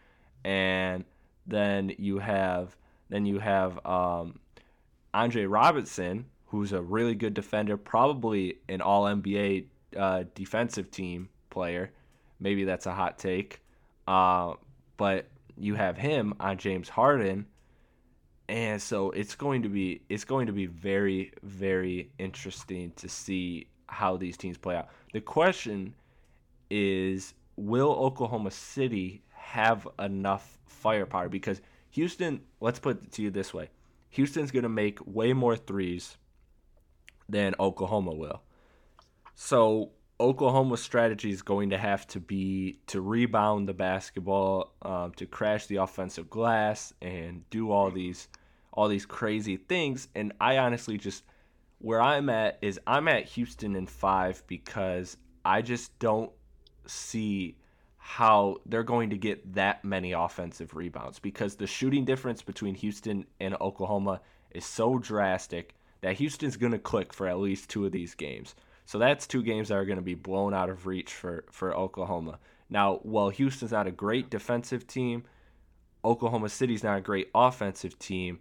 and 0.44 1.04
then 1.46 1.92
you 1.98 2.18
have 2.18 2.76
then 3.08 3.26
you 3.26 3.38
have 3.38 3.84
um, 3.84 4.38
Andre 5.12 5.44
Roberson, 5.44 6.26
who's 6.46 6.72
a 6.72 6.80
really 6.80 7.14
good 7.14 7.34
defender, 7.34 7.76
probably 7.76 8.58
an 8.68 8.80
All 8.80 9.04
NBA 9.04 9.66
uh, 9.96 10.24
defensive 10.34 10.90
team 10.90 11.28
player. 11.50 11.90
Maybe 12.40 12.64
that's 12.64 12.86
a 12.86 12.92
hot 12.92 13.18
take, 13.18 13.60
uh, 14.06 14.54
but 14.96 15.26
you 15.56 15.74
have 15.74 15.96
him 15.96 16.34
on 16.40 16.58
James 16.58 16.88
Harden, 16.88 17.46
and 18.48 18.80
so 18.80 19.10
it's 19.10 19.34
going 19.34 19.62
to 19.62 19.68
be 19.68 20.02
it's 20.08 20.24
going 20.24 20.46
to 20.46 20.52
be 20.52 20.66
very 20.66 21.32
very 21.42 22.10
interesting 22.18 22.92
to 22.96 23.08
see 23.08 23.66
how 23.86 24.16
these 24.16 24.36
teams 24.36 24.58
play 24.58 24.76
out. 24.76 24.88
The 25.12 25.20
question 25.20 25.94
is, 26.70 27.34
will 27.56 27.92
Oklahoma 27.92 28.50
City 28.50 29.22
have 29.30 29.86
enough 29.98 30.58
firepower? 30.66 31.28
Because 31.28 31.60
Houston, 31.90 32.40
let's 32.60 32.78
put 32.78 33.02
it 33.02 33.12
to 33.12 33.22
you 33.22 33.30
this 33.30 33.52
way: 33.52 33.70
Houston's 34.10 34.50
going 34.50 34.64
to 34.64 34.68
make 34.68 34.98
way 35.06 35.32
more 35.32 35.56
threes 35.56 36.16
than 37.28 37.54
Oklahoma 37.60 38.14
will. 38.14 38.42
So 39.34 39.90
Oklahoma's 40.22 40.80
strategy 40.80 41.30
is 41.30 41.42
going 41.42 41.70
to 41.70 41.78
have 41.78 42.06
to 42.06 42.20
be 42.20 42.78
to 42.86 43.00
rebound 43.00 43.68
the 43.68 43.74
basketball, 43.74 44.72
um, 44.82 45.10
to 45.16 45.26
crash 45.26 45.66
the 45.66 45.76
offensive 45.76 46.30
glass, 46.30 46.94
and 47.02 47.48
do 47.50 47.72
all 47.72 47.90
these 47.90 48.28
all 48.72 48.86
these 48.86 49.04
crazy 49.04 49.56
things. 49.56 50.06
And 50.14 50.32
I 50.40 50.58
honestly 50.58 50.96
just 50.96 51.24
where 51.80 52.00
I'm 52.00 52.28
at 52.30 52.58
is 52.62 52.78
I'm 52.86 53.08
at 53.08 53.24
Houston 53.24 53.74
in 53.74 53.86
five 53.86 54.44
because 54.46 55.16
I 55.44 55.60
just 55.60 55.98
don't 55.98 56.30
see 56.86 57.56
how 57.96 58.58
they're 58.64 58.84
going 58.84 59.10
to 59.10 59.18
get 59.18 59.54
that 59.54 59.84
many 59.84 60.12
offensive 60.12 60.76
rebounds 60.76 61.18
because 61.18 61.56
the 61.56 61.66
shooting 61.66 62.04
difference 62.04 62.42
between 62.42 62.76
Houston 62.76 63.26
and 63.40 63.56
Oklahoma 63.60 64.20
is 64.52 64.64
so 64.64 64.98
drastic 64.98 65.74
that 66.00 66.14
Houston's 66.14 66.56
going 66.56 66.72
to 66.72 66.78
click 66.78 67.12
for 67.12 67.26
at 67.26 67.38
least 67.38 67.68
two 67.68 67.84
of 67.84 67.90
these 67.90 68.14
games. 68.14 68.54
So 68.92 68.98
that's 68.98 69.26
two 69.26 69.42
games 69.42 69.68
that 69.68 69.76
are 69.76 69.86
going 69.86 69.96
to 69.96 70.02
be 70.02 70.14
blown 70.14 70.52
out 70.52 70.68
of 70.68 70.86
reach 70.86 71.14
for, 71.14 71.46
for 71.50 71.74
Oklahoma. 71.74 72.38
Now, 72.68 72.96
while 72.96 73.30
Houston's 73.30 73.72
not 73.72 73.86
a 73.86 73.90
great 73.90 74.28
defensive 74.28 74.86
team, 74.86 75.24
Oklahoma 76.04 76.50
City's 76.50 76.84
not 76.84 76.98
a 76.98 77.00
great 77.00 77.30
offensive 77.34 77.98
team. 77.98 78.40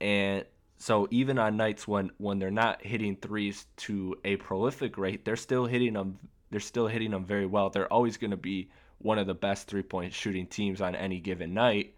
And 0.00 0.44
so 0.78 1.08
even 1.10 1.40
on 1.40 1.56
nights 1.56 1.88
when, 1.88 2.12
when 2.18 2.38
they're 2.38 2.52
not 2.52 2.86
hitting 2.86 3.16
threes 3.16 3.66
to 3.78 4.14
a 4.24 4.36
prolific 4.36 4.96
rate, 4.96 5.24
they're 5.24 5.34
still 5.34 5.66
hitting 5.66 5.94
them 5.94 6.20
they're 6.52 6.60
still 6.60 6.86
hitting 6.86 7.10
them 7.10 7.24
very 7.24 7.46
well. 7.46 7.68
They're 7.70 7.92
always 7.92 8.16
going 8.16 8.30
to 8.30 8.36
be 8.36 8.70
one 8.98 9.18
of 9.18 9.26
the 9.26 9.34
best 9.34 9.66
three 9.66 9.82
point 9.82 10.12
shooting 10.12 10.46
teams 10.46 10.80
on 10.80 10.94
any 10.94 11.18
given 11.18 11.52
night. 11.52 11.96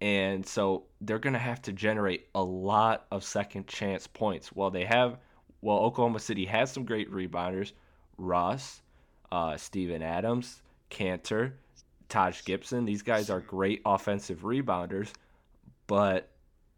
And 0.00 0.44
so 0.44 0.86
they're 1.00 1.20
going 1.20 1.34
to 1.34 1.38
have 1.38 1.62
to 1.62 1.72
generate 1.72 2.26
a 2.34 2.42
lot 2.42 3.06
of 3.12 3.22
second 3.22 3.68
chance 3.68 4.08
points. 4.08 4.48
While 4.48 4.72
they 4.72 4.84
have, 4.84 5.18
well, 5.62 5.78
Oklahoma 5.78 6.18
City 6.18 6.44
has 6.46 6.70
some 6.72 6.84
great 6.84 7.10
rebounders 7.10 7.72
Russ, 8.16 8.82
uh, 9.32 9.56
Steven 9.56 10.02
Adams, 10.02 10.62
Kanter, 10.90 11.52
Taj 12.08 12.44
Gibson. 12.44 12.84
These 12.84 13.02
guys 13.02 13.30
are 13.30 13.40
great 13.40 13.80
offensive 13.86 14.40
rebounders. 14.40 15.10
But 15.86 16.28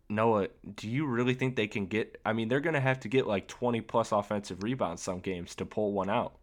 Noah, 0.09 0.49
do 0.76 0.89
you 0.89 1.07
really 1.07 1.35
think 1.35 1.57
they 1.57 1.66
can 1.66 1.87
get? 1.87 2.20
I 2.24 2.33
mean, 2.33 2.49
they're 2.49 2.61
going 2.61 2.74
to 2.74 2.80
have 2.80 3.01
to 3.01 3.09
get 3.09 3.26
like 3.26 3.49
20 3.49 3.80
plus 3.80 4.12
offensive 4.12 4.62
rebounds 4.62 5.03
some 5.03 5.18
games 5.20 5.55
to 5.57 5.66
pull 5.66 5.93
one 5.93 6.11
out. 6.11 6.37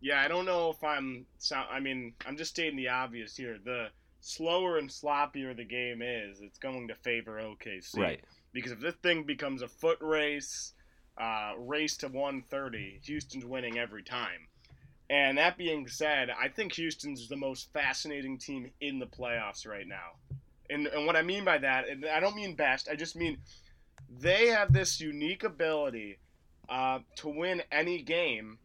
Yeah, 0.00 0.20
I 0.20 0.28
don't 0.28 0.44
know 0.44 0.70
if 0.70 0.82
I'm. 0.84 1.24
I 1.70 1.80
mean, 1.80 2.12
I'm 2.26 2.36
just 2.36 2.50
stating 2.50 2.76
the 2.76 2.88
obvious 2.88 3.36
here. 3.36 3.58
The 3.64 3.88
slower 4.20 4.78
and 4.78 4.88
sloppier 4.88 5.56
the 5.56 5.64
game 5.64 6.02
is, 6.02 6.40
it's 6.40 6.58
going 6.58 6.88
to 6.88 6.94
favor 6.94 7.40
OKC. 7.40 7.98
Right. 7.98 8.20
Because 8.52 8.72
if 8.72 8.80
this 8.80 8.94
thing 9.02 9.24
becomes 9.24 9.62
a 9.62 9.68
foot 9.68 9.98
race, 10.00 10.74
uh, 11.18 11.52
race 11.58 11.96
to 11.98 12.08
130, 12.08 13.00
Houston's 13.04 13.44
winning 13.44 13.78
every 13.78 14.02
time. 14.02 14.48
And 15.10 15.38
that 15.38 15.58
being 15.58 15.86
said, 15.86 16.30
I 16.30 16.48
think 16.48 16.72
Houston's 16.74 17.28
the 17.28 17.36
most 17.36 17.72
fascinating 17.72 18.38
team 18.38 18.70
in 18.80 18.98
the 18.98 19.06
playoffs 19.06 19.66
right 19.66 19.86
now. 19.86 20.16
And, 20.70 20.86
and 20.86 21.06
what 21.06 21.16
I 21.16 21.22
mean 21.22 21.44
by 21.44 21.58
that, 21.58 21.88
and 21.88 22.06
I 22.06 22.20
don't 22.20 22.34
mean 22.34 22.54
best, 22.54 22.88
I 22.90 22.96
just 22.96 23.16
mean 23.16 23.38
they 24.08 24.46
have 24.48 24.72
this 24.72 25.00
unique 25.00 25.44
ability 25.44 26.18
uh, 26.68 27.00
to 27.16 27.28
win 27.28 27.62
any 27.70 28.02
game 28.02 28.58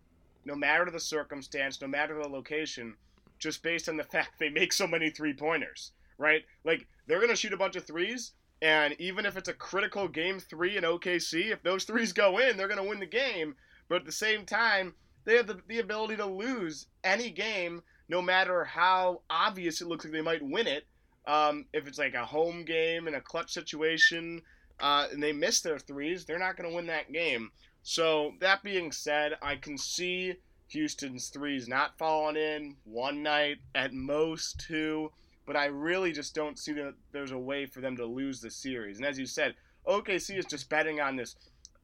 no 0.46 0.56
matter 0.56 0.90
the 0.90 1.00
circumstance, 1.00 1.82
no 1.82 1.88
matter 1.88 2.16
the 2.16 2.28
location, 2.28 2.96
just 3.38 3.62
based 3.62 3.90
on 3.90 3.98
the 3.98 4.04
fact 4.12 4.40
they 4.40 4.50
make 4.50 4.74
so 4.74 4.88
many 4.88 5.10
three 5.10 5.34
pointers, 5.34 5.92
right? 6.18 6.44
Like 6.64 6.88
they're 7.08 7.22
gonna 7.22 7.36
shoot 7.36 7.54
a 7.54 7.58
bunch 7.58 7.76
of 7.76 7.86
threes, 7.86 8.32
and 8.62 8.96
even 9.00 9.26
if 9.26 9.38
it's 9.38 9.50
a 9.50 9.54
critical 9.54 10.08
game 10.08 10.40
three 10.40 10.78
in 10.78 10.84
OKC, 10.84 11.52
if 11.52 11.64
those 11.64 11.84
threes 11.86 12.14
go 12.14 12.38
in, 12.38 12.58
they're 12.58 12.68
gonna 12.68 12.84
win 12.84 13.00
the 13.00 13.06
game. 13.06 13.56
But 13.88 14.02
at 14.02 14.06
the 14.06 14.12
same 14.12 14.46
time, 14.46 14.94
they 15.26 15.36
have 15.36 15.48
the, 15.48 15.60
the 15.68 15.80
ability 15.80 16.16
to 16.18 16.26
lose 16.26 16.88
any 17.04 17.30
game, 17.30 17.82
no 18.08 18.22
matter 18.22 18.64
how 18.64 19.22
obvious 19.30 19.82
it 19.82 19.88
looks 19.88 20.06
like 20.06 20.14
they 20.14 20.22
might 20.22 20.42
win 20.42 20.68
it. 20.68 20.88
Um, 21.28 21.66
if 21.74 21.88
it's 21.88 22.00
like 22.00 22.14
a 22.14 22.26
home 22.26 22.66
game 22.66 23.08
in 23.08 23.16
a 23.16 23.22
clutch 23.22 23.52
situation, 23.52 24.42
uh, 24.80 25.08
and 25.12 25.22
they 25.22 25.34
miss 25.34 25.62
their 25.62 25.80
threes, 25.80 26.26
they're 26.26 26.40
not 26.40 26.56
going 26.56 26.70
to 26.70 26.76
win 26.76 26.88
that 26.88 27.12
game. 27.12 27.52
So 27.84 28.34
that 28.40 28.64
being 28.64 28.92
said, 28.92 29.38
I 29.42 29.56
can 29.56 29.78
see 29.78 30.36
Houston's 30.70 31.30
threes 31.30 31.68
not 31.68 31.98
falling 31.98 32.36
in 32.36 32.76
one 32.84 33.24
night 33.24 33.58
at 33.76 33.94
most 33.94 34.60
two, 34.60 35.12
but 35.50 35.58
I 35.58 35.66
really 35.66 36.12
just 36.12 36.36
don't 36.36 36.60
see 36.60 36.74
that 36.74 36.94
there's 37.12 37.32
a 37.32 37.38
way 37.40 37.66
for 37.66 37.82
them 37.82 37.98
to 37.98 38.06
lose 38.06 38.40
the 38.40 38.52
series. 38.52 38.98
And 38.98 39.06
as 39.08 39.18
you 39.18 39.26
said, 39.26 39.56
OKC 39.88 40.38
is 40.38 40.46
just 40.46 40.70
betting 40.70 41.02
on 41.02 41.16
this 41.16 41.36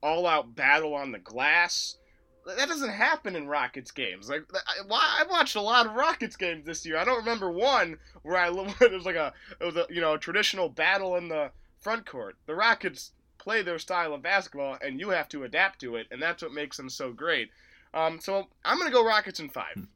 all-out 0.03 0.55
battle 0.55 0.93
on 0.93 1.11
the 1.11 1.17
glass. 1.17 1.97
That 2.45 2.69
doesn't 2.69 2.91
happen 2.91 3.35
in 3.35 3.47
Rockets 3.47 3.89
games. 3.89 4.29
Like 4.29 4.43
I, 4.87 5.23
watched 5.27 5.55
a 5.55 5.61
lot 5.61 5.87
of 5.87 5.95
Rockets 5.95 6.35
games 6.35 6.63
this 6.63 6.85
year. 6.85 6.95
I 6.95 7.05
don't 7.05 7.17
remember 7.17 7.49
one 7.49 7.97
where 8.21 8.37
I 8.37 8.49
it 8.81 8.91
was 8.91 9.03
like 9.03 9.15
a 9.15 9.33
it 9.59 9.65
was 9.65 9.75
a 9.77 9.87
you 9.89 9.99
know 9.99 10.13
a 10.13 10.19
traditional 10.19 10.69
battle 10.69 11.15
in 11.15 11.27
the 11.27 11.49
front 11.79 12.05
court. 12.05 12.35
The 12.45 12.53
Rockets 12.53 13.13
play 13.39 13.63
their 13.63 13.79
style 13.79 14.13
of 14.13 14.21
basketball, 14.21 14.77
and 14.79 14.99
you 14.99 15.09
have 15.09 15.27
to 15.29 15.43
adapt 15.43 15.81
to 15.81 15.95
it, 15.95 16.05
and 16.11 16.21
that's 16.21 16.43
what 16.43 16.53
makes 16.53 16.77
them 16.77 16.91
so 16.91 17.11
great. 17.11 17.49
Um, 17.95 18.19
so 18.21 18.45
I'm 18.63 18.77
gonna 18.77 18.91
go 18.91 19.03
Rockets 19.03 19.39
in 19.39 19.49
five. 19.49 19.87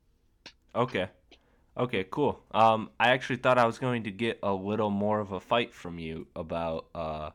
Okay. 0.73 1.07
Okay, 1.77 2.05
cool. 2.09 2.41
Um, 2.51 2.89
I 2.99 3.09
actually 3.09 3.37
thought 3.37 3.57
I 3.57 3.65
was 3.65 3.79
going 3.79 4.03
to 4.03 4.11
get 4.11 4.39
a 4.43 4.53
little 4.53 4.89
more 4.89 5.19
of 5.19 5.31
a 5.31 5.39
fight 5.39 5.73
from 5.73 5.97
you 5.97 6.27
about 6.35 6.87
uh, 6.93 7.29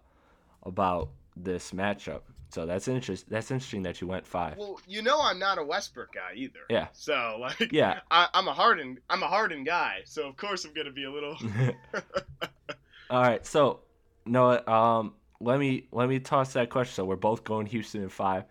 about 0.62 1.11
this 1.37 1.72
matchup. 1.72 2.20
So 2.51 2.66
that's 2.66 2.87
interesting. 2.87 3.28
That's 3.30 3.51
interesting 3.51 3.82
that 3.82 4.01
you 4.01 4.07
went 4.07 4.26
five. 4.26 4.57
Well, 4.57 4.80
you 4.87 5.03
know 5.03 5.20
I'm 5.20 5.39
not 5.39 5.59
a 5.59 5.64
Westbrook 5.64 6.12
guy 6.12 6.35
either. 6.37 6.61
Yeah. 6.70 6.89
So 6.93 7.39
like, 7.41 7.72
yeah, 7.72 8.01
I, 8.11 8.28
am 8.35 8.47
a 8.47 8.53
Harden. 8.53 8.99
I'm 9.11 9.22
a 9.22 9.28
Harden 9.28 9.64
guy. 9.64 10.03
So 10.05 10.28
of 10.28 10.37
course 10.37 10.64
I'm 10.64 10.72
gonna 10.72 10.93
be 10.93 11.05
a 11.05 11.11
little. 11.11 11.37
All 13.11 13.22
right. 13.22 13.45
So, 13.45 13.80
Noah, 14.24 14.66
um, 14.70 15.14
let 15.41 15.59
me 15.59 15.89
let 15.91 16.09
me 16.09 16.20
toss 16.20 16.53
that 16.53 16.70
question. 16.70 16.95
So 16.95 17.05
we're 17.05 17.16
both 17.16 17.45
going 17.45 17.66
Houston 17.66 18.03
in 18.03 18.09
five. 18.09 18.45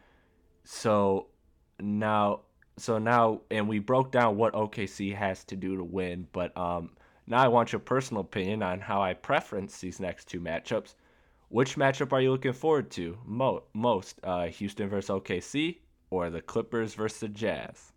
So 0.65 1.27
now, 1.79 2.41
so 2.77 2.97
now, 2.97 3.41
and 3.51 3.67
we 3.67 3.79
broke 3.79 4.11
down 4.11 4.37
what 4.37 4.53
OKC 4.53 5.15
has 5.15 5.43
to 5.45 5.55
do 5.55 5.77
to 5.77 5.83
win. 5.83 6.27
But 6.31 6.55
um, 6.57 6.91
now 7.27 7.43
I 7.43 7.47
want 7.47 7.71
your 7.71 7.79
personal 7.79 8.21
opinion 8.21 8.63
on 8.63 8.79
how 8.79 9.01
I 9.01 9.13
preference 9.13 9.79
these 9.79 9.99
next 9.99 10.27
two 10.27 10.39
matchups. 10.39 10.95
Which 11.49 11.75
matchup 11.75 12.11
are 12.13 12.21
you 12.21 12.31
looking 12.31 12.53
forward 12.53 12.89
to 12.91 13.17
mo- 13.25 13.63
most? 13.73 14.19
Uh, 14.23 14.47
Houston 14.47 14.89
versus 14.89 15.09
OKC 15.09 15.77
or 16.09 16.29
the 16.29 16.41
Clippers 16.41 16.95
versus 16.95 17.19
the 17.19 17.27
Jazz? 17.27 17.93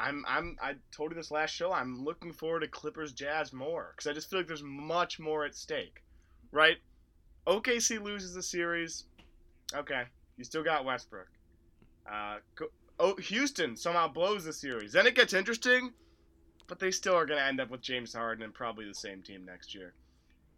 I'm 0.00 0.24
I'm 0.26 0.56
I 0.62 0.74
told 0.90 1.10
you 1.12 1.14
this 1.14 1.30
last 1.30 1.50
show. 1.50 1.72
I'm 1.72 2.02
looking 2.02 2.32
forward 2.32 2.60
to 2.60 2.68
Clippers 2.68 3.12
Jazz 3.12 3.52
more 3.52 3.92
because 3.94 4.10
I 4.10 4.14
just 4.14 4.30
feel 4.30 4.40
like 4.40 4.48
there's 4.48 4.62
much 4.62 5.20
more 5.20 5.44
at 5.44 5.54
stake, 5.54 6.02
right? 6.52 6.78
OKC 7.46 8.02
loses 8.02 8.34
the 8.34 8.42
series. 8.42 9.04
Okay, 9.74 10.04
you 10.38 10.44
still 10.44 10.64
got 10.64 10.84
Westbrook. 10.84 11.28
Uh, 12.10 12.38
oh, 13.00 13.16
Houston 13.16 13.76
somehow 13.76 14.06
blows 14.06 14.44
the 14.44 14.52
series. 14.52 14.92
Then 14.92 15.06
it 15.06 15.16
gets 15.16 15.32
interesting, 15.32 15.92
but 16.68 16.78
they 16.78 16.90
still 16.90 17.14
are 17.14 17.26
going 17.26 17.40
to 17.40 17.46
end 17.46 17.60
up 17.60 17.70
with 17.70 17.80
James 17.80 18.14
Harden 18.14 18.44
and 18.44 18.54
probably 18.54 18.86
the 18.86 18.94
same 18.94 19.22
team 19.22 19.44
next 19.44 19.74
year. 19.74 19.94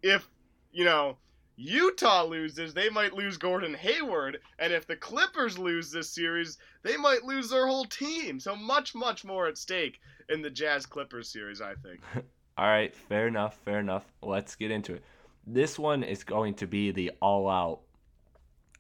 If 0.03 0.29
you 0.73 0.85
know 0.85 1.17
Utah 1.57 2.25
loses, 2.25 2.75
they 2.75 2.89
might 2.89 3.15
lose 3.15 3.37
Gordon 3.37 3.75
Hayward, 3.75 4.39
and 4.59 4.73
if 4.73 4.87
the 4.87 4.97
Clippers 4.97 5.59
lose 5.59 5.91
this 5.91 6.11
series, 6.11 6.59
they 6.83 6.97
might 6.97 7.25
lose 7.25 7.51
their 7.51 7.67
whole 7.67 7.85
team. 7.85 8.41
So 8.41 8.57
much, 8.57 8.95
much 8.95 9.25
more 9.25 9.47
at 9.47 9.57
stake 9.57 10.01
in 10.29 10.43
the 10.43 10.51
Jazz 10.51 10.87
Clippers 10.87 11.31
series, 11.31 11.61
I 11.61 11.75
think. 11.75 12.01
All 12.59 12.67
right, 12.67 12.95
fair 12.95 13.29
enough, 13.29 13.59
fair 13.65 13.79
enough. 13.79 14.05
Let's 14.23 14.57
get 14.57 14.71
into 14.71 14.95
it. 14.95 15.05
This 15.47 15.79
one 15.79 16.03
is 16.03 16.25
going 16.25 16.55
to 16.55 16.67
be 16.67 16.91
the 16.91 17.13
all-out 17.21 17.81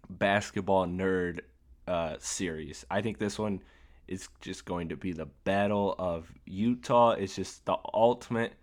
basketball 0.08 0.86
nerd 0.86 1.40
uh, 1.87 2.16
series. 2.18 2.85
I 2.91 3.03
think 3.03 3.18
this 3.18 3.39
one 3.39 3.61
is 4.09 4.28
just 4.41 4.64
going 4.64 4.89
to 4.89 4.97
be 4.97 5.12
the 5.12 5.26
battle 5.45 5.95
of 5.99 6.33
Utah. 6.47 7.12
It's 7.12 7.37
just 7.37 7.64
the 7.66 7.76
ultimate 7.95 8.55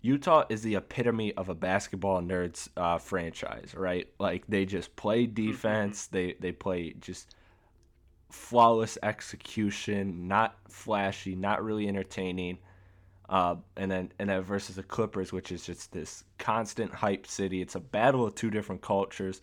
Utah 0.00 0.44
is 0.48 0.62
the 0.62 0.76
epitome 0.76 1.34
of 1.34 1.48
a 1.48 1.54
basketball 1.54 2.22
nerds 2.22 2.68
uh, 2.76 2.98
franchise, 2.98 3.74
right? 3.76 4.06
Like 4.18 4.44
they 4.46 4.64
just 4.64 4.94
play 4.96 5.26
mm-hmm. 5.26 5.34
defense. 5.34 6.06
They 6.06 6.34
they 6.38 6.52
play 6.52 6.94
just 7.00 7.34
flawless 8.30 8.96
execution, 9.02 10.28
not 10.28 10.56
flashy, 10.68 11.34
not 11.34 11.64
really 11.64 11.88
entertaining. 11.88 12.58
Uh, 13.28 13.56
and 13.76 13.90
then 13.90 14.12
and 14.18 14.30
then 14.30 14.42
versus 14.42 14.76
the 14.76 14.82
Clippers, 14.82 15.32
which 15.32 15.50
is 15.50 15.66
just 15.66 15.92
this 15.92 16.24
constant 16.38 16.94
hype 16.94 17.26
city. 17.26 17.60
It's 17.60 17.74
a 17.74 17.80
battle 17.80 18.26
of 18.26 18.34
two 18.34 18.50
different 18.50 18.82
cultures. 18.82 19.42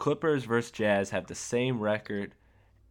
Clippers 0.00 0.44
versus 0.44 0.72
Jazz 0.72 1.10
have 1.10 1.28
the 1.28 1.36
same 1.36 1.78
record, 1.78 2.34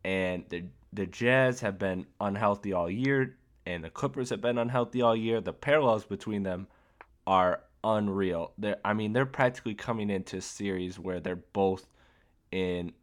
and 0.06 0.46
the 0.48 0.64
the 0.94 1.06
Jazz 1.06 1.60
have 1.60 1.78
been 1.78 2.06
unhealthy 2.22 2.72
all 2.72 2.90
year 2.90 3.36
and 3.70 3.84
the 3.84 3.90
Clippers 3.90 4.30
have 4.32 4.42
been 4.42 4.58
unhealthy 4.58 5.02
all 5.02 5.16
year. 5.16 5.42
The 5.42 5.54
parallels 5.54 6.04
between 6.06 6.44
them 6.44 6.68
are 7.28 7.62
unreal. 7.84 8.54
They're, 8.58 8.80
I 8.84 8.94
mean, 8.94 9.14
they're 9.14 9.26
practically 9.28 9.76
coming 9.76 10.10
into 10.10 10.38
a 10.38 10.42
series 10.42 10.98
where 10.98 11.20
they're 11.20 11.36
both 11.36 11.88
in 12.52 12.94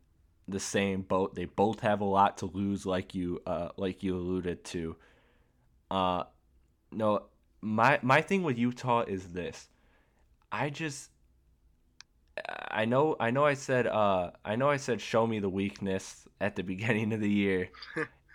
the 0.48 0.58
same 0.58 1.02
boat. 1.02 1.34
They 1.34 1.44
both 1.44 1.80
have 1.80 2.00
a 2.00 2.04
lot 2.04 2.38
to 2.38 2.46
lose, 2.46 2.84
like 2.84 3.14
you, 3.14 3.40
uh, 3.46 3.68
like 3.76 4.02
you 4.02 4.16
alluded 4.16 4.64
to. 4.64 4.96
Uh, 5.90 6.24
no, 6.90 7.26
my 7.60 8.00
my 8.02 8.20
thing 8.20 8.42
with 8.42 8.58
Utah 8.58 9.02
is 9.02 9.28
this. 9.28 9.68
I 10.50 10.70
just, 10.70 11.10
I 12.70 12.84
know, 12.84 13.16
I 13.18 13.30
know, 13.30 13.44
I 13.44 13.54
said, 13.54 13.86
uh, 13.86 14.30
I 14.44 14.56
know, 14.56 14.68
I 14.68 14.76
said, 14.76 15.00
show 15.00 15.26
me 15.26 15.38
the 15.38 15.48
weakness 15.48 16.26
at 16.40 16.56
the 16.56 16.62
beginning 16.74 17.12
of 17.12 17.20
the 17.20 17.30
year, 17.30 17.70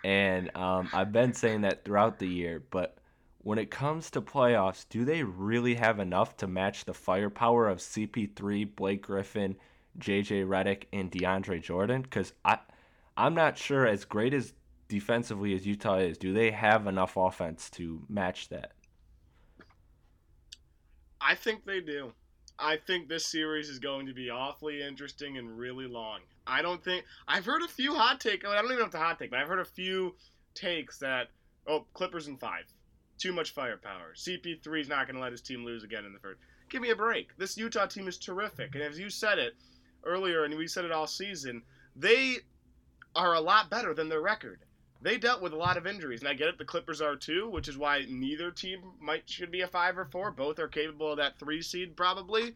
and 0.04 0.54
um, 0.56 0.88
I've 0.92 1.12
been 1.12 1.32
saying 1.34 1.62
that 1.62 1.84
throughout 1.84 2.18
the 2.18 2.26
year. 2.26 2.62
But 2.70 2.96
when 3.38 3.58
it 3.58 3.70
comes 3.70 4.10
to 4.10 4.20
playoffs, 4.20 4.86
do 4.88 5.04
they 5.04 5.22
really 5.22 5.74
have 5.74 5.98
enough 5.98 6.36
to 6.38 6.46
match 6.46 6.84
the 6.84 6.94
firepower 6.94 7.68
of 7.68 7.78
CP3, 7.78 8.74
Blake 8.74 9.02
Griffin, 9.02 9.56
JJ 9.98 10.46
Redick, 10.46 10.84
and 10.92 11.10
DeAndre 11.10 11.62
Jordan? 11.62 12.02
Because 12.02 12.32
I, 12.44 12.58
I'm 13.16 13.34
not 13.34 13.58
sure. 13.58 13.86
As 13.86 14.04
great 14.04 14.34
as 14.34 14.54
defensively 14.88 15.54
as 15.54 15.66
Utah 15.66 15.98
is, 15.98 16.18
do 16.18 16.32
they 16.32 16.50
have 16.50 16.86
enough 16.86 17.16
offense 17.16 17.70
to 17.70 18.02
match 18.08 18.48
that? 18.48 18.72
I 21.20 21.34
think 21.34 21.64
they 21.64 21.80
do. 21.80 22.12
I 22.62 22.76
think 22.76 23.08
this 23.08 23.26
series 23.26 23.68
is 23.68 23.80
going 23.80 24.06
to 24.06 24.14
be 24.14 24.30
awfully 24.30 24.82
interesting 24.82 25.36
and 25.36 25.58
really 25.58 25.86
long. 25.86 26.20
I 26.46 26.62
don't 26.62 26.82
think 26.82 27.04
I've 27.26 27.44
heard 27.44 27.62
a 27.62 27.68
few 27.68 27.94
hot 27.94 28.20
takes. 28.20 28.46
I 28.46 28.54
don't 28.54 28.66
even 28.66 28.78
know 28.78 28.84
if 28.84 28.92
the 28.92 28.98
hot 28.98 29.18
take, 29.18 29.30
but 29.30 29.40
I've 29.40 29.48
heard 29.48 29.58
a 29.58 29.64
few 29.64 30.14
takes 30.54 30.98
that 30.98 31.28
oh 31.66 31.86
Clippers 31.92 32.28
in 32.28 32.36
five, 32.36 32.64
too 33.18 33.32
much 33.32 33.52
firepower. 33.52 34.14
CP3 34.16 34.80
is 34.80 34.88
not 34.88 35.06
going 35.06 35.16
to 35.16 35.22
let 35.22 35.32
his 35.32 35.42
team 35.42 35.64
lose 35.64 35.82
again 35.82 36.04
in 36.04 36.12
the 36.12 36.20
first. 36.20 36.40
Give 36.70 36.80
me 36.80 36.90
a 36.90 36.96
break. 36.96 37.36
This 37.36 37.56
Utah 37.56 37.86
team 37.86 38.06
is 38.06 38.16
terrific, 38.16 38.74
and 38.74 38.82
as 38.82 38.98
you 38.98 39.10
said 39.10 39.38
it 39.38 39.54
earlier, 40.04 40.44
and 40.44 40.56
we 40.56 40.66
said 40.66 40.84
it 40.84 40.92
all 40.92 41.06
season, 41.06 41.62
they 41.96 42.36
are 43.14 43.34
a 43.34 43.40
lot 43.40 43.70
better 43.70 43.92
than 43.92 44.08
their 44.08 44.22
record. 44.22 44.60
They 45.02 45.18
dealt 45.18 45.42
with 45.42 45.52
a 45.52 45.56
lot 45.56 45.76
of 45.76 45.86
injuries, 45.86 46.20
and 46.20 46.28
I 46.28 46.34
get 46.34 46.48
it. 46.48 46.58
The 46.58 46.64
Clippers 46.64 47.00
are 47.00 47.16
too, 47.16 47.48
which 47.48 47.66
is 47.66 47.76
why 47.76 48.06
neither 48.08 48.52
team 48.52 48.92
might 49.00 49.28
should 49.28 49.50
be 49.50 49.62
a 49.62 49.66
five 49.66 49.98
or 49.98 50.04
four. 50.04 50.30
Both 50.30 50.60
are 50.60 50.68
capable 50.68 51.10
of 51.10 51.16
that 51.16 51.40
three 51.40 51.60
seed 51.60 51.96
probably, 51.96 52.54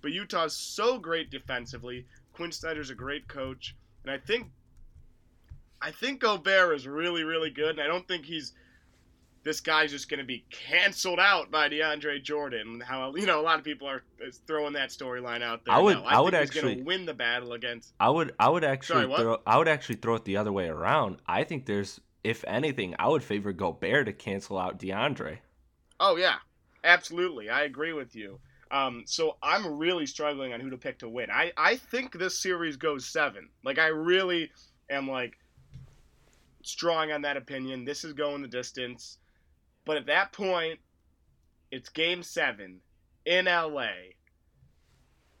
but 0.00 0.12
Utah's 0.12 0.56
so 0.56 0.98
great 0.98 1.30
defensively. 1.30 2.06
Quin 2.32 2.52
Snyder's 2.52 2.90
a 2.90 2.94
great 2.94 3.26
coach, 3.26 3.74
and 4.04 4.12
I 4.12 4.18
think 4.18 4.52
I 5.82 5.90
think 5.90 6.20
Gobert 6.20 6.76
is 6.76 6.86
really 6.86 7.24
really 7.24 7.50
good, 7.50 7.70
and 7.70 7.80
I 7.80 7.88
don't 7.88 8.06
think 8.06 8.26
he's 8.26 8.52
this 9.48 9.60
guy's 9.60 9.90
just 9.90 10.10
going 10.10 10.18
to 10.18 10.26
be 10.26 10.44
canceled 10.50 11.18
out 11.18 11.50
by 11.50 11.70
DeAndre 11.70 12.22
Jordan. 12.22 12.82
How 12.86 13.14
you 13.14 13.24
know 13.24 13.40
a 13.40 13.42
lot 13.42 13.58
of 13.58 13.64
people 13.64 13.88
are 13.88 14.02
throwing 14.46 14.74
that 14.74 14.90
storyline 14.90 15.42
out 15.42 15.64
there. 15.64 15.74
I 15.74 15.78
would, 15.78 15.96
I, 15.96 16.16
I 16.16 16.20
would 16.20 16.34
actually 16.34 16.82
win 16.82 17.06
the 17.06 17.14
battle 17.14 17.54
against. 17.54 17.94
I 17.98 18.10
would, 18.10 18.34
I 18.38 18.50
would 18.50 18.62
actually, 18.62 19.04
Sorry, 19.04 19.22
throw, 19.22 19.38
I 19.46 19.56
would 19.56 19.66
actually 19.66 19.94
throw 19.96 20.16
it 20.16 20.26
the 20.26 20.36
other 20.36 20.52
way 20.52 20.68
around. 20.68 21.22
I 21.26 21.44
think 21.44 21.64
there's, 21.64 21.98
if 22.22 22.44
anything, 22.46 22.94
I 22.98 23.08
would 23.08 23.24
favor 23.24 23.54
Gobert 23.54 24.04
to 24.04 24.12
cancel 24.12 24.58
out 24.58 24.78
DeAndre. 24.78 25.38
Oh 25.98 26.16
yeah, 26.16 26.36
absolutely, 26.84 27.48
I 27.48 27.62
agree 27.62 27.94
with 27.94 28.14
you. 28.14 28.38
Um, 28.70 29.04
so 29.06 29.38
I'm 29.42 29.78
really 29.78 30.04
struggling 30.04 30.52
on 30.52 30.60
who 30.60 30.68
to 30.68 30.76
pick 30.76 30.98
to 30.98 31.08
win. 31.08 31.30
I, 31.30 31.52
I 31.56 31.76
think 31.76 32.12
this 32.12 32.38
series 32.38 32.76
goes 32.76 33.06
seven. 33.06 33.48
Like 33.64 33.78
I 33.78 33.86
really 33.86 34.50
am 34.90 35.08
like 35.08 35.38
strong 36.62 37.12
on 37.12 37.22
that 37.22 37.38
opinion. 37.38 37.86
This 37.86 38.04
is 38.04 38.12
going 38.12 38.42
the 38.42 38.48
distance. 38.48 39.17
But 39.88 39.96
at 39.96 40.06
that 40.08 40.32
point, 40.32 40.80
it's 41.70 41.88
game 41.88 42.22
seven 42.22 42.80
in 43.24 43.46
LA. 43.46 43.88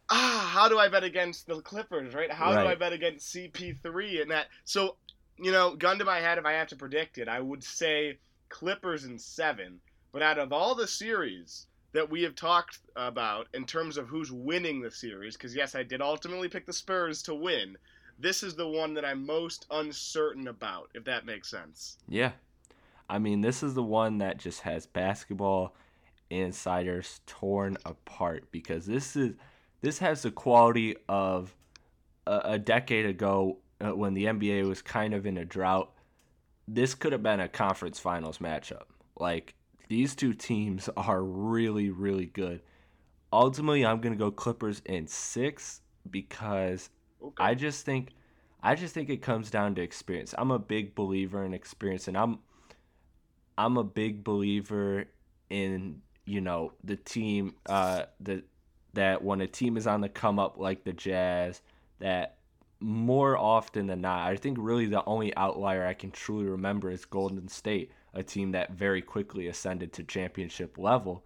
Ah, 0.08 0.50
how 0.54 0.70
do 0.70 0.78
I 0.78 0.88
bet 0.88 1.04
against 1.04 1.46
the 1.46 1.60
Clippers, 1.60 2.14
right? 2.14 2.32
How 2.32 2.54
right. 2.54 2.62
do 2.62 2.68
I 2.70 2.74
bet 2.74 2.94
against 2.94 3.34
CP3 3.34 4.22
and 4.22 4.30
that? 4.30 4.46
So, 4.64 4.96
you 5.38 5.52
know, 5.52 5.76
gun 5.76 5.98
to 5.98 6.06
my 6.06 6.20
head, 6.20 6.38
if 6.38 6.46
I 6.46 6.52
have 6.52 6.68
to 6.68 6.76
predict 6.76 7.18
it, 7.18 7.28
I 7.28 7.40
would 7.40 7.62
say 7.62 8.20
Clippers 8.48 9.04
in 9.04 9.18
seven. 9.18 9.80
But 10.12 10.22
out 10.22 10.38
of 10.38 10.50
all 10.50 10.74
the 10.74 10.86
series, 10.86 11.66
that 11.92 12.08
we 12.08 12.22
have 12.22 12.34
talked 12.34 12.78
about 12.96 13.48
in 13.52 13.66
terms 13.66 13.98
of 13.98 14.08
who's 14.08 14.32
winning 14.32 14.80
the 14.80 14.90
series, 14.90 15.36
because 15.36 15.54
yes, 15.54 15.74
I 15.74 15.82
did 15.82 16.00
ultimately 16.00 16.48
pick 16.48 16.64
the 16.64 16.72
Spurs 16.72 17.20
to 17.24 17.34
win. 17.34 17.76
This 18.18 18.42
is 18.42 18.56
the 18.56 18.66
one 18.66 18.94
that 18.94 19.04
I'm 19.04 19.26
most 19.26 19.66
uncertain 19.70 20.48
about, 20.48 20.88
if 20.94 21.04
that 21.04 21.26
makes 21.26 21.50
sense. 21.50 21.98
Yeah. 22.08 22.32
I 23.08 23.18
mean, 23.18 23.40
this 23.40 23.62
is 23.62 23.74
the 23.74 23.82
one 23.82 24.18
that 24.18 24.38
just 24.38 24.60
has 24.60 24.86
basketball 24.86 25.74
insiders 26.30 27.20
torn 27.26 27.76
apart 27.86 28.50
because 28.50 28.84
this 28.84 29.16
is 29.16 29.34
this 29.80 29.98
has 29.98 30.22
the 30.22 30.30
quality 30.30 30.96
of 31.08 31.54
a, 32.26 32.40
a 32.44 32.58
decade 32.58 33.06
ago 33.06 33.58
uh, 33.80 33.94
when 33.94 34.14
the 34.14 34.24
NBA 34.24 34.66
was 34.66 34.82
kind 34.82 35.14
of 35.14 35.26
in 35.26 35.38
a 35.38 35.44
drought. 35.44 35.92
This 36.66 36.94
could 36.94 37.12
have 37.12 37.22
been 37.22 37.40
a 37.40 37.48
conference 37.48 37.98
finals 37.98 38.38
matchup. 38.38 38.84
Like 39.16 39.54
these 39.88 40.14
two 40.14 40.34
teams 40.34 40.88
are 40.96 41.22
really, 41.22 41.90
really 41.90 42.26
good. 42.26 42.60
Ultimately, 43.32 43.84
I'm 43.84 44.00
gonna 44.00 44.16
go 44.16 44.30
Clippers 44.30 44.82
in 44.86 45.06
six 45.06 45.80
because 46.10 46.90
okay. 47.22 47.34
I 47.38 47.54
just 47.54 47.84
think, 47.84 48.10
I 48.62 48.74
just 48.74 48.94
think 48.94 49.10
it 49.10 49.22
comes 49.22 49.50
down 49.50 49.74
to 49.76 49.82
experience. 49.82 50.34
I'm 50.36 50.50
a 50.50 50.58
big 50.58 50.94
believer 50.94 51.44
in 51.44 51.54
experience, 51.54 52.08
and 52.08 52.16
I'm, 52.16 52.38
I'm 53.58 53.76
a 53.76 53.84
big 53.84 54.24
believer 54.24 55.06
in 55.50 56.02
you 56.24 56.40
know 56.40 56.72
the 56.84 56.96
team, 56.96 57.54
uh, 57.66 58.04
the 58.20 58.44
that 58.94 59.22
when 59.22 59.40
a 59.40 59.46
team 59.46 59.76
is 59.76 59.86
on 59.86 60.00
the 60.00 60.08
come 60.08 60.38
up 60.38 60.58
like 60.58 60.84
the 60.84 60.92
Jazz, 60.92 61.60
that 61.98 62.38
more 62.80 63.36
often 63.36 63.86
than 63.88 64.00
not, 64.02 64.28
I 64.30 64.36
think 64.36 64.58
really 64.60 64.86
the 64.86 65.04
only 65.04 65.34
outlier 65.36 65.84
I 65.86 65.94
can 65.94 66.10
truly 66.12 66.46
remember 66.46 66.90
is 66.90 67.04
Golden 67.04 67.48
State 67.48 67.90
a 68.14 68.22
team 68.22 68.52
that 68.52 68.72
very 68.72 69.02
quickly 69.02 69.48
ascended 69.48 69.92
to 69.94 70.04
championship 70.04 70.78
level. 70.78 71.24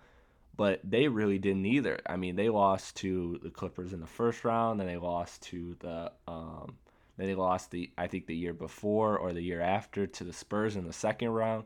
but 0.57 0.81
they 0.85 1.09
really 1.09 1.39
didn't 1.39 1.67
either. 1.67 1.99
I 2.07 2.17
mean, 2.17 2.37
they 2.37 2.49
lost 2.51 2.97
to 2.97 3.39
the 3.43 3.51
Clippers 3.51 3.93
in 3.93 4.01
the 4.01 4.07
first 4.07 4.45
round, 4.45 4.79
then 4.81 4.87
they 4.87 4.97
lost 4.99 5.43
to 5.45 5.77
the 5.81 6.13
um, 6.29 6.77
then 7.17 7.27
they 7.27 7.35
lost 7.35 7.71
the 7.71 7.91
I 7.99 8.07
think 8.07 8.27
the 8.27 8.37
year 8.37 8.53
before 8.55 9.19
or 9.19 9.33
the 9.33 9.43
year 9.43 9.61
after 9.61 10.07
to 10.07 10.25
the 10.25 10.33
Spurs 10.33 10.77
in 10.77 10.85
the 10.87 10.93
second 10.93 11.31
round. 11.31 11.65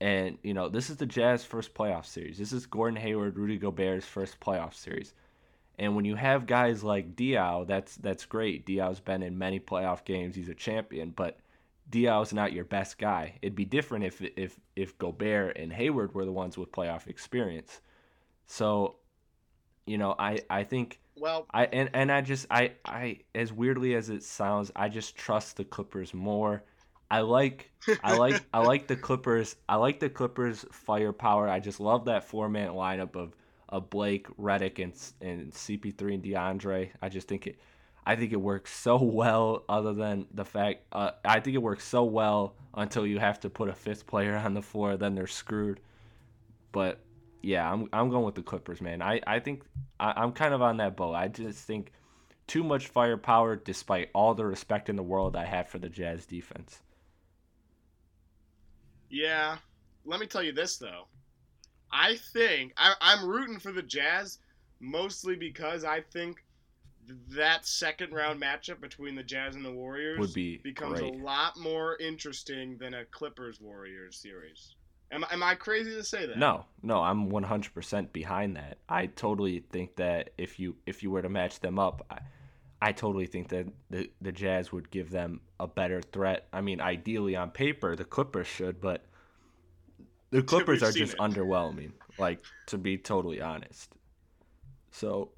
And 0.00 0.38
you 0.42 0.54
know, 0.54 0.68
this 0.68 0.90
is 0.90 0.96
the 0.96 1.06
Jazz 1.06 1.44
first 1.44 1.74
playoff 1.74 2.06
series. 2.06 2.38
This 2.38 2.52
is 2.52 2.66
Gordon 2.66 3.00
Hayward, 3.00 3.38
Rudy 3.38 3.58
Gobert's 3.58 4.06
first 4.06 4.38
playoff 4.40 4.74
series. 4.74 5.14
And 5.78 5.94
when 5.94 6.04
you 6.04 6.14
have 6.14 6.46
guys 6.46 6.82
like 6.82 7.16
Diaw, 7.16 7.66
that's 7.66 7.96
that's 7.96 8.24
great. 8.24 8.66
Diaw's 8.66 9.00
been 9.00 9.22
in 9.22 9.38
many 9.38 9.60
playoff 9.60 10.04
games. 10.04 10.34
He's 10.34 10.48
a 10.48 10.54
champion, 10.54 11.10
but 11.10 11.38
Diaw's 11.90 12.32
not 12.32 12.52
your 12.52 12.64
best 12.64 12.98
guy. 12.98 13.38
It'd 13.42 13.54
be 13.54 13.64
different 13.64 14.04
if 14.04 14.20
if 14.36 14.58
if 14.74 14.98
Gobert 14.98 15.56
and 15.56 15.72
Hayward 15.72 16.14
were 16.14 16.24
the 16.24 16.32
ones 16.32 16.58
with 16.58 16.72
playoff 16.72 17.06
experience. 17.06 17.80
So, 18.46 18.96
you 19.86 19.98
know, 19.98 20.14
I 20.18 20.40
I 20.48 20.64
think 20.64 20.98
well, 21.16 21.46
I 21.52 21.66
and 21.66 21.90
and 21.92 22.10
I 22.10 22.22
just 22.22 22.46
I 22.50 22.72
I 22.84 23.20
as 23.34 23.52
weirdly 23.52 23.94
as 23.94 24.10
it 24.10 24.22
sounds, 24.22 24.72
I 24.74 24.88
just 24.88 25.16
trust 25.16 25.56
the 25.56 25.64
Clippers 25.64 26.12
more. 26.12 26.64
I 27.10 27.20
like 27.20 27.70
I 28.02 28.16
like 28.16 28.44
I 28.52 28.60
like 28.60 28.86
the 28.86 28.96
Clippers. 28.96 29.56
I 29.68 29.76
like 29.76 30.00
the 30.00 30.10
Clippers 30.10 30.64
firepower. 30.72 31.48
I 31.48 31.60
just 31.60 31.80
love 31.80 32.06
that 32.06 32.24
four 32.24 32.48
man 32.48 32.70
lineup 32.70 33.16
of 33.16 33.34
of 33.68 33.90
Blake, 33.90 34.28
Redick, 34.36 34.82
and 34.82 34.92
and 35.20 35.52
CP3 35.52 36.14
and 36.14 36.22
DeAndre. 36.22 36.90
I 37.00 37.08
just 37.08 37.28
think 37.28 37.46
it. 37.46 37.58
I 38.04 38.14
think 38.14 38.32
it 38.32 38.40
works 38.40 38.72
so 38.72 39.02
well. 39.02 39.64
Other 39.68 39.92
than 39.92 40.26
the 40.32 40.44
fact, 40.44 40.84
uh, 40.92 41.12
I 41.24 41.40
think 41.40 41.54
it 41.54 41.62
works 41.62 41.84
so 41.84 42.04
well 42.04 42.54
until 42.74 43.06
you 43.06 43.18
have 43.18 43.40
to 43.40 43.50
put 43.50 43.68
a 43.68 43.74
fifth 43.74 44.06
player 44.06 44.36
on 44.36 44.54
the 44.54 44.62
floor, 44.62 44.96
then 44.96 45.14
they're 45.14 45.26
screwed. 45.26 45.80
But 46.72 47.00
yeah, 47.42 47.70
I'm 47.70 47.88
I'm 47.92 48.10
going 48.10 48.24
with 48.24 48.34
the 48.34 48.42
Clippers, 48.42 48.80
man. 48.80 49.00
I 49.02 49.20
I 49.26 49.40
think 49.40 49.62
I, 50.00 50.12
I'm 50.16 50.32
kind 50.32 50.54
of 50.54 50.62
on 50.62 50.78
that 50.78 50.96
boat. 50.96 51.14
I 51.14 51.28
just 51.28 51.64
think 51.66 51.92
too 52.46 52.64
much 52.64 52.88
firepower, 52.88 53.56
despite 53.56 54.10
all 54.14 54.34
the 54.34 54.44
respect 54.46 54.88
in 54.88 54.96
the 54.96 55.02
world 55.02 55.36
I 55.36 55.44
have 55.44 55.68
for 55.68 55.78
the 55.78 55.88
Jazz 55.88 56.26
defense. 56.26 56.80
Yeah, 59.10 59.58
let 60.04 60.20
me 60.20 60.26
tell 60.26 60.42
you 60.42 60.52
this 60.52 60.76
though. 60.76 61.06
I 61.92 62.16
think 62.32 62.72
I, 62.76 62.94
I'm 63.00 63.26
rooting 63.26 63.58
for 63.58 63.72
the 63.72 63.82
Jazz 63.82 64.38
mostly 64.80 65.36
because 65.36 65.84
I 65.84 66.00
think 66.00 66.44
that 67.28 67.66
second 67.66 68.12
round 68.12 68.40
matchup 68.40 68.80
between 68.80 69.14
the 69.14 69.22
Jazz 69.22 69.54
and 69.54 69.64
the 69.64 69.70
Warriors 69.70 70.18
Would 70.18 70.34
be 70.34 70.58
becomes 70.58 71.00
great. 71.00 71.14
a 71.14 71.18
lot 71.18 71.56
more 71.56 71.96
interesting 71.98 72.76
than 72.78 72.94
a 72.94 73.04
Clippers 73.06 73.60
Warriors 73.60 74.16
series. 74.16 74.74
Am, 75.12 75.24
am 75.30 75.42
I 75.42 75.54
crazy 75.54 75.92
to 75.92 76.02
say 76.02 76.26
that? 76.26 76.36
No, 76.36 76.64
no, 76.82 77.00
I'm 77.00 77.30
100% 77.30 78.12
behind 78.12 78.56
that. 78.56 78.78
I 78.88 79.06
totally 79.06 79.60
think 79.70 79.96
that 79.96 80.30
if 80.36 80.58
you 80.58 80.76
if 80.84 81.02
you 81.02 81.10
were 81.10 81.22
to 81.22 81.28
match 81.28 81.60
them 81.60 81.78
up, 81.78 82.04
I, 82.10 82.18
I 82.86 82.92
totally 82.92 83.26
think 83.26 83.48
that 83.48 83.66
the 83.90 84.08
the 84.20 84.30
Jazz 84.30 84.70
would 84.70 84.92
give 84.92 85.10
them 85.10 85.40
a 85.58 85.66
better 85.66 86.00
threat. 86.00 86.46
I 86.52 86.60
mean, 86.60 86.80
ideally 86.80 87.34
on 87.34 87.50
paper, 87.50 87.96
the 87.96 88.04
Clippers 88.04 88.46
should, 88.46 88.80
but 88.80 89.04
the 90.30 90.40
Clippers 90.40 90.84
are 90.84 90.92
just 90.92 91.14
it. 91.14 91.18
underwhelming. 91.18 91.94
Like 92.16 92.44
to 92.66 92.78
be 92.78 92.96
totally 92.96 93.40
honest. 93.40 93.92
So, 94.92 95.32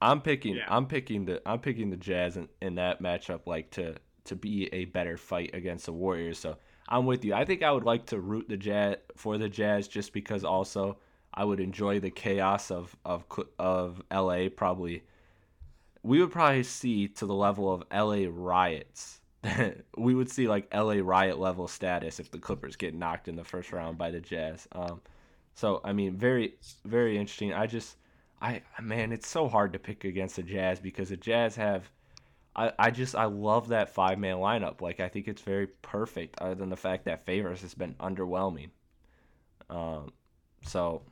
I'm 0.00 0.20
picking 0.20 0.54
Yeah. 0.54 0.66
I'm 0.68 0.86
picking 0.86 1.24
the 1.24 1.42
I'm 1.44 1.58
picking 1.58 1.90
the 1.90 1.96
Jazz 1.96 2.36
in, 2.36 2.48
in 2.60 2.76
that 2.76 3.02
matchup 3.02 3.48
like 3.48 3.72
to 3.72 3.96
to 4.26 4.36
be 4.36 4.72
a 4.72 4.84
better 4.84 5.16
fight 5.16 5.50
against 5.54 5.86
the 5.86 5.92
Warriors. 5.92 6.38
So, 6.38 6.56
I'm 6.88 7.04
with 7.04 7.24
you. 7.24 7.34
I 7.34 7.44
think 7.44 7.64
I 7.64 7.72
would 7.72 7.82
like 7.84 8.06
to 8.06 8.20
root 8.20 8.48
the 8.48 8.56
Jazz 8.56 8.98
for 9.16 9.38
the 9.38 9.48
Jazz 9.48 9.88
just 9.88 10.12
because 10.12 10.44
also 10.44 10.98
I 11.34 11.44
would 11.44 11.58
enjoy 11.58 11.98
the 11.98 12.12
chaos 12.12 12.70
of 12.70 12.94
of 13.04 13.24
of 13.58 14.00
LA 14.12 14.50
probably 14.54 15.02
we 16.02 16.20
would 16.20 16.32
probably 16.32 16.62
see 16.62 17.08
to 17.08 17.26
the 17.26 17.34
level 17.34 17.72
of 17.72 17.84
LA 17.92 18.26
riots. 18.28 19.20
we 19.96 20.14
would 20.14 20.30
see 20.30 20.48
like 20.48 20.72
LA 20.72 20.96
riot 21.02 21.38
level 21.38 21.66
status 21.68 22.20
if 22.20 22.30
the 22.30 22.38
Clippers 22.38 22.76
get 22.76 22.94
knocked 22.94 23.28
in 23.28 23.36
the 23.36 23.44
first 23.44 23.72
round 23.72 23.98
by 23.98 24.10
the 24.10 24.20
Jazz. 24.20 24.68
Um 24.72 25.00
so 25.54 25.80
I 25.84 25.92
mean 25.92 26.16
very 26.16 26.54
very 26.84 27.18
interesting. 27.18 27.52
I 27.52 27.66
just 27.66 27.96
I 28.40 28.62
man, 28.80 29.12
it's 29.12 29.28
so 29.28 29.48
hard 29.48 29.72
to 29.72 29.78
pick 29.78 30.04
against 30.04 30.36
the 30.36 30.42
Jazz 30.42 30.80
because 30.80 31.08
the 31.08 31.16
Jazz 31.16 31.56
have 31.56 31.90
I, 32.54 32.72
I 32.78 32.90
just 32.90 33.14
I 33.14 33.24
love 33.24 33.68
that 33.68 33.94
five 33.94 34.18
man 34.18 34.36
lineup. 34.36 34.80
Like 34.80 35.00
I 35.00 35.08
think 35.08 35.28
it's 35.28 35.42
very 35.42 35.66
perfect, 35.66 36.40
other 36.40 36.54
than 36.54 36.68
the 36.68 36.76
fact 36.76 37.04
that 37.06 37.24
Favors 37.24 37.62
has 37.62 37.74
been 37.74 37.94
underwhelming. 37.94 38.70
Um, 39.70 40.12
so 40.62 41.02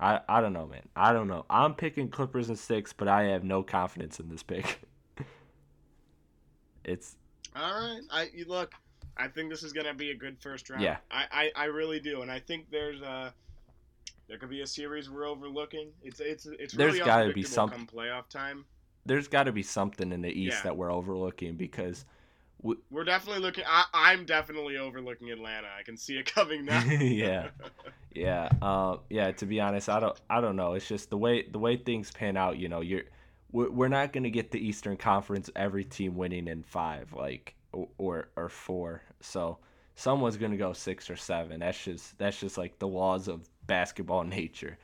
I 0.00 0.20
I 0.28 0.40
don't 0.40 0.52
know, 0.52 0.66
man. 0.66 0.82
I 0.94 1.12
don't 1.12 1.28
know. 1.28 1.44
I'm 1.50 1.74
picking 1.74 2.08
Clippers 2.08 2.48
in 2.50 2.56
six, 2.56 2.92
but 2.92 3.08
I 3.08 3.24
have 3.24 3.44
no 3.44 3.62
confidence 3.62 4.20
in 4.20 4.28
this 4.28 4.42
pick. 4.42 4.80
it's 6.84 7.16
All 7.56 7.72
right. 7.72 8.00
I 8.10 8.28
you 8.34 8.44
look. 8.46 8.72
I 9.16 9.26
think 9.26 9.50
this 9.50 9.62
is 9.64 9.72
gonna 9.72 9.94
be 9.94 10.10
a 10.10 10.14
good 10.14 10.38
first 10.40 10.70
round. 10.70 10.82
Yeah. 10.82 10.98
I, 11.10 11.24
I, 11.32 11.50
I 11.56 11.64
really 11.64 11.98
do, 11.98 12.22
and 12.22 12.30
I 12.30 12.38
think 12.38 12.70
there's 12.70 13.00
a 13.00 13.34
there 14.28 14.38
could 14.38 14.50
be 14.50 14.60
a 14.60 14.66
series 14.66 15.10
we're 15.10 15.26
overlooking. 15.28 15.88
It's 16.02 16.20
it's 16.20 16.46
it's 16.46 16.74
There's 16.74 16.94
really 16.94 17.04
gotta 17.04 17.24
be 17.24 17.28
unpredictable 17.42 17.54
some- 17.54 17.70
come 17.70 17.86
playoff 17.86 18.28
time. 18.28 18.64
there's 19.06 19.26
got 19.26 19.44
to 19.44 19.52
be 19.52 19.62
something 19.62 20.12
in 20.12 20.20
the 20.22 20.28
East 20.30 20.58
Yeah. 20.58 20.62
that 20.64 20.76
we're 20.76 20.92
overlooking 20.92 21.56
because 21.56 22.04
We're 22.62 23.04
definitely 23.04 23.40
looking. 23.42 23.64
I, 23.66 23.84
I'm 23.94 24.24
definitely 24.24 24.76
overlooking 24.76 25.30
Atlanta. 25.30 25.68
I 25.78 25.82
can 25.84 25.96
see 25.96 26.18
it 26.18 26.32
coming 26.34 26.64
now. 26.64 26.82
yeah, 27.00 27.50
yeah, 28.14 28.48
um, 28.60 29.00
yeah. 29.10 29.30
To 29.32 29.46
be 29.46 29.60
honest, 29.60 29.88
I 29.88 30.00
don't, 30.00 30.20
I 30.28 30.40
don't 30.40 30.56
know. 30.56 30.74
It's 30.74 30.88
just 30.88 31.08
the 31.10 31.16
way 31.18 31.46
the 31.48 31.58
way 31.58 31.76
things 31.76 32.10
pan 32.10 32.36
out. 32.36 32.58
You 32.58 32.68
know, 32.68 32.80
you're 32.80 33.02
we're, 33.52 33.70
we're 33.70 33.88
not 33.88 34.12
gonna 34.12 34.30
get 34.30 34.50
the 34.50 34.58
Eastern 34.58 34.96
Conference 34.96 35.48
every 35.54 35.84
team 35.84 36.16
winning 36.16 36.48
in 36.48 36.64
five, 36.64 37.12
like 37.12 37.54
or 37.72 37.88
or, 37.98 38.28
or 38.36 38.48
four. 38.48 39.02
So 39.20 39.58
someone's 39.94 40.36
gonna 40.36 40.56
go 40.56 40.72
six 40.72 41.08
or 41.08 41.16
seven. 41.16 41.60
That's 41.60 41.82
just 41.82 42.18
that's 42.18 42.40
just 42.40 42.58
like 42.58 42.78
the 42.80 42.88
laws 42.88 43.28
of 43.28 43.48
basketball 43.68 44.24
nature. 44.24 44.78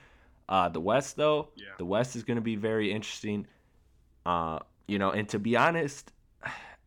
Uh, 0.49 0.69
the 0.69 0.81
West 0.81 1.17
though, 1.17 1.49
Yeah. 1.57 1.69
the 1.79 1.87
West 1.87 2.15
is 2.15 2.23
gonna 2.23 2.41
be 2.41 2.55
very 2.55 2.93
interesting. 2.93 3.47
Uh, 4.25 4.61
you 4.87 4.99
know, 4.99 5.11
and 5.11 5.29
to 5.31 5.39
be 5.39 5.57
honest, 5.57 6.13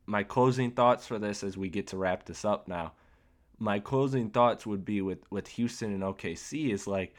my 0.08 0.24
closing 0.24 0.72
thoughts 0.72 1.06
for 1.06 1.20
this 1.20 1.44
as 1.44 1.56
we 1.56 1.70
get 1.70 1.86
to 1.88 1.98
wrap 1.98 2.26
this 2.26 2.44
up 2.44 2.68
now 2.68 2.94
my 3.60 3.80
closing 3.80 4.30
thoughts 4.30 4.66
would 4.66 4.86
be 4.86 5.02
with 5.02 5.20
with 5.32 5.48
Houston 5.50 5.94
and 5.94 6.04
OKC 6.04 6.72
is 6.72 6.88
like 6.88 7.14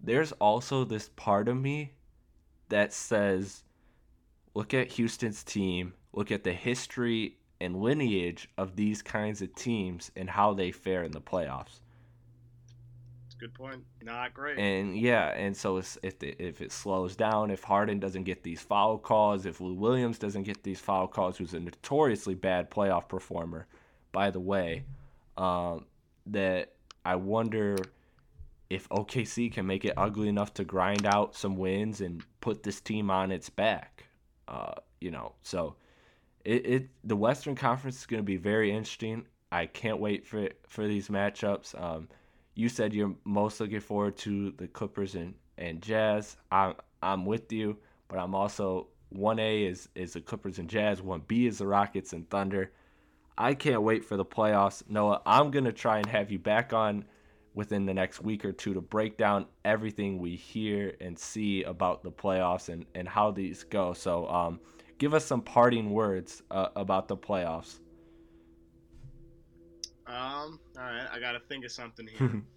there's 0.00 0.32
also 0.32 0.84
this 0.84 1.10
part 1.16 1.48
of 1.48 1.56
me 1.56 1.92
that 2.68 2.92
says 2.92 3.62
look 4.54 4.72
at 4.72 4.92
Houston's 4.92 5.42
team, 5.42 5.94
look 6.12 6.30
at 6.30 6.44
the 6.44 6.52
history 6.52 7.38
and 7.60 7.76
lineage 7.76 8.48
of 8.56 8.76
these 8.76 9.02
kinds 9.02 9.42
of 9.42 9.54
teams 9.54 10.10
and 10.16 10.30
how 10.30 10.54
they 10.54 10.70
fare 10.70 11.02
in 11.02 11.12
the 11.12 11.20
playoffs. 11.20 11.80
A 13.36 13.40
good 13.40 13.54
point. 13.54 13.82
Not 14.02 14.34
great. 14.34 14.58
And 14.58 14.96
yeah, 14.96 15.28
and 15.30 15.56
so 15.56 15.78
if 15.78 15.96
it, 16.02 16.36
if 16.38 16.60
it 16.60 16.72
slows 16.72 17.16
down, 17.16 17.50
if 17.50 17.62
Harden 17.62 17.98
doesn't 17.98 18.24
get 18.24 18.42
these 18.42 18.60
foul 18.60 18.98
calls, 18.98 19.46
if 19.46 19.60
Lou 19.60 19.74
Williams 19.74 20.18
doesn't 20.18 20.44
get 20.44 20.62
these 20.62 20.80
foul 20.80 21.08
calls, 21.08 21.36
who's 21.36 21.54
a 21.54 21.60
notoriously 21.60 22.34
bad 22.34 22.70
playoff 22.70 23.08
performer, 23.08 23.66
by 24.12 24.30
the 24.30 24.40
way, 24.40 24.84
um, 25.36 25.86
that 26.26 26.74
I 27.04 27.16
wonder 27.16 27.76
if 28.70 28.88
OKC 28.88 29.52
can 29.52 29.66
make 29.66 29.84
it 29.84 29.94
ugly 29.96 30.28
enough 30.28 30.54
to 30.54 30.64
grind 30.64 31.06
out 31.06 31.34
some 31.34 31.56
wins 31.56 32.00
and 32.00 32.24
put 32.40 32.62
this 32.62 32.80
team 32.80 33.10
on 33.10 33.30
its 33.30 33.50
back. 33.50 34.04
Uh, 34.48 34.74
you 35.00 35.10
know, 35.10 35.32
so 35.42 35.76
it, 36.44 36.66
it 36.66 36.88
the 37.02 37.16
Western 37.16 37.54
Conference 37.54 37.98
is 37.98 38.06
going 38.06 38.22
to 38.22 38.24
be 38.24 38.36
very 38.36 38.70
interesting. 38.70 39.26
I 39.50 39.66
can't 39.66 40.00
wait 40.00 40.26
for 40.26 40.48
for 40.68 40.86
these 40.86 41.08
matchups. 41.08 41.80
Um, 41.80 42.08
you 42.54 42.68
said 42.68 42.92
you're 42.92 43.14
most 43.24 43.60
looking 43.60 43.80
forward 43.80 44.16
to 44.18 44.52
the 44.52 44.68
Clippers 44.68 45.14
and, 45.14 45.34
and 45.58 45.82
Jazz. 45.82 46.36
I'm 46.50 46.74
I'm 47.02 47.26
with 47.26 47.52
you, 47.52 47.76
but 48.08 48.18
I'm 48.18 48.34
also 48.34 48.88
one 49.10 49.38
A 49.38 49.64
is 49.64 49.88
is 49.94 50.14
the 50.14 50.20
Clippers 50.20 50.58
and 50.58 50.68
Jazz. 50.68 51.02
One 51.02 51.22
B 51.26 51.46
is 51.46 51.58
the 51.58 51.66
Rockets 51.66 52.12
and 52.12 52.28
Thunder. 52.30 52.72
I 53.36 53.54
can't 53.54 53.82
wait 53.82 54.04
for 54.04 54.16
the 54.16 54.24
playoffs. 54.24 54.82
Noah, 54.88 55.20
I'm 55.26 55.50
gonna 55.50 55.72
try 55.72 55.98
and 55.98 56.06
have 56.06 56.30
you 56.30 56.38
back 56.38 56.72
on 56.72 57.04
within 57.54 57.86
the 57.86 57.94
next 57.94 58.20
week 58.20 58.44
or 58.44 58.52
two 58.52 58.74
to 58.74 58.80
break 58.80 59.16
down 59.16 59.46
everything 59.64 60.18
we 60.18 60.34
hear 60.34 60.94
and 61.00 61.16
see 61.18 61.62
about 61.62 62.02
the 62.02 62.10
playoffs 62.10 62.68
and, 62.68 62.84
and 62.94 63.08
how 63.08 63.30
these 63.30 63.62
go. 63.62 63.92
So 63.92 64.28
um, 64.28 64.60
give 64.98 65.14
us 65.14 65.24
some 65.24 65.40
parting 65.40 65.90
words 65.90 66.42
uh, 66.50 66.68
about 66.74 67.06
the 67.06 67.16
playoffs. 67.16 67.78
Um. 70.06 70.60
All 70.76 70.84
right. 70.84 71.08
I 71.12 71.18
gotta 71.18 71.40
think 71.40 71.64
of 71.64 71.72
something 71.72 72.06
here. 72.06 72.42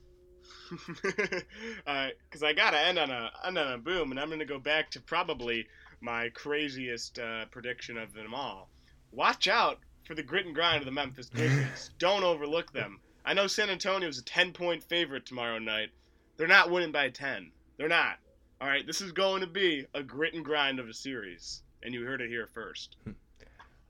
Alright, 1.87 2.13
because 2.29 2.43
I 2.43 2.53
gotta 2.53 2.79
end 2.79 2.99
on 2.99 3.09
a 3.11 3.31
end 3.45 3.57
on 3.57 3.73
a 3.73 3.77
boom, 3.77 4.11
and 4.11 4.19
I'm 4.19 4.29
gonna 4.29 4.45
go 4.45 4.59
back 4.59 4.91
to 4.91 5.01
probably 5.01 5.67
my 6.01 6.29
craziest 6.29 7.19
uh, 7.19 7.45
prediction 7.45 7.97
of 7.97 8.13
them 8.13 8.33
all. 8.33 8.69
Watch 9.11 9.47
out 9.47 9.79
for 10.05 10.15
the 10.15 10.23
grit 10.23 10.45
and 10.45 10.55
grind 10.55 10.79
of 10.79 10.85
the 10.85 10.91
Memphis 10.91 11.29
Grizzlies. 11.29 11.91
Don't 11.99 12.23
overlook 12.23 12.71
them. 12.71 12.99
I 13.25 13.33
know 13.33 13.47
San 13.47 13.69
Antonio's 13.69 14.19
a 14.19 14.23
10 14.23 14.53
point 14.53 14.83
favorite 14.83 15.25
tomorrow 15.25 15.59
night. 15.59 15.89
They're 16.37 16.47
not 16.47 16.71
winning 16.71 16.91
by 16.91 17.09
10. 17.09 17.51
They're 17.77 17.87
not. 17.87 18.19
All 18.61 18.67
right, 18.67 18.85
this 18.85 19.01
is 19.01 19.11
going 19.11 19.41
to 19.41 19.47
be 19.47 19.85
a 19.93 20.01
grit 20.01 20.33
and 20.33 20.45
grind 20.45 20.79
of 20.79 20.87
a 20.87 20.93
series, 20.93 21.61
and 21.83 21.93
you 21.93 22.03
heard 22.05 22.21
it 22.21 22.29
here 22.29 22.47
first. 22.47 22.95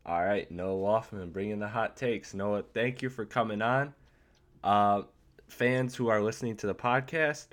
All 0.07 0.23
right, 0.23 0.49
Noah 0.49 1.01
Loffman 1.01 1.33
bringing 1.33 1.59
the 1.59 1.67
hot 1.67 1.97
takes. 1.97 2.33
Noah, 2.33 2.63
thank 2.73 3.01
you 3.01 3.09
for 3.09 3.25
coming 3.25 3.61
on. 3.61 3.93
Uh, 4.63 5.01
fans 5.49 5.95
who 5.95 6.07
are 6.07 6.21
listening 6.21 6.55
to 6.57 6.67
the 6.67 6.73
podcast, 6.73 7.47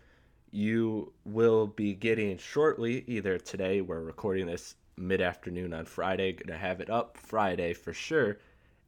you 0.53 1.13
will 1.25 1.67
be 1.67 1.95
getting 1.95 2.39
shortly, 2.39 3.03
either 3.09 3.39
today, 3.39 3.81
we're 3.81 4.05
recording 4.05 4.47
this 4.47 4.77
mid 4.97 5.21
afternoon 5.21 5.75
on 5.75 5.85
Friday, 5.85 6.33
gonna 6.33 6.57
have 6.57 6.81
it 6.81 6.91
up 6.91 7.19
Friday 7.19 7.75
for 7.75 7.93
sure. 7.93 8.39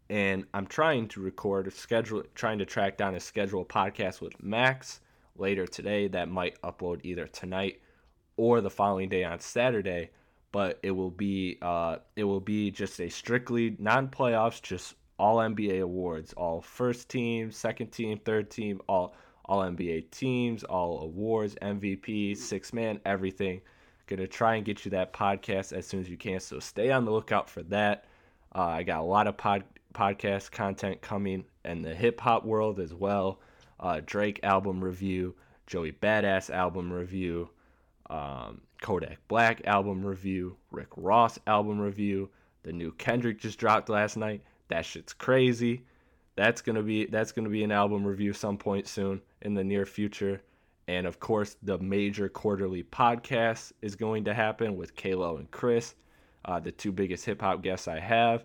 And 0.09 0.45
I'm 0.55 0.69
trying 0.69 1.09
to 1.09 1.21
record 1.21 1.67
a 1.67 1.73
schedule, 1.73 2.23
trying 2.37 2.59
to 2.59 2.65
track 2.65 2.97
down 2.97 3.17
a 3.17 3.21
schedule 3.21 3.65
podcast 3.65 4.21
with 4.21 4.41
Max 4.41 5.01
later 5.37 5.67
today 5.67 6.07
that 6.07 6.29
might 6.29 6.63
upload 6.63 7.01
either 7.03 7.27
tonight 7.27 7.81
or 8.37 8.61
the 8.61 8.71
following 8.71 9.09
day 9.09 9.25
on 9.25 9.41
Saturday. 9.41 10.11
But 10.57 10.79
it 10.83 10.93
will 10.93 11.11
be 11.11 11.59
uh, 11.61 11.99
it 12.17 12.25
will 12.25 12.41
be 12.41 12.71
just 12.71 12.99
a 12.99 13.11
strictly 13.11 13.77
non-playoffs, 13.79 14.63
just 14.63 14.95
all 15.19 15.37
NBA 15.37 15.83
awards, 15.83 16.33
all 16.33 16.63
first 16.63 17.11
team, 17.11 17.51
second 17.51 17.89
team, 17.89 18.19
third 18.25 18.51
team, 18.51 18.81
all 18.89 19.15
all 19.45 19.61
NBA 19.61 20.11
teams, 20.13 20.65
all 20.65 21.01
awards, 21.01 21.57
MVP, 21.61 22.39
six 22.39 22.73
man, 22.73 23.01
everything. 23.05 23.61
Gonna 24.07 24.27
try 24.27 24.55
and 24.55 24.65
get 24.65 24.87
you 24.87 24.91
that 24.93 25.13
podcast 25.13 25.75
as 25.75 25.87
soon 25.87 26.01
as 26.01 26.09
you 26.09 26.17
can. 26.17 26.41
So 26.41 26.59
stay 26.59 26.91
on 26.91 27.05
the 27.05 27.11
lookout 27.11 27.51
for 27.51 27.63
that. 27.65 28.07
Uh, 28.55 28.63
I 28.63 28.83
got 28.83 29.01
a 29.01 29.05
lot 29.05 29.27
of 29.27 29.37
pod 29.37 29.63
podcast 29.93 30.53
content 30.53 31.03
coming 31.03 31.45
in 31.67 31.83
the 31.83 31.95
hip 31.95 32.19
hop 32.19 32.47
world 32.47 32.81
as 32.81 32.95
well. 32.95 33.43
Uh, 33.79 34.01
Drake 34.07 34.41
album 34.43 34.83
review, 34.83 35.35
Joey 35.67 35.93
Badass 35.93 36.49
album 36.49 36.91
review, 36.91 37.51
um, 38.11 38.61
Kodak 38.81 39.19
Black 39.29 39.67
album 39.67 40.05
review, 40.05 40.57
Rick 40.71 40.89
Ross 40.97 41.39
album 41.47 41.81
review. 41.81 42.31
The 42.63 42.73
new 42.73 42.93
Kendrick 42.93 43.41
just 43.41 43.59
dropped 43.59 43.89
last 43.89 44.17
night. 44.17 44.43
That 44.69 44.85
shit's 44.85 45.13
crazy. 45.13 45.85
That's 46.35 46.61
gonna 46.61 46.83
be 46.83 47.07
that's 47.07 47.33
gonna 47.33 47.49
be 47.49 47.65
an 47.65 47.73
album 47.73 48.05
review 48.05 48.33
some 48.33 48.59
point 48.59 48.87
soon 48.87 49.23
in 49.43 49.55
the 49.55 49.65
near 49.65 49.87
future. 49.87 50.43
And 50.89 51.07
of 51.07 51.19
course, 51.19 51.57
the 51.63 51.79
major 51.79 52.29
quarterly 52.29 52.85
podcast 52.85 53.73
is 53.83 53.97
going 53.97 54.25
to 54.25 54.35
happen 54.35 54.77
with 54.77 54.95
Kalo 54.95 55.37
and 55.39 55.51
Chris, 55.51 55.95
uh, 56.45 56.61
the 56.61 56.71
two 56.71 56.93
biggest 56.93 57.25
hip 57.25 57.41
hop 57.41 57.63
guests 57.63 57.89
I 57.89 57.99
have. 57.99 58.45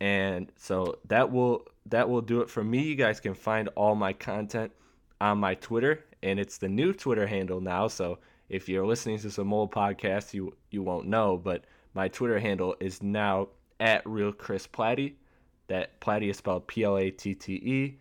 And 0.00 0.50
so 0.56 0.98
that 1.08 1.30
will 1.30 1.66
that 1.86 2.08
will 2.08 2.22
do 2.22 2.40
it 2.40 2.50
for 2.50 2.64
me. 2.64 2.82
You 2.82 2.94
guys 2.94 3.20
can 3.20 3.34
find 3.34 3.68
all 3.76 3.94
my 3.94 4.12
content 4.12 4.72
on 5.20 5.38
my 5.38 5.54
Twitter, 5.54 6.04
and 6.22 6.38
it's 6.38 6.58
the 6.58 6.68
new 6.68 6.92
Twitter 6.92 7.26
handle 7.26 7.60
now. 7.60 7.88
So 7.88 8.18
if 8.48 8.68
you're 8.68 8.86
listening 8.86 9.18
to 9.18 9.30
some 9.30 9.52
old 9.52 9.72
podcasts, 9.72 10.34
you 10.34 10.56
you 10.70 10.82
won't 10.82 11.06
know, 11.06 11.36
but 11.36 11.64
my 11.94 12.08
Twitter 12.08 12.38
handle 12.38 12.76
is 12.80 13.02
now 13.02 13.48
at 13.80 14.06
real 14.06 14.32
Chris 14.32 14.66
Platty. 14.66 15.14
That 15.68 16.00
Platty 16.00 16.28
is 16.30 16.36
spelled 16.36 16.66
P 16.66 16.84
L 16.84 16.98
A 16.98 17.10
T 17.10 17.34
T 17.34 17.54
E, 17.54 17.98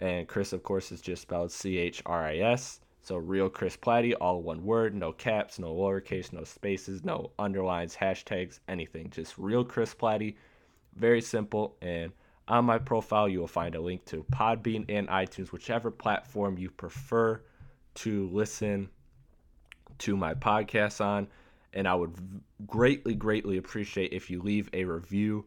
and 0.00 0.26
Chris, 0.26 0.52
of 0.52 0.62
course, 0.62 0.90
is 0.90 1.00
just 1.00 1.22
spelled 1.22 1.52
C 1.52 1.78
H 1.78 2.02
R 2.06 2.24
I 2.24 2.38
S. 2.38 2.80
So 3.02 3.16
real 3.16 3.50
Chris 3.50 3.76
Platty, 3.76 4.14
all 4.18 4.42
one 4.42 4.64
word, 4.64 4.94
no 4.94 5.12
caps, 5.12 5.58
no 5.58 5.74
lowercase, 5.74 6.32
no 6.32 6.42
spaces, 6.42 7.04
no 7.04 7.30
underlines, 7.38 7.94
hashtags, 7.94 8.60
anything. 8.66 9.10
Just 9.10 9.36
real 9.36 9.62
Chris 9.62 9.94
Platty. 9.94 10.36
Very 10.96 11.20
simple. 11.20 11.76
And 11.82 12.12
on 12.48 12.64
my 12.64 12.78
profile, 12.78 13.28
you 13.28 13.40
will 13.40 13.46
find 13.46 13.74
a 13.74 13.80
link 13.80 14.06
to 14.06 14.24
Podbean 14.32 14.86
and 14.88 15.06
iTunes, 15.08 15.52
whichever 15.52 15.90
platform 15.90 16.56
you 16.56 16.70
prefer 16.70 17.42
to 17.96 18.28
listen 18.32 18.88
to 19.98 20.16
my 20.16 20.34
podcast 20.34 21.04
on. 21.04 21.28
And 21.72 21.88
I 21.88 21.94
would 21.94 22.14
greatly, 22.66 23.14
greatly 23.14 23.56
appreciate 23.56 24.12
if 24.12 24.30
you 24.30 24.40
leave 24.40 24.70
a 24.72 24.84
review. 24.84 25.46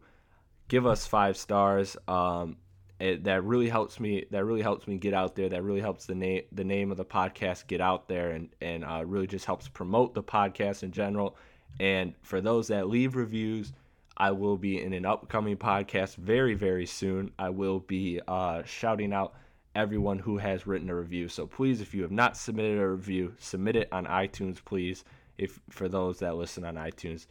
Give 0.68 0.86
us 0.86 1.06
five 1.06 1.36
stars. 1.36 1.96
Um, 2.06 2.56
it, 3.00 3.24
that 3.24 3.44
really 3.44 3.68
helps 3.68 4.00
me 4.00 4.24
that 4.30 4.44
really 4.44 4.62
helps 4.62 4.88
me 4.88 4.96
get 4.96 5.14
out 5.14 5.36
there 5.36 5.48
that 5.48 5.62
really 5.62 5.80
helps 5.80 6.06
the 6.06 6.14
name 6.14 6.42
the 6.50 6.64
name 6.64 6.90
of 6.90 6.96
the 6.96 7.04
podcast 7.04 7.66
get 7.68 7.80
out 7.80 8.08
there 8.08 8.30
and 8.30 8.48
and 8.60 8.84
uh, 8.84 9.04
really 9.06 9.26
just 9.26 9.44
helps 9.44 9.68
promote 9.68 10.14
the 10.14 10.22
podcast 10.22 10.82
in 10.82 10.90
general 10.90 11.36
and 11.78 12.14
for 12.22 12.40
those 12.40 12.68
that 12.68 12.88
leave 12.88 13.14
reviews 13.14 13.72
i 14.16 14.32
will 14.32 14.56
be 14.56 14.82
in 14.82 14.92
an 14.92 15.06
upcoming 15.06 15.56
podcast 15.56 16.16
very 16.16 16.54
very 16.54 16.86
soon 16.86 17.30
i 17.38 17.48
will 17.48 17.78
be 17.78 18.20
uh, 18.26 18.62
shouting 18.64 19.12
out 19.12 19.34
everyone 19.74 20.18
who 20.18 20.38
has 20.38 20.66
written 20.66 20.90
a 20.90 20.94
review 20.94 21.28
so 21.28 21.46
please 21.46 21.80
if 21.80 21.94
you 21.94 22.02
have 22.02 22.10
not 22.10 22.36
submitted 22.36 22.78
a 22.78 22.88
review 22.88 23.34
submit 23.38 23.76
it 23.76 23.88
on 23.92 24.06
itunes 24.06 24.64
please 24.64 25.04
if 25.36 25.60
for 25.70 25.88
those 25.88 26.18
that 26.18 26.36
listen 26.36 26.64
on 26.64 26.74
itunes 26.74 27.26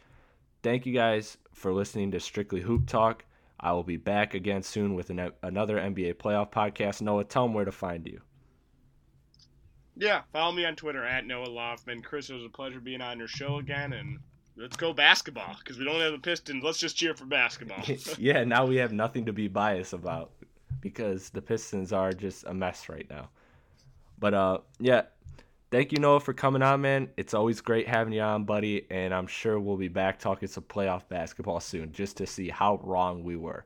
thank 0.62 0.86
you 0.86 0.92
guys 0.92 1.36
for 1.52 1.72
listening 1.72 2.10
to 2.10 2.20
strictly 2.20 2.60
hoop 2.60 2.86
talk 2.86 3.24
I 3.60 3.72
will 3.72 3.82
be 3.82 3.96
back 3.96 4.34
again 4.34 4.62
soon 4.62 4.94
with 4.94 5.10
an, 5.10 5.32
another 5.42 5.78
NBA 5.78 6.14
playoff 6.14 6.52
podcast. 6.52 7.02
Noah, 7.02 7.24
tell 7.24 7.44
them 7.44 7.54
where 7.54 7.64
to 7.64 7.72
find 7.72 8.06
you. 8.06 8.20
Yeah, 9.96 10.22
follow 10.32 10.52
me 10.52 10.64
on 10.64 10.76
Twitter 10.76 11.04
at 11.04 11.26
Noah 11.26 11.48
Loffman. 11.48 12.04
Chris, 12.04 12.30
it 12.30 12.34
was 12.34 12.44
a 12.44 12.48
pleasure 12.48 12.78
being 12.78 13.00
on 13.00 13.18
your 13.18 13.26
show 13.26 13.58
again, 13.58 13.92
and 13.92 14.20
let's 14.56 14.76
go 14.76 14.92
basketball 14.92 15.56
because 15.58 15.76
we 15.76 15.84
don't 15.84 16.00
have 16.00 16.12
the 16.12 16.18
Pistons. 16.18 16.62
Let's 16.62 16.78
just 16.78 16.96
cheer 16.96 17.14
for 17.14 17.24
basketball. 17.24 17.82
yeah, 18.18 18.44
now 18.44 18.64
we 18.64 18.76
have 18.76 18.92
nothing 18.92 19.26
to 19.26 19.32
be 19.32 19.48
biased 19.48 19.92
about 19.92 20.30
because 20.80 21.30
the 21.30 21.42
Pistons 21.42 21.92
are 21.92 22.12
just 22.12 22.44
a 22.44 22.54
mess 22.54 22.88
right 22.88 23.06
now. 23.10 23.30
But 24.18 24.34
uh, 24.34 24.58
yeah, 24.80 25.02
thank 25.70 25.92
you 25.92 25.98
Noah 25.98 26.20
for 26.20 26.32
coming 26.32 26.62
on, 26.62 26.80
man. 26.80 27.08
It's 27.16 27.34
always 27.34 27.60
great 27.60 27.88
having 27.88 28.12
you 28.12 28.20
on, 28.22 28.44
buddy, 28.44 28.86
and 28.90 29.14
I'm 29.14 29.26
sure 29.26 29.58
we'll 29.60 29.76
be 29.76 29.88
back 29.88 30.18
talking 30.18 30.48
some 30.48 30.64
playoff 30.64 31.08
basketball 31.08 31.60
soon 31.60 31.92
just 31.92 32.16
to 32.18 32.26
see 32.26 32.48
how 32.48 32.80
wrong 32.82 33.22
we 33.22 33.36
were. 33.36 33.64